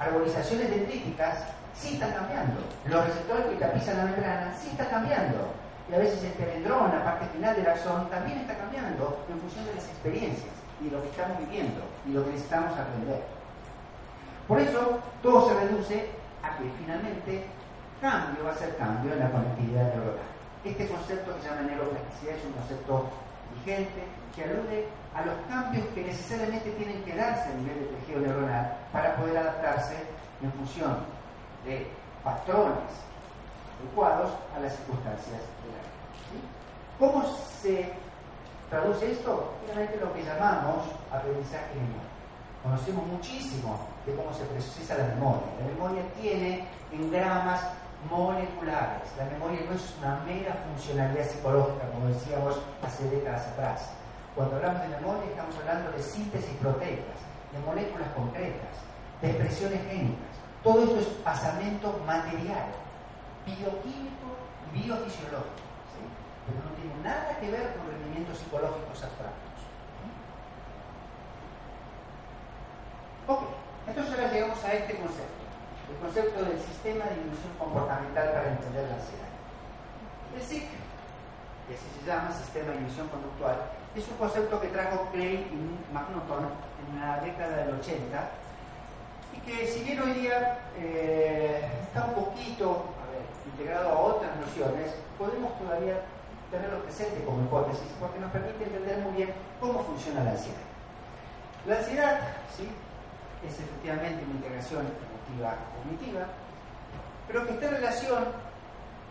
arborizaciones 0.00 0.70
dendríticas 0.70 1.44
sí 1.74 1.94
están 1.94 2.12
cambiando. 2.14 2.60
Los 2.88 3.06
receptores 3.06 3.46
que 3.46 3.56
tapiza 3.56 3.94
la 3.94 4.04
membrana 4.04 4.54
sí 4.58 4.70
están 4.70 4.88
cambiando. 4.88 5.52
Y 5.88 5.94
a 5.94 5.98
veces 5.98 6.24
el 6.24 6.32
telendrón, 6.32 6.90
la 6.90 7.04
parte 7.04 7.26
final 7.26 7.54
del 7.54 7.68
axón, 7.68 8.08
también 8.08 8.38
está 8.38 8.56
cambiando 8.56 9.24
en 9.28 9.38
función 9.40 9.66
de 9.66 9.74
las 9.74 9.84
experiencias 9.84 10.54
y 10.80 10.84
de 10.84 10.90
lo 10.96 11.02
que 11.02 11.10
estamos 11.10 11.38
viviendo 11.38 11.82
y 12.06 12.12
lo 12.12 12.24
que 12.24 12.30
necesitamos 12.32 12.72
aprender. 12.72 13.22
Por 14.48 14.58
eso, 14.58 14.98
todo 15.22 15.48
se 15.48 15.54
reduce 15.60 16.08
a 16.42 16.56
que 16.56 16.64
finalmente 16.78 17.44
cambio 18.00 18.44
va 18.44 18.52
a 18.52 18.56
ser 18.56 18.76
cambio 18.76 19.12
en 19.12 19.20
la 19.20 19.30
conectividad 19.30 19.94
neuronal. 19.94 20.30
Este 20.64 20.88
concepto 20.88 21.34
que 21.36 21.42
se 21.42 21.48
llama 21.48 21.62
neuroplasticidad 21.62 22.36
es 22.36 22.44
un 22.44 22.52
concepto 22.52 23.10
vigente 23.54 24.02
que 24.34 24.44
alude 24.44 24.88
a 25.14 25.22
los 25.22 25.34
cambios 25.48 25.84
que 25.94 26.04
necesariamente 26.04 26.70
tienen 26.72 27.02
que 27.02 27.14
darse 27.14 27.50
a 27.50 27.54
nivel 27.54 27.80
de 27.80 27.86
tejido 27.86 28.20
neuronal 28.20 28.76
para 28.92 29.16
poder 29.16 29.38
adaptarse 29.38 29.96
en 30.42 30.52
función 30.52 30.98
de 31.64 31.86
patrones 32.22 32.92
adecuados 33.80 34.30
a 34.56 34.60
las 34.60 34.76
circunstancias 34.76 35.40
de 35.40 35.68
la 35.72 35.82
vida. 35.82 36.48
¿Cómo 36.98 37.24
se 37.60 37.92
traduce 38.68 39.12
esto? 39.12 39.54
Finalmente 39.62 39.98
lo 39.98 40.12
que 40.14 40.22
llamamos 40.22 40.86
aprendizaje 41.10 41.74
memoria. 41.74 42.10
Conocemos 42.62 43.06
muchísimo 43.06 43.78
de 44.04 44.14
cómo 44.14 44.32
se 44.34 44.44
procesa 44.44 44.98
la 44.98 45.14
memoria. 45.14 45.42
La 45.60 45.66
memoria 45.66 46.02
tiene 46.20 46.68
engramas 46.92 47.64
moleculares. 48.08 49.10
La 49.18 49.24
memoria 49.26 49.60
no 49.68 49.74
es 49.76 49.94
una 49.98 50.20
mera 50.24 50.54
funcionalidad 50.68 51.28
psicológica, 51.28 51.90
como 51.92 52.06
decíamos 52.06 52.60
hace 52.82 53.04
décadas 53.10 53.46
atrás. 53.48 53.90
Cuando 54.34 54.56
hablamos 54.56 54.82
de 54.82 54.88
memoria 54.88 55.30
estamos 55.30 55.56
hablando 55.56 55.90
de 55.92 56.02
síntesis 56.02 56.56
proteicas, 56.62 57.18
de 57.52 57.58
moléculas 57.66 58.08
concretas, 58.14 58.74
de 59.20 59.30
expresiones 59.30 59.82
génicas. 59.90 60.32
Todo 60.62 60.84
esto 60.84 61.00
es 61.00 61.06
pasamento 61.24 62.00
material, 62.06 62.68
bioquímico 63.44 64.28
y 64.72 64.82
biofisiológico, 64.82 65.66
pero 66.46 66.58
no 66.64 66.70
tiene 66.76 66.94
nada 67.02 67.36
que 67.40 67.50
ver 67.50 67.74
con 67.76 67.90
rendimientos 67.90 68.38
psicológicos 68.38 69.02
abstractos. 69.02 69.60
Ok, 73.26 73.42
entonces 73.86 74.14
ahora 74.14 74.32
llegamos 74.32 74.64
a 74.64 74.72
este 74.72 74.94
concepto, 74.96 75.39
el 75.90 75.96
concepto 75.98 76.44
del 76.44 76.58
sistema 76.60 77.04
de 77.06 77.18
inducción 77.18 77.52
comportamental 77.58 78.30
para 78.32 78.50
entender 78.50 78.86
la 78.86 78.94
ansiedad. 78.94 79.30
El 80.34 80.42
SIC, 80.42 80.68
que 81.66 81.74
así 81.74 81.86
se 81.98 82.06
llama, 82.06 82.30
sistema 82.30 82.70
de 82.70 82.78
inducción 82.78 83.08
conductual, 83.08 83.56
es 83.94 84.06
un 84.06 84.16
concepto 84.16 84.60
que 84.60 84.68
trajo 84.68 85.08
Clay 85.12 85.50
y 85.50 85.92
McNaughton 85.92 86.46
en 86.46 87.00
la 87.00 87.18
década 87.20 87.66
del 87.66 87.74
80 87.74 88.30
y 89.34 89.38
que 89.40 89.66
si 89.66 89.82
bien 89.82 90.00
hoy 90.00 90.12
día 90.12 90.58
eh, 90.78 91.68
está 91.82 92.04
un 92.04 92.14
poquito 92.14 92.84
integrado 93.46 93.88
a 93.90 93.98
otras 93.98 94.30
nociones, 94.36 94.94
podemos 95.18 95.58
todavía 95.58 96.00
tenerlo 96.50 96.82
presente 96.82 97.24
como 97.24 97.42
hipótesis 97.42 97.86
porque 97.98 98.20
nos 98.20 98.30
permite 98.30 98.64
entender 98.64 98.98
muy 98.98 99.12
bien 99.16 99.32
cómo 99.60 99.82
funciona 99.82 100.22
la 100.22 100.30
ansiedad. 100.32 100.66
La 101.66 101.78
ansiedad 101.78 102.20
¿sí? 102.56 102.68
es 103.46 103.58
efectivamente 103.58 104.24
una 104.24 104.34
integración 104.34 104.86
cognitiva, 105.38 106.26
pero 107.26 107.46
que 107.46 107.52
está 107.52 107.66
en 107.66 107.74
relación 107.74 108.24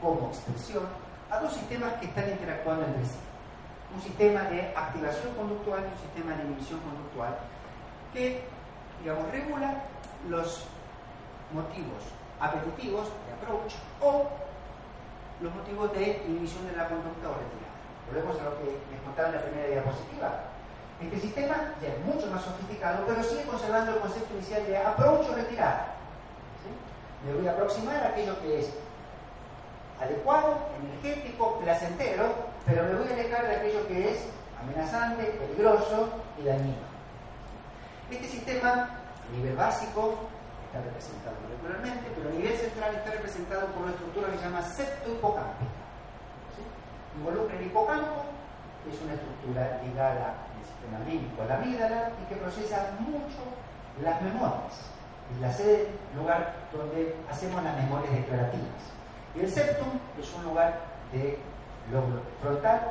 como 0.01 0.29
expresión 0.29 0.83
a 1.29 1.39
dos 1.39 1.53
sistemas 1.53 1.93
que 1.99 2.05
están 2.07 2.29
interactuando 2.29 2.85
entre 2.85 3.05
sí. 3.05 3.19
Un 3.93 4.01
sistema 4.01 4.41
de 4.43 4.73
activación 4.75 5.33
conductual 5.33 5.81
y 5.81 5.91
un 5.91 5.99
sistema 5.99 6.35
de 6.35 6.43
inhibición 6.43 6.79
conductual 6.81 7.37
que, 8.13 8.43
digamos, 9.01 9.31
regula 9.31 9.83
los 10.29 10.65
motivos 11.51 12.03
apetitivos 12.39 13.07
de 13.25 13.33
approach 13.33 13.73
o 14.01 14.29
los 15.41 15.53
motivos 15.55 15.91
de 15.93 16.21
inhibición 16.27 16.67
de 16.67 16.75
la 16.75 16.87
conducta 16.87 17.29
o 17.29 17.33
retirada. 17.33 17.69
Volvemos 18.11 18.41
a 18.41 18.43
lo 18.45 18.57
que 18.59 18.77
les 18.91 19.01
contaba 19.03 19.29
en 19.29 19.35
la 19.35 19.41
primera 19.41 19.67
diapositiva. 19.67 20.29
Este 21.01 21.19
sistema 21.19 21.55
ya 21.81 21.87
es 21.89 21.99
mucho 22.05 22.27
más 22.27 22.43
sofisticado, 22.43 23.05
pero 23.07 23.23
sigue 23.23 23.43
conservando 23.43 23.93
el 23.93 23.99
concepto 23.99 24.33
inicial 24.33 24.65
de 24.67 24.77
approach 24.77 25.29
o. 25.29 25.38
Me 27.25 27.33
voy 27.33 27.47
a 27.47 27.51
aproximar 27.51 27.97
a 28.03 28.09
aquello 28.09 28.39
que 28.41 28.59
es 28.59 28.69
adecuado, 30.01 30.57
energético, 30.81 31.59
placentero, 31.59 32.33
pero 32.65 32.83
me 32.83 32.95
voy 32.95 33.07
a 33.09 33.13
alejar 33.13 33.47
de 33.47 33.55
aquello 33.55 33.87
que 33.87 34.11
es 34.11 34.25
amenazante, 34.61 35.23
peligroso 35.23 36.09
y 36.41 36.45
dañino. 36.45 36.89
Este 38.09 38.27
sistema 38.27 38.71
a 38.71 39.35
nivel 39.35 39.55
básico 39.55 40.15
está 40.67 40.81
representado 40.81 41.35
molecularmente, 41.43 42.09
pero 42.15 42.29
a 42.29 42.33
nivel 42.33 42.57
central 42.57 42.95
está 42.95 43.11
representado 43.11 43.67
por 43.67 43.83
una 43.83 43.91
estructura 43.91 44.31
que 44.31 44.37
se 44.37 44.43
llama 44.43 44.61
septohipocámpica. 44.61 45.79
¿Sí? 46.55 46.63
Involucra 47.17 47.57
el 47.57 47.65
hipocampo, 47.65 48.23
que 48.83 48.95
es 48.95 49.01
una 49.01 49.13
estructura 49.13 49.81
ligada 49.83 50.33
al 50.39 50.63
sistema 50.65 50.99
límbico, 51.05 51.41
a 51.43 51.45
la 51.45 51.55
amígdala, 51.55 52.11
y 52.21 52.29
que 52.29 52.35
procesa 52.39 52.91
mucho 52.99 53.43
las 54.01 54.21
memorias. 54.21 54.98
Es 55.35 55.41
la 55.41 55.53
sede, 55.53 55.87
lugar 56.15 56.55
donde 56.73 57.15
hacemos 57.29 57.63
las 57.63 57.75
memorias 57.75 58.13
declarativas. 58.13 58.81
Y 59.35 59.41
el 59.41 59.51
septum 59.51 59.99
es 60.19 60.33
un 60.33 60.43
lugar 60.45 60.79
de 61.11 61.37
lóbulo 61.91 62.21
frontal, 62.41 62.81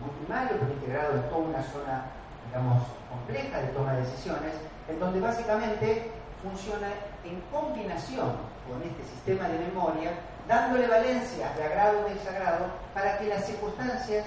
muy 0.00 0.10
primario, 0.24 0.56
pero 0.58 0.72
integrado 0.72 1.14
en 1.14 1.22
toda 1.28 1.38
una 1.38 1.62
zona, 1.62 2.04
digamos, 2.46 2.82
compleja 3.08 3.60
de 3.60 3.68
toma 3.68 3.94
de 3.94 4.02
decisiones, 4.02 4.54
en 4.88 5.00
donde 5.00 5.20
básicamente 5.20 6.10
funciona 6.42 6.88
en 7.24 7.40
combinación 7.52 8.32
con 8.68 8.82
este 8.82 9.04
sistema 9.04 9.48
de 9.48 9.58
memoria, 9.58 10.12
dándole 10.48 10.86
valencias 10.86 11.56
de 11.56 11.64
agrado 11.64 12.00
o 12.00 12.04
de 12.04 12.14
desagrado 12.14 12.66
para 12.94 13.18
que 13.18 13.26
las 13.26 13.44
circunstancias 13.44 14.26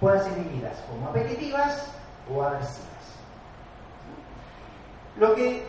puedan 0.00 0.22
ser 0.24 0.34
vividas 0.34 0.76
como 0.88 1.08
apetitivas 1.08 1.86
o 2.32 2.42
aversivas. 2.42 2.88
Lo 5.16 5.34
que 5.34 5.66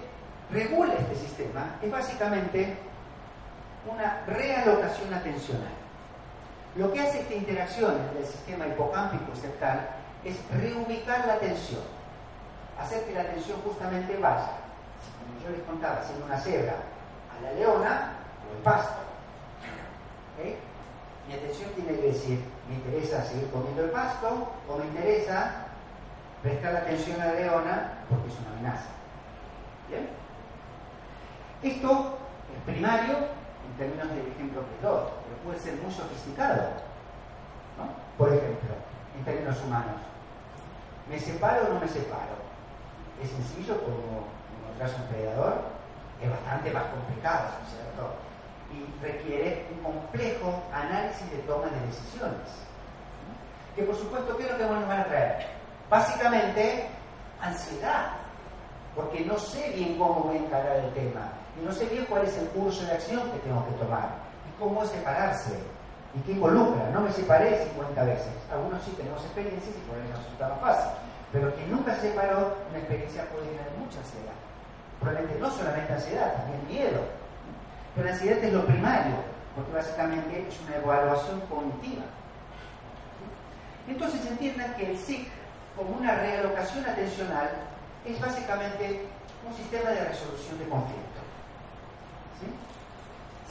regula 0.53 0.93
este 0.93 1.15
sistema 1.15 1.75
es 1.81 1.91
básicamente 1.91 2.77
una 3.91 4.21
realocación 4.27 5.13
atencional. 5.13 5.73
Lo 6.75 6.91
que 6.93 7.01
hace 7.01 7.21
esta 7.21 7.33
interacción 7.33 7.99
entre 7.99 8.19
el 8.21 8.25
sistema 8.25 8.67
hipocámpico 8.67 9.25
y 9.33 9.39
septal 9.39 9.89
es 10.23 10.37
reubicar 10.51 11.27
la 11.27 11.33
atención 11.33 11.81
hacer 12.79 13.05
que 13.05 13.13
la 13.13 13.21
atención 13.21 13.59
justamente 13.61 14.17
vaya, 14.17 14.51
como 15.19 15.39
yo 15.43 15.55
les 15.55 15.65
contaba, 15.65 16.03
siendo 16.03 16.25
una 16.25 16.39
cebra, 16.39 16.73
a 16.73 17.41
la 17.41 17.51
leona 17.53 18.13
o 18.47 18.57
el 18.57 18.63
pasto. 18.63 19.01
Mi 21.27 21.33
atención 21.33 21.69
tiene 21.71 21.97
que 21.99 22.07
decir, 22.07 22.43
me 22.67 22.75
interesa 22.75 23.23
seguir 23.23 23.49
comiendo 23.49 23.85
el 23.85 23.91
pasto 23.91 24.51
o 24.67 24.77
me 24.77 24.85
interesa 24.85 25.67
prestar 26.41 26.75
atención 26.75 27.21
a 27.21 27.27
la 27.27 27.33
leona 27.33 27.93
porque 28.09 28.27
es 28.27 28.39
una 28.39 28.51
amenaza. 28.51 28.89
¿Bien? 29.89 30.22
Esto 31.63 32.17
es 32.55 32.73
primario 32.73 33.17
en 33.17 33.77
términos 33.77 34.09
del 34.09 34.27
ejemplo 34.27 34.61
que 34.61 34.85
doy, 34.85 35.03
pero 35.23 35.37
puede 35.45 35.59
ser 35.59 35.75
muy 35.75 35.91
sofisticado. 35.91 36.61
¿no? 37.77 37.87
Por 38.17 38.29
ejemplo, 38.29 38.75
en 39.17 39.25
términos 39.25 39.57
humanos, 39.65 40.01
¿me 41.09 41.19
separo 41.19 41.67
o 41.67 41.73
no 41.73 41.79
me 41.79 41.87
separo? 41.87 42.43
es 43.21 43.29
sencillo 43.29 43.79
como 43.83 44.27
encontrarse 44.59 44.95
un 45.01 45.07
predador, 45.07 45.61
es 46.21 46.29
bastante 46.29 46.71
más 46.71 46.83
complicado, 46.85 47.49
¿cierto? 47.69 48.13
Y 48.73 49.03
requiere 49.03 49.67
un 49.71 49.83
complejo 49.83 50.63
análisis 50.73 51.29
de 51.31 51.37
toma 51.39 51.65
de 51.65 51.87
decisiones. 51.87 52.49
Que 53.75 53.83
por 53.83 53.95
supuesto, 53.95 54.37
¿qué 54.37 54.43
es 54.43 54.51
lo 54.51 54.57
que 54.57 54.63
nos 54.65 54.87
van 54.87 55.01
a 55.01 55.05
traer? 55.05 55.47
Básicamente, 55.89 56.87
ansiedad, 57.41 58.11
porque 58.95 59.21
no 59.25 59.37
sé 59.37 59.71
bien 59.75 59.97
cómo 59.97 60.21
voy 60.21 60.37
a 60.37 60.39
encarar 60.39 60.77
el 60.77 60.93
tema, 60.93 61.31
y 61.59 61.65
no 61.65 61.71
sé 61.71 61.85
bien 61.85 62.05
cuál 62.05 62.25
es 62.25 62.37
el 62.37 62.47
curso 62.49 62.85
de 62.85 62.93
acción 62.93 63.31
que 63.31 63.39
tengo 63.39 63.65
que 63.65 63.73
tomar, 63.83 64.09
y 64.49 64.59
cómo 64.61 64.83
es 64.83 64.89
separarse, 64.89 65.57
y 66.15 66.19
qué 66.21 66.31
involucra. 66.33 66.89
No 66.91 67.01
me 67.01 67.11
separé 67.11 67.63
50 67.65 68.03
veces. 68.03 68.33
Algunos 68.51 68.81
sí 68.83 68.91
tenemos 68.97 69.21
experiencias 69.23 69.75
y 69.75 69.89
por 69.89 69.97
eso 69.97 70.17
resulta 70.17 70.49
más 70.49 70.59
fácil 70.61 70.91
pero 71.33 71.51
quien 71.55 71.71
nunca 71.71 71.95
se 71.95 72.11
paró, 72.11 72.55
una 72.69 72.77
experiencia 72.77 73.25
puede 73.29 73.47
tener 73.47 73.65
mucha 73.79 73.97
ansiedad. 73.97 74.37
Probablemente 74.99 75.39
no 75.41 75.49
solamente 75.49 75.91
ansiedad, 75.91 76.35
también 76.37 76.67
miedo. 76.67 77.01
Pero 77.95 78.05
la 78.05 78.13
ansiedad 78.13 78.37
es 78.37 78.53
lo 78.53 78.65
primario, 78.65 79.15
porque 79.55 79.73
básicamente 79.73 80.47
es 80.47 80.61
una 80.61 80.77
evaluación 80.77 81.41
cognitiva. 81.49 82.03
Entonces 83.87 84.23
entiendan 84.27 84.75
que 84.75 84.91
el 84.91 84.97
SIC, 84.97 85.27
como 85.75 85.97
una 85.97 86.13
realocación 86.13 86.85
atencional, 86.85 87.49
es 88.05 88.21
básicamente 88.21 89.07
un 89.49 89.53
sistema 89.55 89.89
de 89.89 90.05
resolución 90.05 90.59
de 90.59 90.65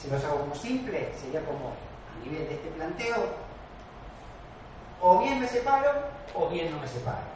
Si 0.01 0.09
lo 0.09 0.16
hago 0.16 0.40
como 0.40 0.55
simple, 0.55 1.12
sería 1.20 1.44
como 1.44 1.70
a 1.70 2.24
nivel 2.24 2.48
de 2.48 2.55
este 2.55 2.69
planteo, 2.70 3.52
O 5.01 5.19
bien 5.19 5.40
me 5.40 5.48
separo 5.48 5.90
o 6.35 6.48
bien 6.48 6.70
no 6.70 6.78
me 6.78 6.86
separo. 6.86 7.27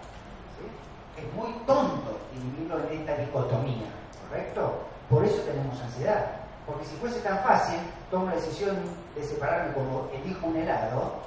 Es 1.16 1.32
muy 1.34 1.50
tonto 1.66 2.18
dividirlo 2.32 2.78
en 2.88 3.00
esta 3.00 3.16
dicotomía, 3.16 3.88
¿correcto? 4.28 4.86
Por 5.10 5.24
eso 5.24 5.42
tenemos 5.42 5.80
ansiedad. 5.80 6.26
Porque 6.66 6.84
si 6.84 6.96
fuese 6.96 7.20
tan 7.20 7.38
fácil, 7.40 7.78
tomo 8.10 8.26
la 8.26 8.36
decisión 8.36 8.76
de 9.14 9.24
separarme 9.24 9.74
como 9.74 10.08
elijo 10.12 10.46
un 10.46 10.56
helado, 10.56 11.22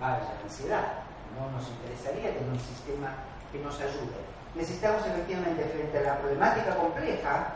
vaya 0.00 0.34
ansiedad. 0.44 1.02
No 1.34 1.50
nos 1.56 1.68
interesaría 1.68 2.34
tener 2.34 2.50
un 2.50 2.60
sistema 2.60 3.14
que 3.50 3.58
nos 3.58 3.74
ayude. 3.80 4.18
Necesitamos 4.54 5.04
efectivamente, 5.06 5.64
frente 5.64 5.98
a 5.98 6.02
la 6.02 6.18
problemática 6.18 6.76
compleja, 6.76 7.46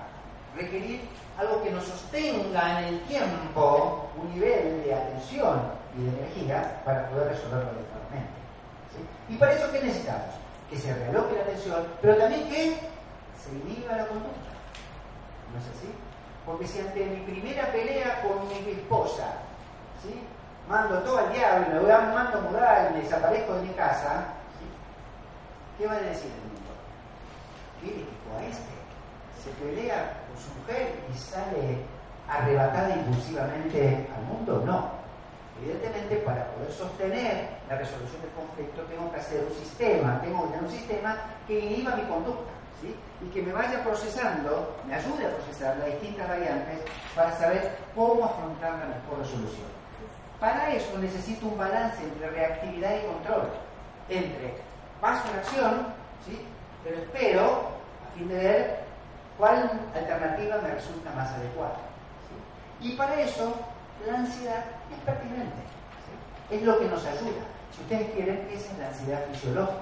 requerir 0.56 1.00
algo 1.38 1.62
que 1.62 1.70
nos 1.70 1.84
sostenga 1.84 2.80
en 2.80 2.94
el 2.94 3.00
tiempo 3.02 4.10
un 4.20 4.34
nivel 4.34 4.82
de 4.84 4.94
atención 4.94 5.60
y 5.96 6.02
de 6.02 6.08
energía 6.18 6.82
para 6.84 7.08
poder 7.10 7.28
resolverlo 7.28 7.70
adecuadamente. 7.70 8.38
¿sí? 8.92 9.34
Y 9.34 9.36
para 9.36 9.52
eso, 9.52 9.70
¿qué 9.70 9.80
necesitamos? 9.80 10.34
Que 10.68 10.78
se 10.78 10.94
realoque 10.94 11.36
la 11.36 11.42
atención, 11.42 11.86
pero 12.02 12.16
también 12.16 12.48
que 12.48 12.76
se 13.38 13.50
inhiba 13.52 13.96
la 13.96 14.06
conducta. 14.06 14.50
¿No 15.52 15.58
es 15.58 15.64
así? 15.76 15.88
Porque 16.44 16.66
si 16.66 16.80
ante 16.80 17.04
mi 17.06 17.20
primera 17.20 17.70
pelea 17.72 18.22
con 18.22 18.48
mi 18.48 18.72
esposa, 18.72 19.26
¿sí? 20.02 20.20
mando 20.68 20.98
todo 20.98 21.18
al 21.18 21.32
diablo 21.32 21.66
me 21.72 21.80
voy 21.80 21.90
a 21.90 22.00
mando 22.00 22.40
mudar 22.42 22.92
y 22.94 23.00
desaparezco 23.00 23.54
de 23.54 23.62
mi 23.62 23.74
casa, 23.74 24.26
¿qué 25.78 25.86
va 25.86 25.94
a 25.94 26.00
decir 26.00 26.30
el 26.30 26.42
mundo? 26.42 26.72
¿Qué 27.80 28.04
a 28.36 28.44
este? 28.44 28.74
Se 29.42 29.50
pelea 29.62 30.12
su 30.38 30.48
mujer 30.60 30.94
y 31.12 31.18
sale 31.18 31.84
arrebatada 32.28 32.94
impulsivamente 32.94 34.08
al 34.14 34.22
mundo? 34.24 34.62
No. 34.64 34.98
Evidentemente, 35.60 36.16
para 36.18 36.46
poder 36.52 36.70
sostener 36.70 37.48
la 37.68 37.76
resolución 37.76 38.22
del 38.22 38.30
conflicto, 38.30 38.82
tengo 38.82 39.10
que 39.10 39.18
hacer 39.18 39.44
un 39.44 39.54
sistema, 39.58 40.20
tengo 40.22 40.42
que 40.42 40.48
tener 40.48 40.64
un 40.64 40.70
sistema 40.70 41.16
que 41.46 41.58
inhiba 41.58 41.96
mi 41.96 42.02
conducta 42.02 42.52
y 43.20 43.28
que 43.30 43.42
me 43.42 43.52
vaya 43.52 43.82
procesando, 43.82 44.76
me 44.86 44.94
ayude 44.94 45.26
a 45.26 45.34
procesar 45.34 45.76
las 45.78 45.86
distintas 45.86 46.28
variantes 46.28 46.78
para 47.14 47.36
saber 47.36 47.76
cómo 47.94 48.24
afrontar 48.24 48.72
la 48.78 48.86
mejor 48.86 49.18
resolución. 49.18 49.66
Para 50.38 50.72
eso 50.72 50.96
necesito 50.98 51.46
un 51.46 51.58
balance 51.58 52.02
entre 52.04 52.30
reactividad 52.30 52.96
y 52.96 53.06
control, 53.06 53.48
entre 54.08 54.54
paso 55.00 55.28
en 55.32 55.38
acción, 55.38 55.86
¿sí? 56.24 56.46
pero 56.84 56.98
espero 56.98 57.70
a 58.06 58.16
fin 58.16 58.28
de 58.28 58.34
ver 58.36 58.87
cuál 59.38 59.70
alternativa 59.94 60.58
me 60.58 60.70
resulta 60.70 61.10
más 61.12 61.30
adecuada. 61.30 61.78
Y 62.80 62.92
para 62.96 63.20
eso 63.20 63.54
la 64.06 64.18
ansiedad 64.18 64.64
es 64.92 65.00
pertinente, 65.04 65.62
es 66.50 66.62
lo 66.62 66.78
que 66.78 66.86
nos 66.86 67.04
ayuda. 67.06 67.42
Si 67.74 67.82
ustedes 67.82 68.10
quieren, 68.12 68.48
esa 68.52 68.72
es 68.72 68.78
la 68.78 68.88
ansiedad 68.88 69.24
fisiológica, 69.32 69.78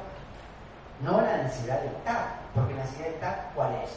no 1.00 1.20
la 1.20 1.34
ansiedad 1.34 1.80
del 1.80 1.94
TAP 2.04 2.26
porque 2.54 2.74
la 2.74 2.82
ansiedad 2.82 3.08
está, 3.08 3.50
¿cuál 3.54 3.74
es? 3.82 3.90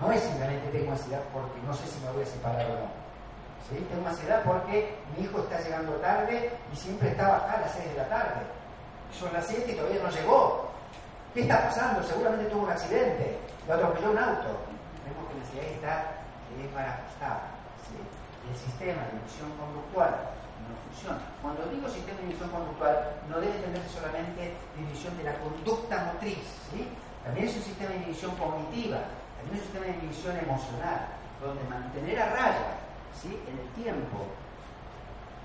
No 0.00 0.12
es 0.12 0.22
simplemente 0.22 0.68
tengo 0.68 0.92
ansiedad 0.92 1.20
porque 1.32 1.60
no 1.66 1.74
sé 1.74 1.86
si 1.86 1.98
me 2.04 2.12
voy 2.12 2.22
a 2.22 2.26
separar 2.26 2.66
o 2.66 2.74
no. 2.74 3.08
Tengo 3.90 4.08
ansiedad 4.08 4.42
porque 4.44 4.94
mi 5.16 5.24
hijo 5.24 5.40
está 5.40 5.60
llegando 5.60 5.92
tarde 5.94 6.52
y 6.72 6.76
siempre 6.76 7.10
estaba 7.10 7.38
acá 7.38 7.54
a 7.54 7.60
las 7.62 7.72
6 7.72 7.90
de 7.90 7.96
la 7.96 8.08
tarde. 8.08 8.40
Son 9.12 9.32
las 9.32 9.46
7 9.46 9.72
y 9.72 9.74
todavía 9.74 10.02
no 10.02 10.10
llegó. 10.10 10.67
¿Qué 11.34 11.42
está 11.42 11.68
pasando? 11.68 12.02
Seguramente 12.02 12.50
tuvo 12.50 12.64
un 12.64 12.70
accidente. 12.70 13.38
Lo 13.66 13.74
atropelló 13.74 14.10
un 14.10 14.18
auto. 14.18 14.48
Vemos 15.04 15.28
que 15.28 15.34
la 15.34 15.40
ansiedad 15.44 15.66
está 15.70 15.92
es 16.58 16.72
para 16.74 16.94
ajustar. 16.94 17.40
¿sí? 17.86 17.96
El 18.50 18.56
sistema 18.56 19.02
de 19.04 19.18
emisión 19.20 19.50
conductual 19.58 20.38
cuando 21.42 21.64
digo 21.70 21.88
sistema 21.88 22.18
de 22.18 22.26
división 22.26 22.50
conductual, 22.50 22.98
no 23.28 23.40
debe 23.40 23.54
entenderse 23.56 23.88
solamente 23.88 24.52
división 24.76 25.16
de 25.16 25.24
la 25.24 25.34
conducta 25.38 26.12
motriz, 26.12 26.42
¿sí? 26.70 26.88
también 27.24 27.46
es 27.46 27.56
un 27.56 27.62
sistema 27.62 27.90
de 27.90 27.98
división 28.00 28.34
cognitiva, 28.36 28.98
también 29.38 29.54
es 29.54 29.60
un 29.60 29.66
sistema 29.70 29.86
de 29.86 29.92
división 30.00 30.36
emocional, 30.36 30.98
donde 31.40 31.62
mantener 31.64 32.20
a 32.20 32.26
raya 32.30 32.68
¿sí? 33.14 33.28
en 33.46 33.58
el 33.58 33.68
tiempo 33.82 34.26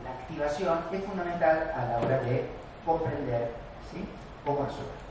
la 0.03 0.11
activación 0.11 0.79
es 0.91 1.03
fundamental 1.05 1.71
a 1.77 1.85
la 1.85 1.97
hora 1.99 2.19
de 2.19 2.49
comprender 2.85 3.51
¿sí? 3.91 4.03
cómo 4.43 4.65
resolver. 4.65 5.02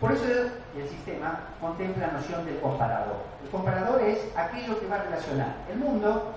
Por 0.00 0.12
eso 0.12 0.24
el 0.24 0.88
sistema 0.88 1.40
contempla 1.60 2.06
la 2.06 2.12
noción 2.14 2.44
del 2.46 2.60
comparador. 2.60 3.16
El 3.42 3.50
comparador 3.50 4.00
es 4.02 4.20
aquello 4.36 4.78
que 4.78 4.86
va 4.86 4.96
a 4.96 5.02
relacionar 5.02 5.54
el 5.70 5.78
mundo 5.78 6.32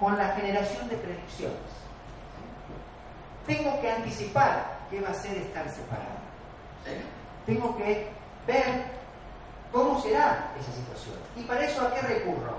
con 0.00 0.18
la 0.18 0.28
generación 0.30 0.88
de 0.88 0.96
predicciones 0.96 1.76
tengo 3.46 3.80
que 3.80 3.90
anticipar 3.90 4.66
qué 4.90 5.00
va 5.00 5.10
a 5.10 5.14
ser 5.14 5.36
estar 5.38 5.68
separado. 5.68 6.26
Tengo 7.46 7.76
que 7.76 8.08
ver 8.46 8.84
cómo 9.72 10.00
será 10.00 10.52
esa 10.58 10.72
situación. 10.72 11.16
¿Y 11.36 11.44
para 11.44 11.64
eso 11.64 11.86
a 11.86 11.94
qué 11.94 12.00
recurro? 12.02 12.58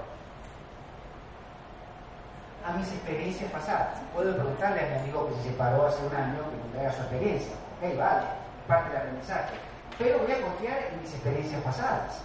A 2.65 2.71
mis 2.73 2.87
experiencias 2.87 3.51
pasadas. 3.51 3.99
Puedo 4.13 4.33
preguntarle 4.33 4.81
a 4.81 4.89
mi 4.89 4.95
amigo 5.01 5.29
que 5.29 5.35
se 5.35 5.49
separó 5.49 5.87
hace 5.87 6.05
un 6.05 6.15
año 6.15 6.39
que 6.49 6.57
me 6.57 6.73
traiga 6.73 6.93
su 6.93 7.01
experiencia. 7.01 7.53
Ok, 7.77 7.97
vale, 7.97 8.23
parte 8.67 8.89
del 8.89 8.97
aprendizaje. 8.97 9.55
Pero 9.97 10.19
voy 10.19 10.31
a 10.31 10.41
confiar 10.41 10.89
en 10.91 11.01
mis 11.01 11.13
experiencias 11.13 11.61
pasadas. 11.63 12.21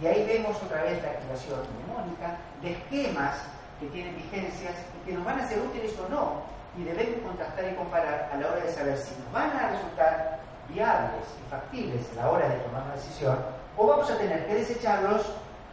Y 0.00 0.06
ahí 0.06 0.26
vemos 0.26 0.56
otra 0.62 0.82
vez 0.82 1.02
la 1.02 1.10
activación 1.10 1.60
mnemónica 1.74 2.36
de 2.60 2.72
esquemas 2.72 3.36
que 3.80 3.86
tienen 3.86 4.14
vigencias 4.16 4.74
y 4.94 5.06
que 5.06 5.16
nos 5.16 5.24
van 5.24 5.40
a 5.40 5.48
ser 5.48 5.60
útiles 5.60 5.92
o 5.98 6.08
no 6.08 6.42
y 6.76 6.84
debemos 6.84 7.20
contrastar 7.24 7.64
y 7.72 7.74
comparar 7.74 8.30
a 8.32 8.36
la 8.36 8.48
hora 8.48 8.60
de 8.64 8.72
saber 8.72 8.98
si 8.98 9.14
nos 9.16 9.32
van 9.32 9.50
a 9.56 9.70
resultar 9.70 10.40
viables 10.68 11.24
y 11.40 11.50
factibles 11.50 12.02
a 12.12 12.22
la 12.22 12.30
hora 12.30 12.48
de 12.48 12.58
tomar 12.58 12.82
una 12.82 12.94
decisión 12.94 13.38
o 13.76 13.86
vamos 13.86 14.10
a 14.10 14.18
tener 14.18 14.46
que 14.46 14.54
desecharlos 14.54 15.22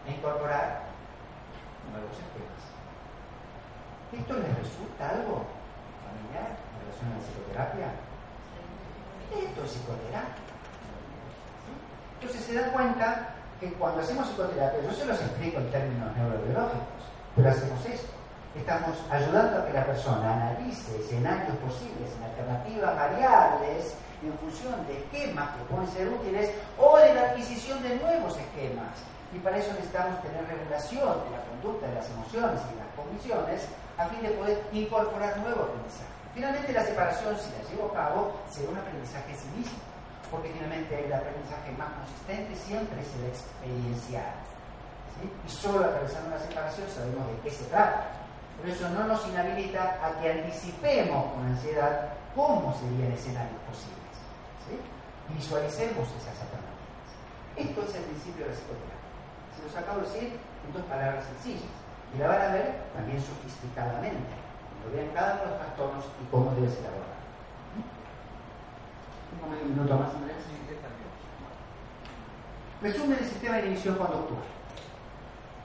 e 0.07 0.11
incorporar 0.11 0.83
nuevos 1.91 2.15
esquemas. 2.15 2.63
¿Esto 4.13 4.33
les 4.35 4.57
resulta 4.57 5.09
algo 5.09 5.43
familiar 6.03 6.55
en 6.55 6.79
relación 6.79 7.11
a 7.11 7.15
la 7.17 7.23
psicoterapia? 7.23 7.87
Esto 9.31 9.63
es 9.63 9.71
psicoterapia. 9.71 10.52
Entonces 12.23 12.45
se 12.45 12.53
dan 12.55 12.71
cuenta 12.71 13.35
que 13.59 13.73
cuando 13.73 14.01
hacemos 14.01 14.29
psicoterapia, 14.29 14.81
yo 14.81 14.93
se 14.93 15.05
los 15.05 15.19
explico 15.19 15.59
en 15.59 15.71
términos 15.71 16.15
neurobiológicos, 16.15 17.03
pero 17.35 17.49
hacemos 17.49 17.85
esto 17.85 18.13
estamos 18.55 18.95
ayudando 19.09 19.59
a 19.59 19.65
que 19.65 19.73
la 19.73 19.85
persona 19.85 20.33
analice 20.33 20.95
escenarios 21.01 21.57
posibles 21.57 22.05
en 22.15 22.23
alternativas 22.23 22.95
variables 22.95 23.95
en 24.21 24.33
función 24.37 24.85
de 24.87 24.99
esquemas 24.99 25.49
que 25.57 25.63
pueden 25.73 25.89
ser 25.89 26.07
útiles 26.07 26.51
o 26.77 26.97
de 26.97 27.13
la 27.13 27.33
adquisición 27.33 27.81
de 27.81 27.95
nuevos 27.97 28.37
esquemas. 28.37 28.93
Y 29.33 29.39
para 29.39 29.57
eso 29.57 29.73
necesitamos 29.73 30.21
tener 30.21 30.45
regulación 30.45 31.17
de 31.25 31.29
la 31.33 31.41
conducta, 31.49 31.87
de 31.87 31.95
las 31.95 32.09
emociones 32.09 32.61
y 32.69 32.77
de 32.77 32.79
las 32.79 32.93
cogniciones 32.95 33.67
a 33.97 34.05
fin 34.05 34.21
de 34.21 34.29
poder 34.37 34.61
incorporar 34.71 35.37
nuevo 35.39 35.63
aprendizaje. 35.63 36.13
Finalmente 36.33 36.71
la 36.71 36.85
separación, 36.85 37.35
si 37.35 37.49
la 37.51 37.67
llevo 37.67 37.89
a 37.89 37.93
cabo, 37.93 38.31
será 38.49 38.69
un 38.69 38.77
aprendizaje 38.77 39.33
en 39.33 39.37
porque 40.33 40.49
finalmente 40.49 40.97
el 40.97 41.13
aprendizaje 41.13 41.69
más 41.77 41.93
consistente 41.93 42.55
siempre 42.57 42.97
es 43.05 43.13
el 43.21 43.29
experiencial. 43.29 44.33
Y 45.21 45.49
solo 45.49 45.85
atravesando 45.85 46.31
la 46.31 46.41
separación 46.41 46.89
sabemos 46.89 47.27
de 47.29 47.37
qué 47.45 47.51
se 47.53 47.65
trata. 47.69 48.09
Pero 48.57 48.73
eso 48.73 48.89
no 48.89 49.05
nos 49.05 49.21
inhabilita 49.29 50.01
a 50.01 50.19
que 50.19 50.31
anticipemos 50.31 51.33
con 51.33 51.45
ansiedad 51.45 52.17
cómo 52.33 52.73
serían 52.81 53.13
escenarios 53.13 53.61
posibles. 53.69 54.01
Visualicemos 55.29 56.09
esas 56.17 56.33
alternativas. 56.41 57.13
Esto 57.53 57.81
es 57.85 57.93
el 57.93 58.03
principio 58.09 58.45
de 58.45 58.49
la 58.49 58.57
psicoterapia. 58.57 59.09
Se 59.53 59.63
los 59.69 59.75
acabo 59.77 60.01
de 60.01 60.09
decir 60.09 60.29
en 60.33 60.73
dos 60.73 60.85
palabras 60.89 61.23
sencillas. 61.29 61.69
Y 62.09 62.17
la 62.17 62.27
van 62.27 62.41
a 62.41 62.53
ver 62.57 62.81
también 62.97 63.21
sofisticadamente. 63.21 64.33
Cuando 64.81 64.97
vean 64.97 65.13
cada 65.13 65.33
uno 65.33 65.43
de 65.45 65.49
los 65.49 65.59
trastornos 65.61 66.05
y 66.09 66.25
cómo 66.33 66.49
debe 66.57 66.73
ser 66.73 66.89
abordado. 66.89 67.12
Un 69.43 69.69
minuto 69.69 69.97
más, 69.97 70.15
Andrés. 70.15 70.37
Resumen 72.81 73.17
del 73.17 73.29
sistema 73.29 73.55
de 73.57 73.61
división 73.63 73.95
conductual. 73.95 74.43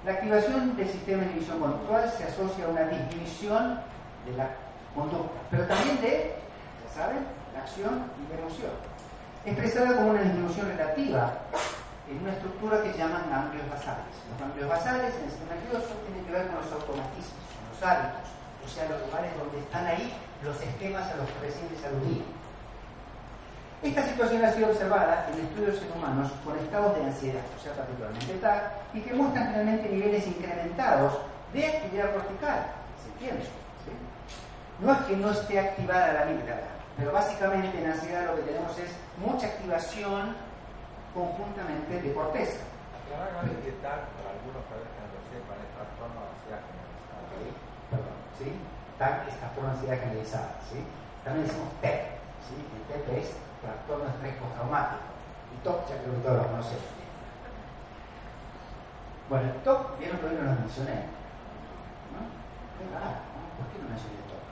La 0.05 0.13
activación 0.13 0.77
del 0.77 0.89
sistema 0.89 1.23
de 1.23 1.31
inhibición 1.31 1.59
conductual 1.59 2.11
se 2.17 2.25
asocia 2.25 2.65
a 2.65 2.69
una 2.69 2.85
disminución 2.87 3.81
de 4.25 4.37
la 4.37 4.51
conducta, 4.95 5.41
pero 5.51 5.65
también 5.67 6.01
de, 6.01 6.39
ya 6.87 6.95
saben, 6.95 7.27
la 7.53 7.61
acción 7.61 8.07
y 8.23 8.33
la 8.33 8.39
emoción, 8.39 8.71
expresada 9.45 9.97
como 9.97 10.11
una 10.11 10.23
disminución 10.23 10.69
relativa 10.69 11.39
en 12.09 12.23
una 12.23 12.33
estructura 12.33 12.83
que 12.83 12.97
llaman 12.97 13.31
ganglios 13.31 13.69
basales. 13.69 14.15
Los 14.31 14.39
ganglios 14.39 14.69
basales 14.71 15.15
en 15.19 15.25
el 15.25 15.31
sistema 15.31 15.55
nervioso 15.59 15.91
tienen 16.07 16.25
que 16.25 16.33
ver 16.33 16.47
con 16.47 16.57
los 16.63 16.71
automatismos, 16.71 17.43
con 17.51 17.67
los 17.75 17.83
hábitos, 17.83 18.31
o 18.63 18.69
sea, 18.71 18.89
los 18.89 19.01
lugares 19.11 19.31
donde 19.35 19.59
están 19.59 19.87
ahí 19.87 20.15
los 20.45 20.55
esquemas 20.63 21.11
a 21.11 21.17
los 21.17 21.27
que 21.27 21.51
recién 21.51 21.67
les 21.75 21.83
aludí. 21.83 22.23
Esta 23.83 24.03
situación 24.03 24.45
ha 24.45 24.51
sido 24.51 24.71
observada 24.71 25.29
en 25.31 25.39
estudios 25.39 25.79
en 25.81 25.93
humanos 25.95 26.33
con 26.45 26.59
estados 26.59 26.97
de 26.97 27.05
ansiedad, 27.05 27.47
o 27.55 27.63
sea, 27.63 27.75
particularmente 27.75 28.35
TAC, 28.43 28.63
y 28.93 29.01
que 29.03 29.15
muestran 29.15 29.55
realmente 29.55 29.89
niveles 29.89 30.27
incrementados 30.27 31.15
de 31.53 31.65
actividad 31.65 32.13
cortical, 32.13 32.75
se 32.99 33.07
entiende. 33.15 33.47
no 34.81 34.93
es 34.93 34.99
que 35.07 35.17
no 35.17 35.31
esté 35.31 35.61
activada 35.61 36.13
la 36.13 36.23
amígdala, 36.23 36.67
pero 36.99 37.13
básicamente 37.13 37.79
en 37.79 37.87
ansiedad 37.87 38.27
lo 38.27 38.35
que 38.35 38.51
tenemos 38.51 38.77
es 38.79 38.91
mucha 39.17 39.47
activación 39.47 40.35
conjuntamente 41.15 42.03
de 42.03 42.13
corteza. 42.13 42.59
Aclarar 43.07 43.47
TAC, 43.47 44.01
para 44.19 44.35
algunos 44.35 44.63
tal 44.67 44.83
vez 44.83 44.91
que 44.91 44.99
no 44.99 45.09
lo 45.15 45.23
sepan, 45.31 45.59
es 45.63 45.71
trastorno 45.79 46.19
de 46.19 46.31
ansiedad 46.35 46.61
generalizada. 46.67 47.19
Ok, 47.31 47.35
perdón, 47.95 48.19
¿sí? 48.43 48.49
TAC 48.99 49.15
es 49.31 49.39
trastorno 49.39 49.71
de 49.71 49.75
ansiedad 49.79 49.99
generalizada, 50.03 50.51
¿sí? 50.67 50.79
También 51.23 51.47
decimos 51.47 51.71
TEP, 51.79 52.03
¿sí? 52.43 52.59
El 52.59 52.83
TEP 52.91 53.07
es 53.23 53.48
trastorno 53.61 54.09
estrés 54.09 54.35
postraumático. 54.37 55.03
Y 55.55 55.57
TOC 55.65 55.89
ya 55.89 55.97
creo 56.03 56.15
que 56.15 56.23
todos 56.23 56.39
lo 56.39 56.47
conocemos. 56.49 56.99
Bueno, 59.29 59.45
el 59.53 59.61
TOC, 59.61 59.99
vieron 59.99 60.19
que 60.19 60.27
hoy 60.27 60.37
no 60.37 60.43
lo 60.43 60.61
mencioné. 60.61 61.05
¿No? 62.13 62.21
Qué 62.77 62.85
raro, 62.93 63.21
¿no? 63.37 63.41
¿Por 63.57 63.65
qué 63.69 63.77
no 63.83 63.89
mencioné 63.93 64.17
TOC? 64.29 64.45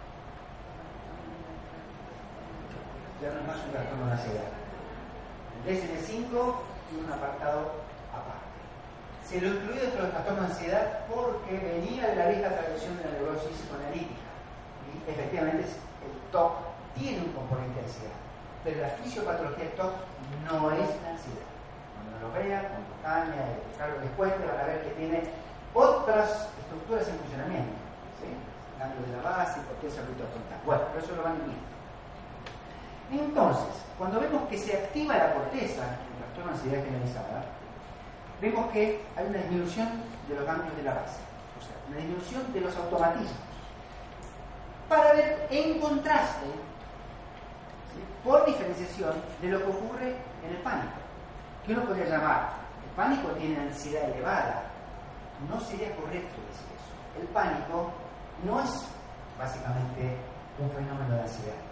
Ya 3.23 3.28
no 3.33 3.41
es 3.41 3.47
más 3.47 3.65
un 3.65 3.73
trastorno 3.73 4.07
de 4.07 4.12
ansiedad. 4.12 4.49
El 5.57 5.62
DSM-5 5.65 6.33
tiene 6.89 7.05
un 7.05 7.12
apartado 7.12 7.87
aparte. 8.12 8.57
Se 9.24 9.41
lo 9.41 9.49
incluye 9.49 9.81
dentro 9.81 10.03
del 10.03 10.12
trastorno 10.12 10.43
de 10.43 10.49
ansiedad 10.49 11.07
porque 11.09 11.57
venía 11.57 12.09
de 12.09 12.16
la 12.16 12.28
vieja 12.28 12.49
tradición 12.49 12.97
de 12.99 13.05
la 13.05 13.11
neurosis 13.16 13.57
psicoanalítica. 13.57 14.28
Y 14.87 15.11
efectivamente 15.11 15.65
el 15.65 16.31
TOC 16.31 16.53
tiene 16.95 17.24
un 17.24 17.33
componente 17.33 17.81
de 17.81 17.87
ansiedad. 17.87 18.26
Pero 18.67 18.83
la 18.83 18.89
fisiopatología 18.99 19.71
no 19.79 20.73
es 20.75 20.91
la 21.07 21.15
ansiedad. 21.15 21.47
Cuando 21.95 22.15
lo 22.19 22.29
vean, 22.35 22.67
con 22.67 22.83
Tania 22.99 23.63
y 23.63 23.79
Carlos 23.79 24.03
les 24.03 24.11
cuente, 24.19 24.43
van 24.43 24.59
a 24.59 24.67
ver 24.67 24.83
que 24.83 24.91
tiene 24.99 25.23
otras 25.73 26.51
estructuras 26.59 27.07
en 27.07 27.15
funcionamiento. 27.23 27.79
¿sí? 28.19 28.27
Cambio 28.75 29.07
de 29.07 29.23
la 29.23 29.23
base, 29.23 29.63
corteza 29.71 30.03
frontal. 30.03 30.59
Bueno, 30.67 30.83
pero 30.91 30.99
eso 30.99 31.15
lo 31.15 31.23
van 31.23 31.39
ir 31.47 31.77
entonces, 33.13 33.87
cuando 33.99 34.21
vemos 34.21 34.49
que 34.49 34.59
se 34.59 34.77
activa 34.77 35.17
la 35.17 35.33
corteza 35.33 35.83
el 35.85 36.19
trastorno 36.19 36.51
de 36.51 36.57
ansiedad 36.57 36.85
generalizada, 36.85 37.45
vemos 38.41 38.73
que 38.73 39.01
hay 39.17 39.27
una 39.27 39.39
disminución 39.39 39.89
de 40.29 40.35
los 40.35 40.45
cambios 40.45 40.77
de 40.77 40.83
la 40.83 40.95
base, 40.95 41.23
o 41.55 41.63
sea, 41.63 41.77
una 41.89 41.99
disminución 41.99 42.53
de 42.53 42.61
los 42.61 42.77
automatismos. 42.77 43.47
Para 44.89 45.13
ver 45.13 45.47
en 45.51 45.81
contraste, 45.81 46.47
por 48.27 48.44
diferenciación, 48.44 49.15
de 49.40 49.48
lo 49.48 49.59
que 49.59 49.70
ocurre 49.70 50.09
en 50.44 50.51
el 50.51 50.62
pánico, 50.62 50.98
que 51.65 51.73
uno 51.73 51.85
podría 51.85 52.07
llamar, 52.07 52.51
el 52.85 52.90
pánico 52.97 53.28
tiene 53.39 53.61
ansiedad 53.61 54.11
elevada, 54.11 54.65
no 55.48 55.61
sería 55.61 55.94
correcto 55.94 56.35
decir 56.51 56.66
eso. 56.74 57.23
El 57.23 57.28
pánico 57.28 57.93
no 58.44 58.61
es 58.61 58.89
básicamente 59.39 60.16
un 60.59 60.70
fenómeno 60.70 61.15
de 61.15 61.23
ansiedad 61.23 61.66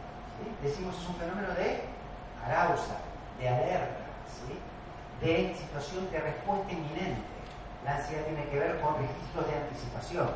decimos 0.62 0.96
es 1.00 1.08
un 1.08 1.14
fenómeno 1.16 1.48
de 1.54 1.80
arausa, 2.44 2.96
de 3.38 3.48
alerta, 3.48 4.04
de 5.20 5.54
situación 5.54 6.10
de 6.10 6.20
respuesta 6.20 6.72
inminente. 6.72 7.22
La 7.84 7.96
ansiedad 7.96 8.24
tiene 8.24 8.44
que 8.48 8.58
ver 8.58 8.80
con 8.80 8.96
registros 8.96 9.46
de 9.46 9.54
anticipación. 9.56 10.28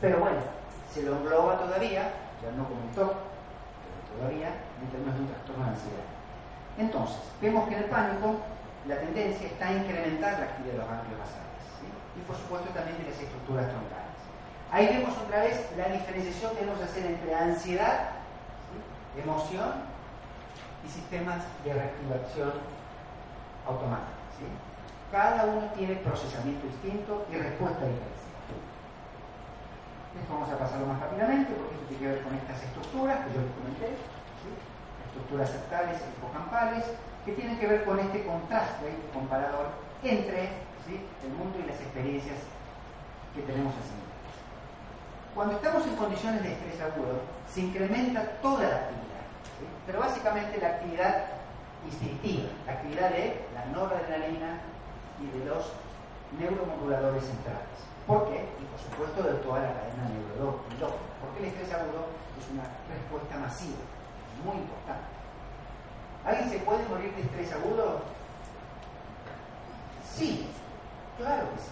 Pero 0.00 0.18
bueno, 0.18 0.38
se 0.92 1.02
lo 1.02 1.16
engloba 1.16 1.58
todavía, 1.58 2.12
ya 2.42 2.50
no 2.56 2.68
comentó, 2.68 3.14
todavía 4.16 4.50
en 4.80 4.88
términos 4.90 5.14
de 5.14 5.20
un 5.20 5.30
trastorno 5.30 5.64
de 5.64 5.70
ansiedad. 5.70 6.08
Entonces, 6.78 7.22
vemos 7.40 7.68
que 7.68 7.74
en 7.76 7.82
el 7.84 7.90
pánico 7.90 8.40
la 8.86 8.96
tendencia 8.96 9.46
está 9.46 9.68
a 9.68 9.72
incrementar 9.72 10.38
la 10.38 10.46
actividad 10.46 10.72
de 10.72 10.78
los 10.78 10.88
ganglios 10.88 11.18
basales 11.20 11.50
y 12.16 12.20
por 12.26 12.36
supuesto 12.36 12.70
también 12.70 12.98
de 12.98 13.10
las 13.10 13.18
estructuras 13.20 13.68
troncales. 13.68 14.18
Ahí 14.72 14.86
vemos 14.86 15.16
otra 15.18 15.42
vez 15.42 15.66
la 15.76 15.88
diferenciación 15.88 16.52
que 16.54 16.60
debemos 16.60 16.82
hacer 16.82 17.06
entre 17.06 17.34
ansiedad 17.34 18.20
emoción 19.18 19.90
y 20.86 20.88
sistemas 20.88 21.42
de 21.64 21.74
reactivación 21.74 22.52
automática. 23.66 24.20
Cada 25.10 25.44
uno 25.44 25.66
tiene 25.76 25.96
procesamiento 25.96 26.66
distinto 26.68 27.26
y 27.32 27.36
respuesta 27.36 27.84
diferente. 27.84 28.19
Vamos 30.28 30.50
a 30.50 30.58
pasarlo 30.58 30.86
más 30.86 31.00
rápidamente 31.00 31.52
porque 31.54 31.74
esto 31.74 31.86
tiene 31.88 32.02
que 32.02 32.08
ver 32.08 32.22
con 32.22 32.34
estas 32.34 32.62
estructuras 32.62 33.26
que 33.26 33.34
yo 33.34 33.40
les 33.40 33.54
comenté, 33.56 33.88
estructuras 35.06 35.50
sectales 35.50 35.98
y 36.00 36.08
hipocampales, 36.10 36.84
que 37.24 37.32
tienen 37.32 37.58
que 37.58 37.66
ver 37.66 37.84
con 37.84 37.98
este 37.98 38.24
contraste 38.24 38.94
comparador 39.12 39.68
entre 40.02 40.70
el 40.90 41.32
mundo 41.38 41.58
y 41.62 41.68
las 41.68 41.80
experiencias 41.80 42.38
que 43.34 43.42
tenemos 43.42 43.74
así. 43.74 43.94
Cuando 45.34 45.54
estamos 45.54 45.86
en 45.86 45.96
condiciones 45.96 46.42
de 46.42 46.52
estrés 46.52 46.80
agudo, 46.80 47.20
se 47.46 47.60
incrementa 47.60 48.22
toda 48.42 48.66
la 48.66 48.76
actividad, 48.76 49.26
pero 49.86 50.00
básicamente 50.00 50.60
la 50.60 50.68
actividad 50.68 51.26
instintiva, 51.86 52.48
la 52.66 52.72
actividad 52.72 53.10
de 53.10 53.46
la 53.54 53.64
noradrenalina 53.66 54.60
y 55.20 55.38
de 55.38 55.44
los 55.44 55.72
neuromoduladores 56.38 57.24
centrales. 57.24 57.89
¿Por 58.10 58.26
qué? 58.26 58.42
Y 58.42 58.64
por 58.66 58.80
supuesto 58.82 59.22
de 59.22 59.38
toda 59.38 59.62
la 59.62 59.70
cadena 59.70 60.10
neurológica. 60.10 60.90
Porque 61.22 61.38
el 61.38 61.44
estrés 61.46 61.70
agudo 61.70 62.10
es 62.42 62.50
una 62.50 62.66
respuesta 62.90 63.38
masiva, 63.38 63.86
muy 64.42 64.58
importante. 64.58 65.14
¿Alguien 66.26 66.50
se 66.50 66.58
puede 66.66 66.82
morir 66.90 67.14
de 67.14 67.22
estrés 67.22 67.52
agudo? 67.54 68.02
Sí, 70.02 70.50
claro 71.18 71.54
que 71.54 71.62
sí. 71.62 71.70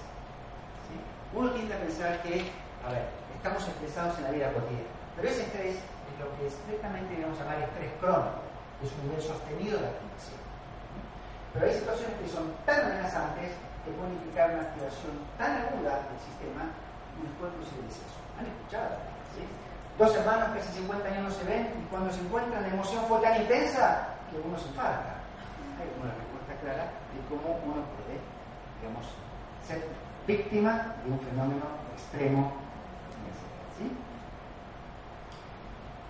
Uno 1.34 1.50
tiende 1.50 1.74
a 1.74 1.80
pensar 1.82 2.22
que, 2.22 2.46
a 2.86 2.92
ver, 2.94 3.10
estamos 3.34 3.66
estresados 3.66 4.16
en 4.18 4.24
la 4.24 4.30
vida 4.30 4.52
cotidiana. 4.54 4.94
Pero 5.16 5.28
ese 5.28 5.42
estrés 5.42 5.74
es 5.74 6.14
lo 6.22 6.30
que 6.38 6.46
estrictamente 6.46 7.18
debemos 7.18 7.36
llamar 7.36 7.66
estrés 7.66 7.90
crónico, 7.98 8.46
es 8.78 8.94
un 8.94 9.10
nivel 9.10 9.22
sostenido 9.26 9.82
de 9.82 9.90
activación. 9.90 10.38
Pero 11.52 11.66
hay 11.66 11.74
situaciones 11.74 12.14
que 12.22 12.30
son 12.30 12.54
tan 12.62 12.78
amenazantes 12.78 13.58
que 13.88 13.96
pueden 13.96 14.20
implicar 14.20 14.52
una 14.52 14.68
activación 14.68 15.16
tan 15.40 15.52
aguda 15.64 16.04
del 16.04 16.20
sistema 16.20 16.68
y 17.16 17.24
después 17.24 17.48
inclusive 17.56 17.88
deceso. 17.88 18.20
¿Han 18.36 18.44
escuchado? 18.44 18.92
¿Sí? 19.32 19.42
Dos 19.96 20.12
hermanos 20.12 20.52
que 20.52 20.60
hace 20.60 20.84
50 20.84 21.08
años 21.08 21.24
no 21.24 21.32
se 21.32 21.44
ven 21.48 21.64
y 21.72 21.82
cuando 21.88 22.12
se 22.12 22.20
encuentran 22.20 22.62
la 22.62 22.68
emoción 22.68 23.00
fue 23.08 23.18
tan 23.24 23.40
intensa 23.40 24.12
que 24.28 24.36
uno 24.36 24.60
se 24.60 24.68
infarta. 24.68 25.24
Hay 25.80 25.88
una 25.96 26.12
respuesta 26.12 26.52
clara 26.60 26.84
de 27.16 27.18
cómo 27.32 27.56
uno 27.64 27.80
puede, 27.96 28.20
digamos, 28.78 29.08
ser 29.64 29.80
víctima 30.28 30.94
de 31.02 31.10
un 31.10 31.20
fenómeno 31.24 31.64
extremo 31.96 32.68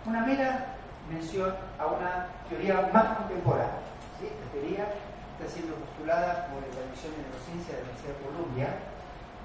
una 0.09 0.25
mera 0.25 0.67
mención 1.11 1.55
a 1.79 1.87
una 1.87 2.27
teoría 2.49 2.89
más 2.93 3.19
contemporánea. 3.19 3.69
La 4.21 4.53
teoría 4.53 4.85
está 5.39 5.47
siendo 5.47 5.79
postulada 5.79 6.51
por 6.51 6.67
la 6.67 6.83
División 6.91 7.15
de 7.15 7.23
Neurociencia 7.23 7.71
de 7.71 7.79
la 7.79 7.87
Universidad 7.87 8.15
de 8.19 8.27
Columbia 8.27 8.69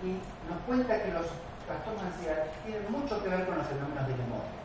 y 0.02 0.10
nos 0.50 0.58
cuenta 0.66 0.98
que 0.98 1.14
los 1.14 1.30
trastornos 1.70 2.02
de 2.02 2.10
ansiedad 2.10 2.42
tienen 2.66 2.90
mucho 2.90 3.22
que 3.22 3.30
ver 3.30 3.46
con 3.46 3.62
los 3.62 3.68
fenómenos 3.70 4.10
de 4.10 4.18
memoria. 4.18 4.58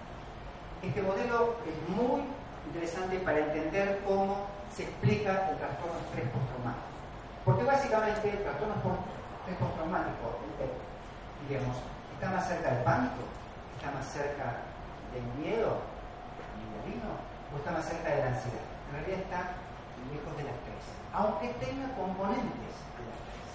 Este 0.80 1.04
modelo 1.04 1.60
es 1.68 1.76
muy 1.92 2.24
interesante 2.72 3.20
para 3.20 3.44
entender 3.44 4.00
cómo 4.08 4.48
se 4.72 4.88
explica 4.88 5.52
el 5.52 5.60
trastorno 5.60 6.00
estrés 6.08 6.32
postraumático. 6.32 6.96
Porque 7.44 7.64
básicamente 7.68 8.24
el 8.24 8.40
trastorno 8.48 8.80
estrés 8.80 9.56
postraumático, 9.60 10.40
digamos, 11.44 11.76
está 12.16 12.32
más 12.32 12.48
cerca 12.48 12.72
del 12.72 12.84
pánico, 12.88 13.20
está 13.76 13.92
más 13.92 14.06
cerca 14.08 14.64
del 15.12 15.28
miedo, 15.36 15.84
vino, 16.88 17.20
o 17.52 17.60
está 17.60 17.76
más 17.76 17.84
cerca 17.84 18.16
de 18.16 18.16
la 18.16 18.32
ansiedad. 18.32 18.64
En 18.64 18.92
realidad 18.96 19.20
está 19.28 19.40
lejos 20.06 20.32
de 20.36 20.44
tres, 20.44 20.67
aunque 21.12 21.48
tenga 21.60 21.88
componentes 21.94 22.74
de 22.96 23.04
tres. 23.04 23.48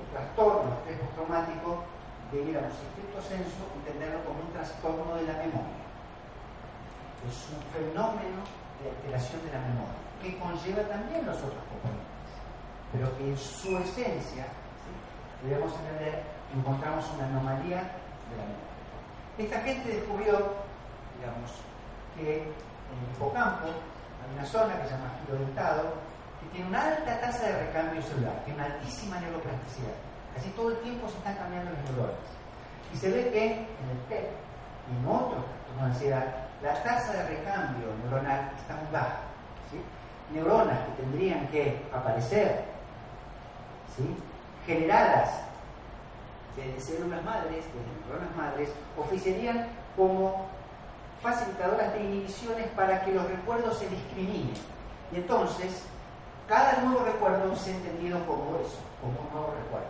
El 0.00 0.08
trastorno 0.12 0.74
estrés 0.78 1.00
postraumático 1.00 1.84
debiéramos, 2.32 2.72
en 2.72 2.86
estricto 2.88 3.20
senso, 3.22 3.62
entenderlo 3.80 4.24
como 4.24 4.40
un 4.40 4.52
trastorno 4.52 5.16
de 5.16 5.24
la 5.24 5.36
memoria. 5.38 5.84
Es 7.28 7.48
un 7.54 7.62
fenómeno 7.72 8.44
de 8.82 8.90
alteración 8.90 9.40
de 9.44 9.52
la 9.52 9.62
memoria, 9.64 10.00
que 10.20 10.38
conlleva 10.38 10.82
también 10.88 11.24
los 11.24 11.38
otros 11.38 11.64
componentes, 11.72 12.28
pero 12.92 13.08
que 13.16 13.32
en 13.32 13.38
su 13.38 13.78
esencia 13.78 14.46
debemos 15.42 15.72
entender 15.72 16.34
encontramos 16.54 17.04
una 17.16 17.26
anomalía 17.26 17.82
de 18.30 18.36
la 18.36 18.44
memoria. 18.44 18.74
Esta 19.38 19.60
gente 19.60 19.88
descubrió 19.88 20.64
digamos, 21.18 21.50
que 22.16 22.42
en 22.42 22.96
el 23.00 23.16
hipocampo 23.16 23.66
hay 23.66 24.36
una 24.36 24.44
zona 24.44 24.76
que 24.80 24.88
se 24.88 24.94
llama 24.94 25.18
giro 25.24 25.38
dentado, 25.38 25.82
tiene 26.54 26.68
una 26.68 26.86
alta 26.86 27.20
tasa 27.20 27.46
de 27.48 27.66
recambio 27.66 28.00
celular, 28.00 28.40
tiene 28.44 28.62
una 28.62 28.74
altísima 28.74 29.18
neuroplasticidad. 29.18 29.94
Casi 30.36 30.48
todo 30.50 30.70
el 30.70 30.78
tiempo 30.78 31.08
se 31.08 31.16
están 31.18 31.34
cambiando 31.34 31.72
los 31.72 31.80
neuronas. 31.90 32.14
Y 32.94 32.96
se 32.96 33.10
ve 33.10 33.30
que 33.32 33.46
en 33.52 33.90
el 33.90 33.98
TEP 34.08 34.30
y 34.88 34.96
en 34.96 35.06
otros 35.08 35.44
trastornos 35.44 35.78
de 35.78 35.84
ansiedad, 35.84 36.26
la 36.62 36.82
tasa 36.84 37.12
de 37.12 37.26
recambio 37.26 37.88
neuronal 38.04 38.52
está 38.56 38.76
muy 38.76 38.92
baja. 38.92 39.18
Neuronas 40.32 40.78
que 40.78 41.02
tendrían 41.02 41.48
que 41.48 41.82
aparecer 41.92 42.64
generadas 44.64 45.42
desde 46.56 46.80
células 46.80 47.22
madres, 47.24 47.64
desde 47.66 48.06
neuronas 48.06 48.36
madres, 48.36 48.68
oficiarían 48.96 49.66
como 49.96 50.46
facilitadoras 51.20 51.92
de 51.94 52.04
inhibiciones 52.04 52.68
para 52.68 53.04
que 53.04 53.12
los 53.12 53.28
recuerdos 53.28 53.76
se 53.76 53.88
discriminen. 53.88 54.54
Y 55.12 55.16
entonces, 55.16 55.84
cada 56.48 56.80
nuevo 56.82 57.04
recuerdo 57.04 57.52
es 57.52 57.66
entendido 57.66 58.18
como 58.26 58.58
eso, 58.60 58.78
como 59.00 59.20
un 59.20 59.30
nuevo 59.32 59.54
recuerdo. 59.54 59.88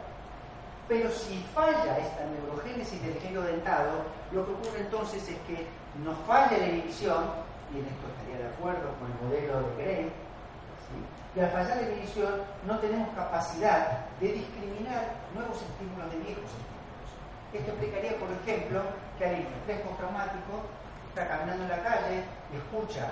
Pero 0.88 1.10
si 1.10 1.42
falla 1.54 1.98
esta 1.98 2.24
neurogénesis 2.26 3.02
del 3.02 3.18
genio 3.20 3.42
dentado, 3.42 4.04
lo 4.32 4.44
que 4.44 4.52
ocurre 4.52 4.80
entonces 4.80 5.22
es 5.28 5.38
que 5.48 5.66
nos 6.04 6.18
falla 6.26 6.58
la 6.58 6.66
inhibición, 6.66 7.24
y 7.72 7.78
en 7.78 7.86
esto 7.86 8.04
estaría 8.12 8.46
de 8.46 8.54
acuerdo 8.54 8.92
con 9.00 9.10
el 9.10 9.18
modelo 9.24 9.68
de 9.76 9.82
Gray, 9.82 10.12
y 11.34 11.40
al 11.40 11.50
fallar 11.50 11.76
la 11.78 11.90
inhibición 11.90 12.34
no 12.66 12.78
tenemos 12.78 13.08
capacidad 13.16 14.06
de 14.20 14.32
discriminar 14.32 15.18
nuevos 15.34 15.58
estímulos 15.58 16.06
de 16.12 16.18
viejos 16.22 16.46
estímulos. 16.46 17.08
Esto 17.52 17.70
explicaría, 17.72 18.18
por 18.18 18.30
ejemplo, 18.30 18.82
que 19.18 19.24
alguien 19.24 19.44
con 19.44 19.54
estrés 19.54 19.80
postraumático 19.82 20.62
está 21.08 21.26
caminando 21.26 21.64
en 21.64 21.70
la 21.70 21.82
calle 21.82 22.22
y 22.52 22.56
escucha 22.56 23.10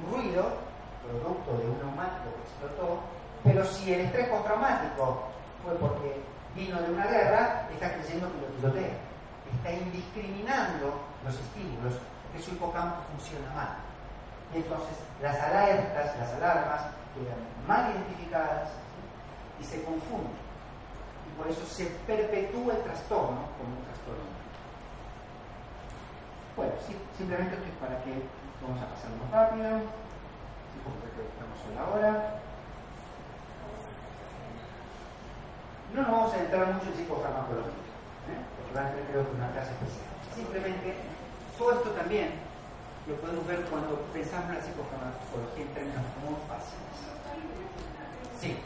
un 0.00 0.14
ruido, 0.14 0.71
producto 1.02 1.58
de 1.58 1.66
un 1.66 1.78
neumático 1.78 2.30
que 2.34 2.42
explotó, 2.42 3.00
pero 3.44 3.64
si 3.64 3.92
el 3.92 4.00
estrés 4.02 4.28
postraumático 4.28 5.28
fue 5.64 5.74
porque 5.76 6.22
vino 6.54 6.80
de 6.80 6.92
una 6.92 7.06
guerra, 7.06 7.68
está 7.72 7.92
creyendo 7.94 8.30
que 8.32 8.40
lo 8.40 8.46
pilotea. 8.56 8.96
Está 9.58 9.72
indiscriminando 9.72 10.94
los 11.24 11.34
estímulos, 11.34 11.94
que 12.32 12.42
su 12.42 12.52
hipocampo 12.52 12.96
funciona 13.10 13.50
mal. 13.54 13.76
Y 14.54 14.58
entonces 14.58 14.96
las 15.20 15.38
alertas, 15.40 16.16
las 16.18 16.32
alarmas, 16.34 16.82
quedan 17.14 17.40
mal 17.66 17.92
identificadas 17.92 18.70
y 19.60 19.64
se 19.64 19.82
confunden. 19.84 20.32
Y 21.28 21.38
por 21.38 21.48
eso 21.48 21.64
se 21.66 21.86
perpetúa 22.06 22.74
el 22.74 22.82
trastorno 22.82 23.48
como 23.58 23.76
un 23.76 23.84
trastorno. 23.84 24.32
Bueno, 26.56 26.72
sí, 26.86 26.96
simplemente 27.16 27.54
esto 27.54 27.66
es 27.66 27.76
para 27.76 28.02
que 28.04 28.12
vamos 28.60 28.80
a 28.82 28.88
pasarlo 28.92 29.24
rápido, 29.32 29.80
porque 29.80 30.11
estamos 30.90 31.58
en 31.68 31.74
la 31.76 31.84
hora. 31.90 32.10
No 35.94 36.02
nos 36.02 36.10
vamos 36.10 36.34
a 36.34 36.40
entrar 36.40 36.66
mucho 36.72 36.86
en 36.88 36.96
psicofarmacología, 36.96 37.84
¿eh? 38.32 38.40
porque 38.56 38.74
van 38.74 38.86
a 38.86 38.90
tener 38.90 39.06
creo 39.12 39.26
una 39.36 39.52
clase 39.52 39.70
especial. 39.76 40.08
Simplemente, 40.34 40.96
todo 41.58 41.72
esto 41.72 41.90
también 41.90 42.30
lo 43.06 43.14
podemos 43.16 43.46
ver 43.46 43.60
cuando 43.66 44.00
pensamos 44.12 44.48
en 44.50 44.56
la 44.56 44.62
psicofarmacología 44.64 45.62
en 45.62 45.74
términos 45.74 46.04
muy 46.24 46.36
fáciles. 46.48 46.96
Sí. 48.40 48.56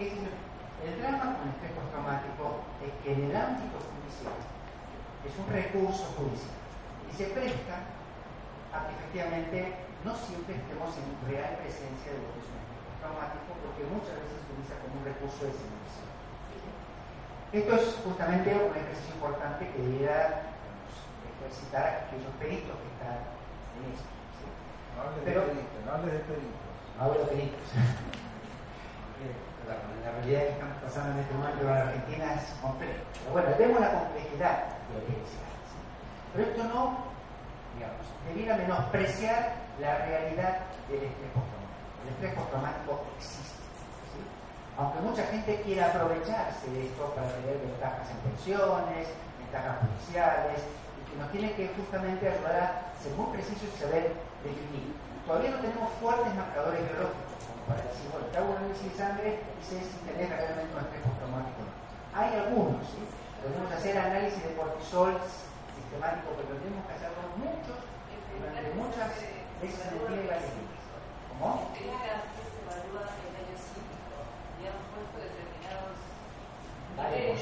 el 0.00 0.96
drama 0.96 1.36
con 1.36 1.48
estrés 1.52 1.72
postraumático 1.76 2.64
es 2.80 2.92
que 3.04 3.12
en 3.12 3.30
el 3.30 3.36
ámbito 3.36 3.76
judicial 3.84 4.32
es 5.28 5.34
un 5.36 5.46
recurso 5.52 6.08
judicial 6.16 6.56
y 7.04 7.12
se 7.12 7.26
presta 7.36 7.84
a 8.72 8.88
que 8.88 8.92
efectivamente 8.96 9.76
no 10.04 10.16
siempre 10.16 10.56
estemos 10.56 10.88
en 10.96 11.04
real 11.28 11.52
presencia 11.60 12.16
de 12.16 12.20
lo 12.24 12.32
que 12.32 12.40
es 12.40 12.48
un 12.48 12.56
estrés 12.64 12.80
postraumático 12.96 13.50
porque 13.60 13.82
muchas 13.92 14.16
veces 14.24 14.40
se 14.40 14.44
utiliza 14.48 14.74
como 14.80 14.92
un 14.96 15.04
recurso 15.04 15.40
de 15.44 15.52
simulación. 15.52 16.08
Esto 17.52 17.72
es 17.76 17.84
justamente 18.00 18.48
un 18.56 18.72
ejercicio 18.72 19.12
importante 19.20 19.68
que 19.68 19.78
debiera 19.84 20.48
ejercitar 21.36 21.84
a 21.84 21.96
aquellos 22.08 22.32
peritos 22.40 22.72
que 22.72 22.88
están 22.96 23.20
en 23.76 23.84
esto. 23.92 24.08
No 24.96 25.02
hables 25.04 25.20
Pero- 25.28 25.44
de 25.44 25.52
peritos, 25.60 25.80
no 25.84 25.90
hables 25.92 26.12
de 26.16 26.22
peritos. 26.24 26.60
Hablo 26.96 27.18
de 27.20 27.26
peritos. 27.26 27.68
la, 29.66 29.74
la 29.76 30.10
realidad 30.18 30.42
que 30.46 30.52
estamos 30.58 30.76
pasando 30.82 31.10
en 31.12 31.18
este 31.26 31.34
momento 31.34 31.60
en 31.60 31.66
la 31.66 31.80
Argentina 31.90 32.26
es 32.34 32.44
compleja. 32.62 33.02
Pero 33.18 33.30
bueno, 33.34 33.48
vemos 33.58 33.80
la 33.80 33.92
complejidad 33.98 34.56
de 34.86 34.90
lo 34.94 35.00
que 35.06 35.12
es 35.18 35.30
¿sí? 35.30 35.78
Pero 36.32 36.42
esto 36.50 36.62
no, 36.70 36.82
digamos, 37.74 38.04
debiera 38.26 38.56
menospreciar 38.56 39.40
la 39.82 39.92
realidad 40.06 40.70
del 40.86 41.02
estrés 41.02 41.30
postraumático. 41.34 41.90
El 42.04 42.08
estrés 42.14 42.32
postraumático 42.34 42.92
existe. 43.18 43.62
¿sí? 44.12 44.20
Aunque 44.78 44.98
mucha 45.00 45.24
gente 45.30 45.62
quiera 45.62 45.86
aprovecharse 45.90 46.66
de 46.70 46.86
esto 46.86 47.02
para 47.14 47.30
tener 47.40 47.58
ventajas 47.58 48.06
en 48.10 48.18
pensiones, 48.26 49.06
ventajas 49.38 49.76
judiciales, 49.86 50.58
y 50.66 51.00
que 51.08 51.14
nos 51.30 51.38
tiene 51.38 51.54
que 51.54 51.70
justamente 51.78 52.26
ayudar 52.26 52.58
a 52.58 53.02
ser 53.02 53.14
muy 53.14 53.30
precisos 53.30 53.62
y 53.62 53.78
saber 53.78 54.18
definir. 54.42 54.98
Todavía 55.22 55.54
no 55.54 55.62
tenemos 55.62 55.86
fuertes 56.02 56.34
marcadores 56.34 56.82
biológicos, 56.90 57.38
como 57.46 57.62
para 57.70 57.86
decir, 57.86 58.10
bueno, 58.10 58.26
te 58.26 58.34
hago 58.34 58.50
un 58.50 58.58
análisis 58.58 58.90
de 58.90 58.98
sangre 58.98 59.28
y 59.38 59.62
sé 59.62 59.78
si 59.78 59.96
tenés 60.10 60.26
realmente 60.26 60.74
un 60.74 60.82
estrés 60.82 61.02
postraumático. 61.06 61.62
Hay 62.18 62.30
algunos, 62.34 62.82
¿sí? 62.82 63.06
Podemos 63.38 63.70
hacer 63.70 63.94
análisis 63.94 64.42
de 64.42 64.58
cortisol 64.58 65.14
sistemático, 65.22 66.34
pero 66.34 66.58
tenemos 66.58 66.82
que 66.82 66.94
hacerlo 66.98 67.22
muchos, 67.38 67.78
durante 67.78 68.74
muchas 68.74 69.06
veces 69.62 69.78
en 69.86 70.02
el 70.02 70.02
día 70.10 70.18
y 70.18 70.28
varias 70.34 70.50
días. 70.50 70.82
¿Cómo? 71.38 71.70
Vale, 76.98 77.38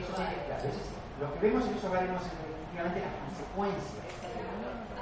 eso 0.00 0.12
sí 0.14 0.22
que 0.22 0.46
claro. 0.46 0.64
Lo 1.18 1.26
que 1.34 1.40
vemos 1.42 1.66
en 1.66 1.74
eso 1.74 1.90
veremos 1.90 2.22
es 2.22 2.30
efectivamente 2.30 3.02
las 3.02 3.14
consecuencias. 3.26 4.06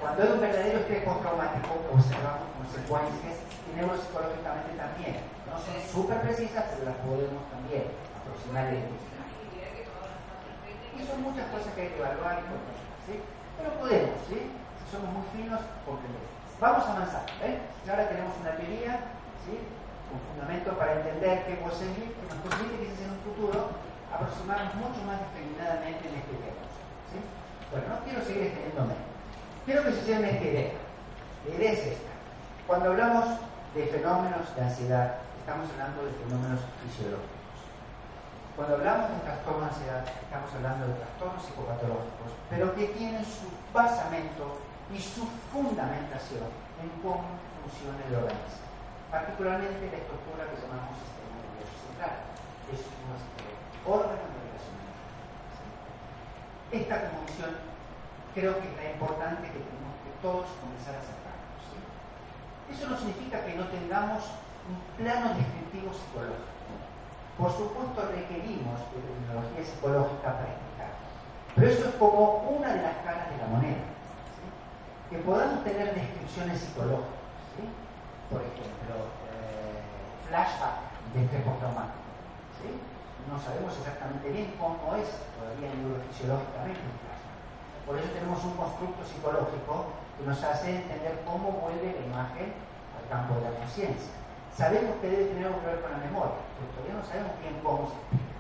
Cuando 0.01 0.19
hay 0.23 0.31
un 0.33 0.41
verdadero 0.41 0.79
estrés 0.81 1.03
postraumático, 1.05 1.71
observamos 1.93 2.49
consecuencias 2.57 3.37
y 3.41 3.71
neuropsicológicamente 3.77 4.73
también. 4.77 5.17
No 5.49 5.57
son 5.61 5.77
súper 5.89 6.21
precisas, 6.21 6.65
pero 6.73 6.89
las 6.89 7.01
podemos 7.05 7.43
también 7.53 7.89
aproximar 8.17 8.73
identificar. 8.73 9.29
Y 10.97 11.01
son 11.05 11.19
muchas 11.21 11.49
cosas 11.53 11.73
que 11.77 11.81
hay 11.81 11.93
que 11.93 12.01
evaluar 12.01 12.41
y 12.41 12.45
¿sí? 13.09 13.15
Pero 13.57 13.77
podemos. 13.81 14.17
Si 14.29 14.37
somos 14.89 15.09
muy 15.13 15.27
finos, 15.33 15.61
comprendemos. 15.85 16.33
Vamos 16.61 16.85
a 16.85 16.93
avanzar. 16.97 17.25
Y 17.45 17.89
ahora 17.89 18.09
tenemos 18.09 18.33
una 18.41 18.57
teoría, 18.57 19.17
¿sí? 19.45 19.61
Un 20.13 20.21
fundamento 20.33 20.73
para 20.81 20.97
entender 21.01 21.45
qué 21.45 21.61
seguir, 21.77 22.09
que 22.17 22.25
nos 22.25 22.41
permite 22.41 22.85
quizás 22.85 23.05
en 23.05 23.13
un 23.13 23.21
futuro 23.21 23.69
aproximarnos 24.13 24.75
mucho 24.77 25.01
más 25.07 25.19
discriminadamente 25.27 26.09
en 26.09 26.15
este 26.21 26.35
tema. 26.39 26.63
¿sí? 27.11 27.19
Bueno, 27.71 27.87
no 27.91 27.97
quiero 28.05 28.21
seguir 28.25 28.43
extendiéndome. 28.51 28.95
Quiero 29.67 29.83
que 29.83 29.93
se 29.93 30.05
lleven 30.07 30.31
esta 30.31 30.47
idea. 30.47 30.73
La 31.49 31.55
idea 31.55 31.73
es 31.73 31.83
esta. 31.99 32.13
Cuando 32.67 32.91
hablamos 32.91 33.25
de 33.75 33.87
fenómenos 33.87 34.47
de 34.55 34.63
ansiedad, 34.63 35.19
estamos 35.39 35.71
hablando 35.71 36.07
de 36.07 36.13
fenómenos 36.23 36.61
fisiológicos. 36.83 37.37
Cuando 38.57 38.75
hablamos 38.77 39.11
de 39.11 39.21
trastorno 39.21 39.61
de 39.61 39.71
ansiedad, 39.71 40.03
estamos 40.07 40.51
hablando 40.55 40.83
de 40.89 40.95
trastornos 40.97 41.45
psicopatológicos, 41.45 42.31
pero 42.49 42.75
que 42.75 42.87
tienen 42.97 43.23
su 43.23 43.47
basamento 43.75 44.59
y 44.89 44.99
su 44.99 45.29
fundamentación 45.53 46.49
en 46.81 46.89
cómo 47.03 47.37
funciona 47.61 48.01
el 48.09 48.27
organismo, 48.27 48.67
particularmente 49.11 49.93
la 49.93 49.99
estructura 49.99 50.47
que 50.47 50.63
llamamos 50.63 50.95
sistema 50.95 51.37
nervioso 51.43 51.77
central. 51.85 52.17
Es 52.71 52.81
un 52.81 53.13
órgano 53.87 54.27
de 54.27 54.39
relación. 54.43 54.77
Esta 56.75 57.11
convicción 57.11 57.51
creo 58.35 58.59
que 58.59 58.67
es 58.69 58.77
la 58.77 58.91
importante 58.93 59.49
que 59.49 59.63
tenemos 59.63 59.95
que 60.03 60.13
todos 60.21 60.51
comenzar 60.59 60.99
a 60.99 61.01
acercarnos. 61.01 61.63
¿sí? 61.71 61.79
Eso 62.75 62.91
no 62.91 62.99
significa 62.99 63.47
que 63.47 63.55
no 63.55 63.65
tengamos 63.71 64.27
un 64.67 64.77
plano 64.99 65.39
descriptivo 65.39 65.95
psicológico. 65.95 66.53
Por 67.39 67.51
supuesto 67.53 68.01
requerimos 68.11 68.81
de 68.91 68.99
terminología 69.07 69.63
psicológica 69.63 70.29
para 70.35 70.51
explicar. 70.51 70.93
Pero 71.55 71.67
eso 71.69 71.89
es 71.89 71.95
como 71.97 72.49
una 72.59 72.75
de 72.75 72.83
las 72.83 72.97
caras 73.07 73.31
de 73.31 73.39
la 73.39 73.47
moneda. 73.47 73.87
Que 75.09 75.19
podamos 75.19 75.63
tener 75.63 75.95
descripciones 75.95 76.61
psicológicas. 76.61 77.15
Por 78.29 78.43
ejemplo, 78.43 79.07
eh, 79.31 79.79
flashback 80.27 80.83
de 81.15 81.25
estrés 81.25 81.43
postraumático. 81.45 82.07
No 83.27 83.35
sabemos 83.43 83.75
exactamente 83.75 84.31
bien 84.31 84.55
cómo 84.55 84.95
es 84.95 85.11
todavía 85.35 85.75
neurofisiológicamente 85.75 86.79
un 86.79 86.95
flashback. 87.03 87.43
Por 87.83 87.95
eso 87.99 88.09
tenemos 88.15 88.39
un 88.47 88.55
constructo 88.55 89.03
psicológico 89.03 89.91
que 90.15 90.23
nos 90.23 90.39
hace 90.47 90.87
entender 90.87 91.27
cómo 91.27 91.59
vuelve 91.59 91.91
la 91.91 92.07
imagen 92.07 92.55
al 92.95 93.05
campo 93.11 93.35
de 93.43 93.51
la 93.51 93.53
conciencia. 93.59 94.15
Sabemos 94.55 94.95
que 95.03 95.11
debe 95.11 95.35
tener 95.35 95.51
algo 95.51 95.59
que 95.59 95.75
ver 95.75 95.83
con 95.83 95.91
la 95.91 96.03
memoria, 96.07 96.39
pero 96.55 96.71
todavía 96.71 96.95
no 96.97 97.05
sabemos 97.05 97.35
bien 97.43 97.59
cómo 97.67 97.91
se 97.91 97.99
explica. 97.99 98.35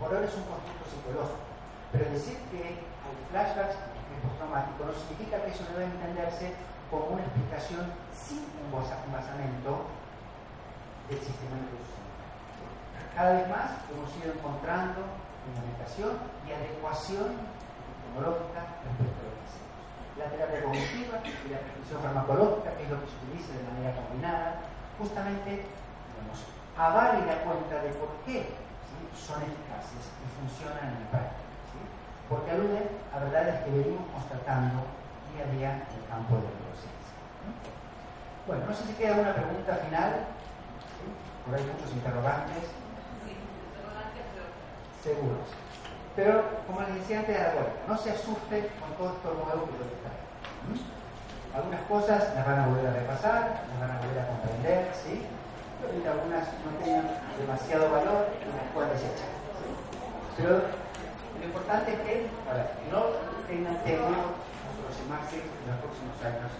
Por 0.00 0.08
ahora 0.08 0.24
es 0.24 0.34
un 0.34 0.48
constructo 0.48 0.84
psicológico. 0.88 1.44
Pero 1.92 2.08
decir 2.08 2.36
que 2.48 2.80
hay 3.04 3.14
flashbacks 3.28 3.76
es 3.76 4.20
postraumático 4.24 4.84
no 4.84 4.92
significa 4.92 5.40
que 5.44 5.52
eso 5.52 5.64
debe 5.72 5.92
entenderse 5.92 6.52
como 6.90 7.16
una 7.16 7.24
explicación 7.24 7.84
sin 8.12 8.44
un 8.48 8.72
basamento 8.72 9.88
del 11.08 11.20
sistema 11.20 11.56
nervioso 11.56 12.01
Cada 13.14 13.32
vez 13.36 13.48
más 13.48 13.76
hemos 13.92 14.08
ido 14.16 14.32
encontrando 14.32 15.04
fundamentación 15.44 16.16
y 16.48 16.52
adecuación 16.52 17.28
tecnológica 17.36 18.72
respecto 18.88 19.20
a 19.20 19.24
lo 19.28 19.32
que 19.36 19.44
hacemos. 19.44 19.76
La 20.16 20.26
terapia 20.32 20.64
cognitiva 20.64 21.16
y 21.20 21.48
la 21.52 21.60
prescripción 21.60 22.00
farmacológica, 22.00 22.72
que 22.72 22.82
es 22.84 22.90
lo 22.90 22.98
que 23.04 23.08
se 23.12 23.16
utiliza 23.20 23.52
de 23.52 23.68
manera 23.68 23.90
combinada, 24.00 24.48
justamente 24.96 25.68
digamos, 25.68 26.38
avala 26.72 27.20
y 27.20 27.28
da 27.28 27.44
cuenta 27.44 27.84
de 27.84 27.92
por 28.00 28.08
qué 28.24 28.48
son 29.12 29.44
eficaces 29.44 30.08
y 30.08 30.24
funcionan 30.40 30.96
en 30.96 31.04
el 31.04 31.08
práctica. 31.12 31.52
Porque 32.32 32.48
aluden 32.48 32.88
a 33.12 33.20
verdades 33.20 33.60
que 33.60 33.76
venimos 33.76 34.08
constatando 34.08 34.88
día 35.36 35.44
a 35.44 35.52
día 35.52 35.70
en 35.84 36.00
el 36.00 36.04
campo 36.08 36.40
de 36.40 36.48
la 36.48 36.52
neurociencia. 36.64 37.12
Bueno, 38.48 38.64
no 38.64 38.72
sé 38.72 38.88
si 38.88 38.96
queda 38.96 39.20
alguna 39.20 39.36
pregunta 39.36 39.84
final. 39.84 40.32
Por 41.44 41.52
ahí 41.52 41.64
muchos 41.68 41.92
interrogantes. 41.92 42.81
Seguros. 45.02 45.50
Pero, 46.14 46.44
como 46.66 46.80
les 46.86 46.94
decía 47.02 47.20
antes 47.20 47.34
de 47.34 47.44
no 47.88 47.98
se 47.98 48.10
asuste 48.10 48.70
con 48.78 48.94
todo 48.94 49.16
esto 49.16 49.34
nuevo 49.34 49.66
que 49.66 49.82
yo 49.82 49.84
les 49.90 49.98
traigo. 49.98 50.30
Algunas 51.52 51.82
cosas 51.90 52.34
las 52.34 52.46
van 52.46 52.60
a 52.60 52.66
volver 52.68 52.86
a 52.86 52.94
repasar, 52.94 53.66
las 53.66 53.78
van 53.80 53.90
a 53.90 54.00
volver 54.00 54.18
a 54.22 54.28
comprender, 54.28 54.92
¿sí? 54.94 55.26
Pero 55.80 56.06
algunas 56.06 56.46
no 56.62 56.70
tengan 56.78 57.08
demasiado 57.34 57.90
valor 57.90 58.30
y 58.38 58.48
las 58.54 58.68
pueden 58.72 58.94
desechar. 58.94 59.32
Pero 60.36 60.52
lo 60.62 61.44
importante 61.44 61.92
es 61.92 62.00
que, 62.06 62.14
para 62.46 62.62
que 62.72 62.86
no 62.86 63.18
tengan 63.50 63.76
tema, 63.82 64.38
aproximarse 64.70 65.42
en 65.42 65.66
los 65.66 65.78
próximos 65.82 66.16
años 66.22 66.52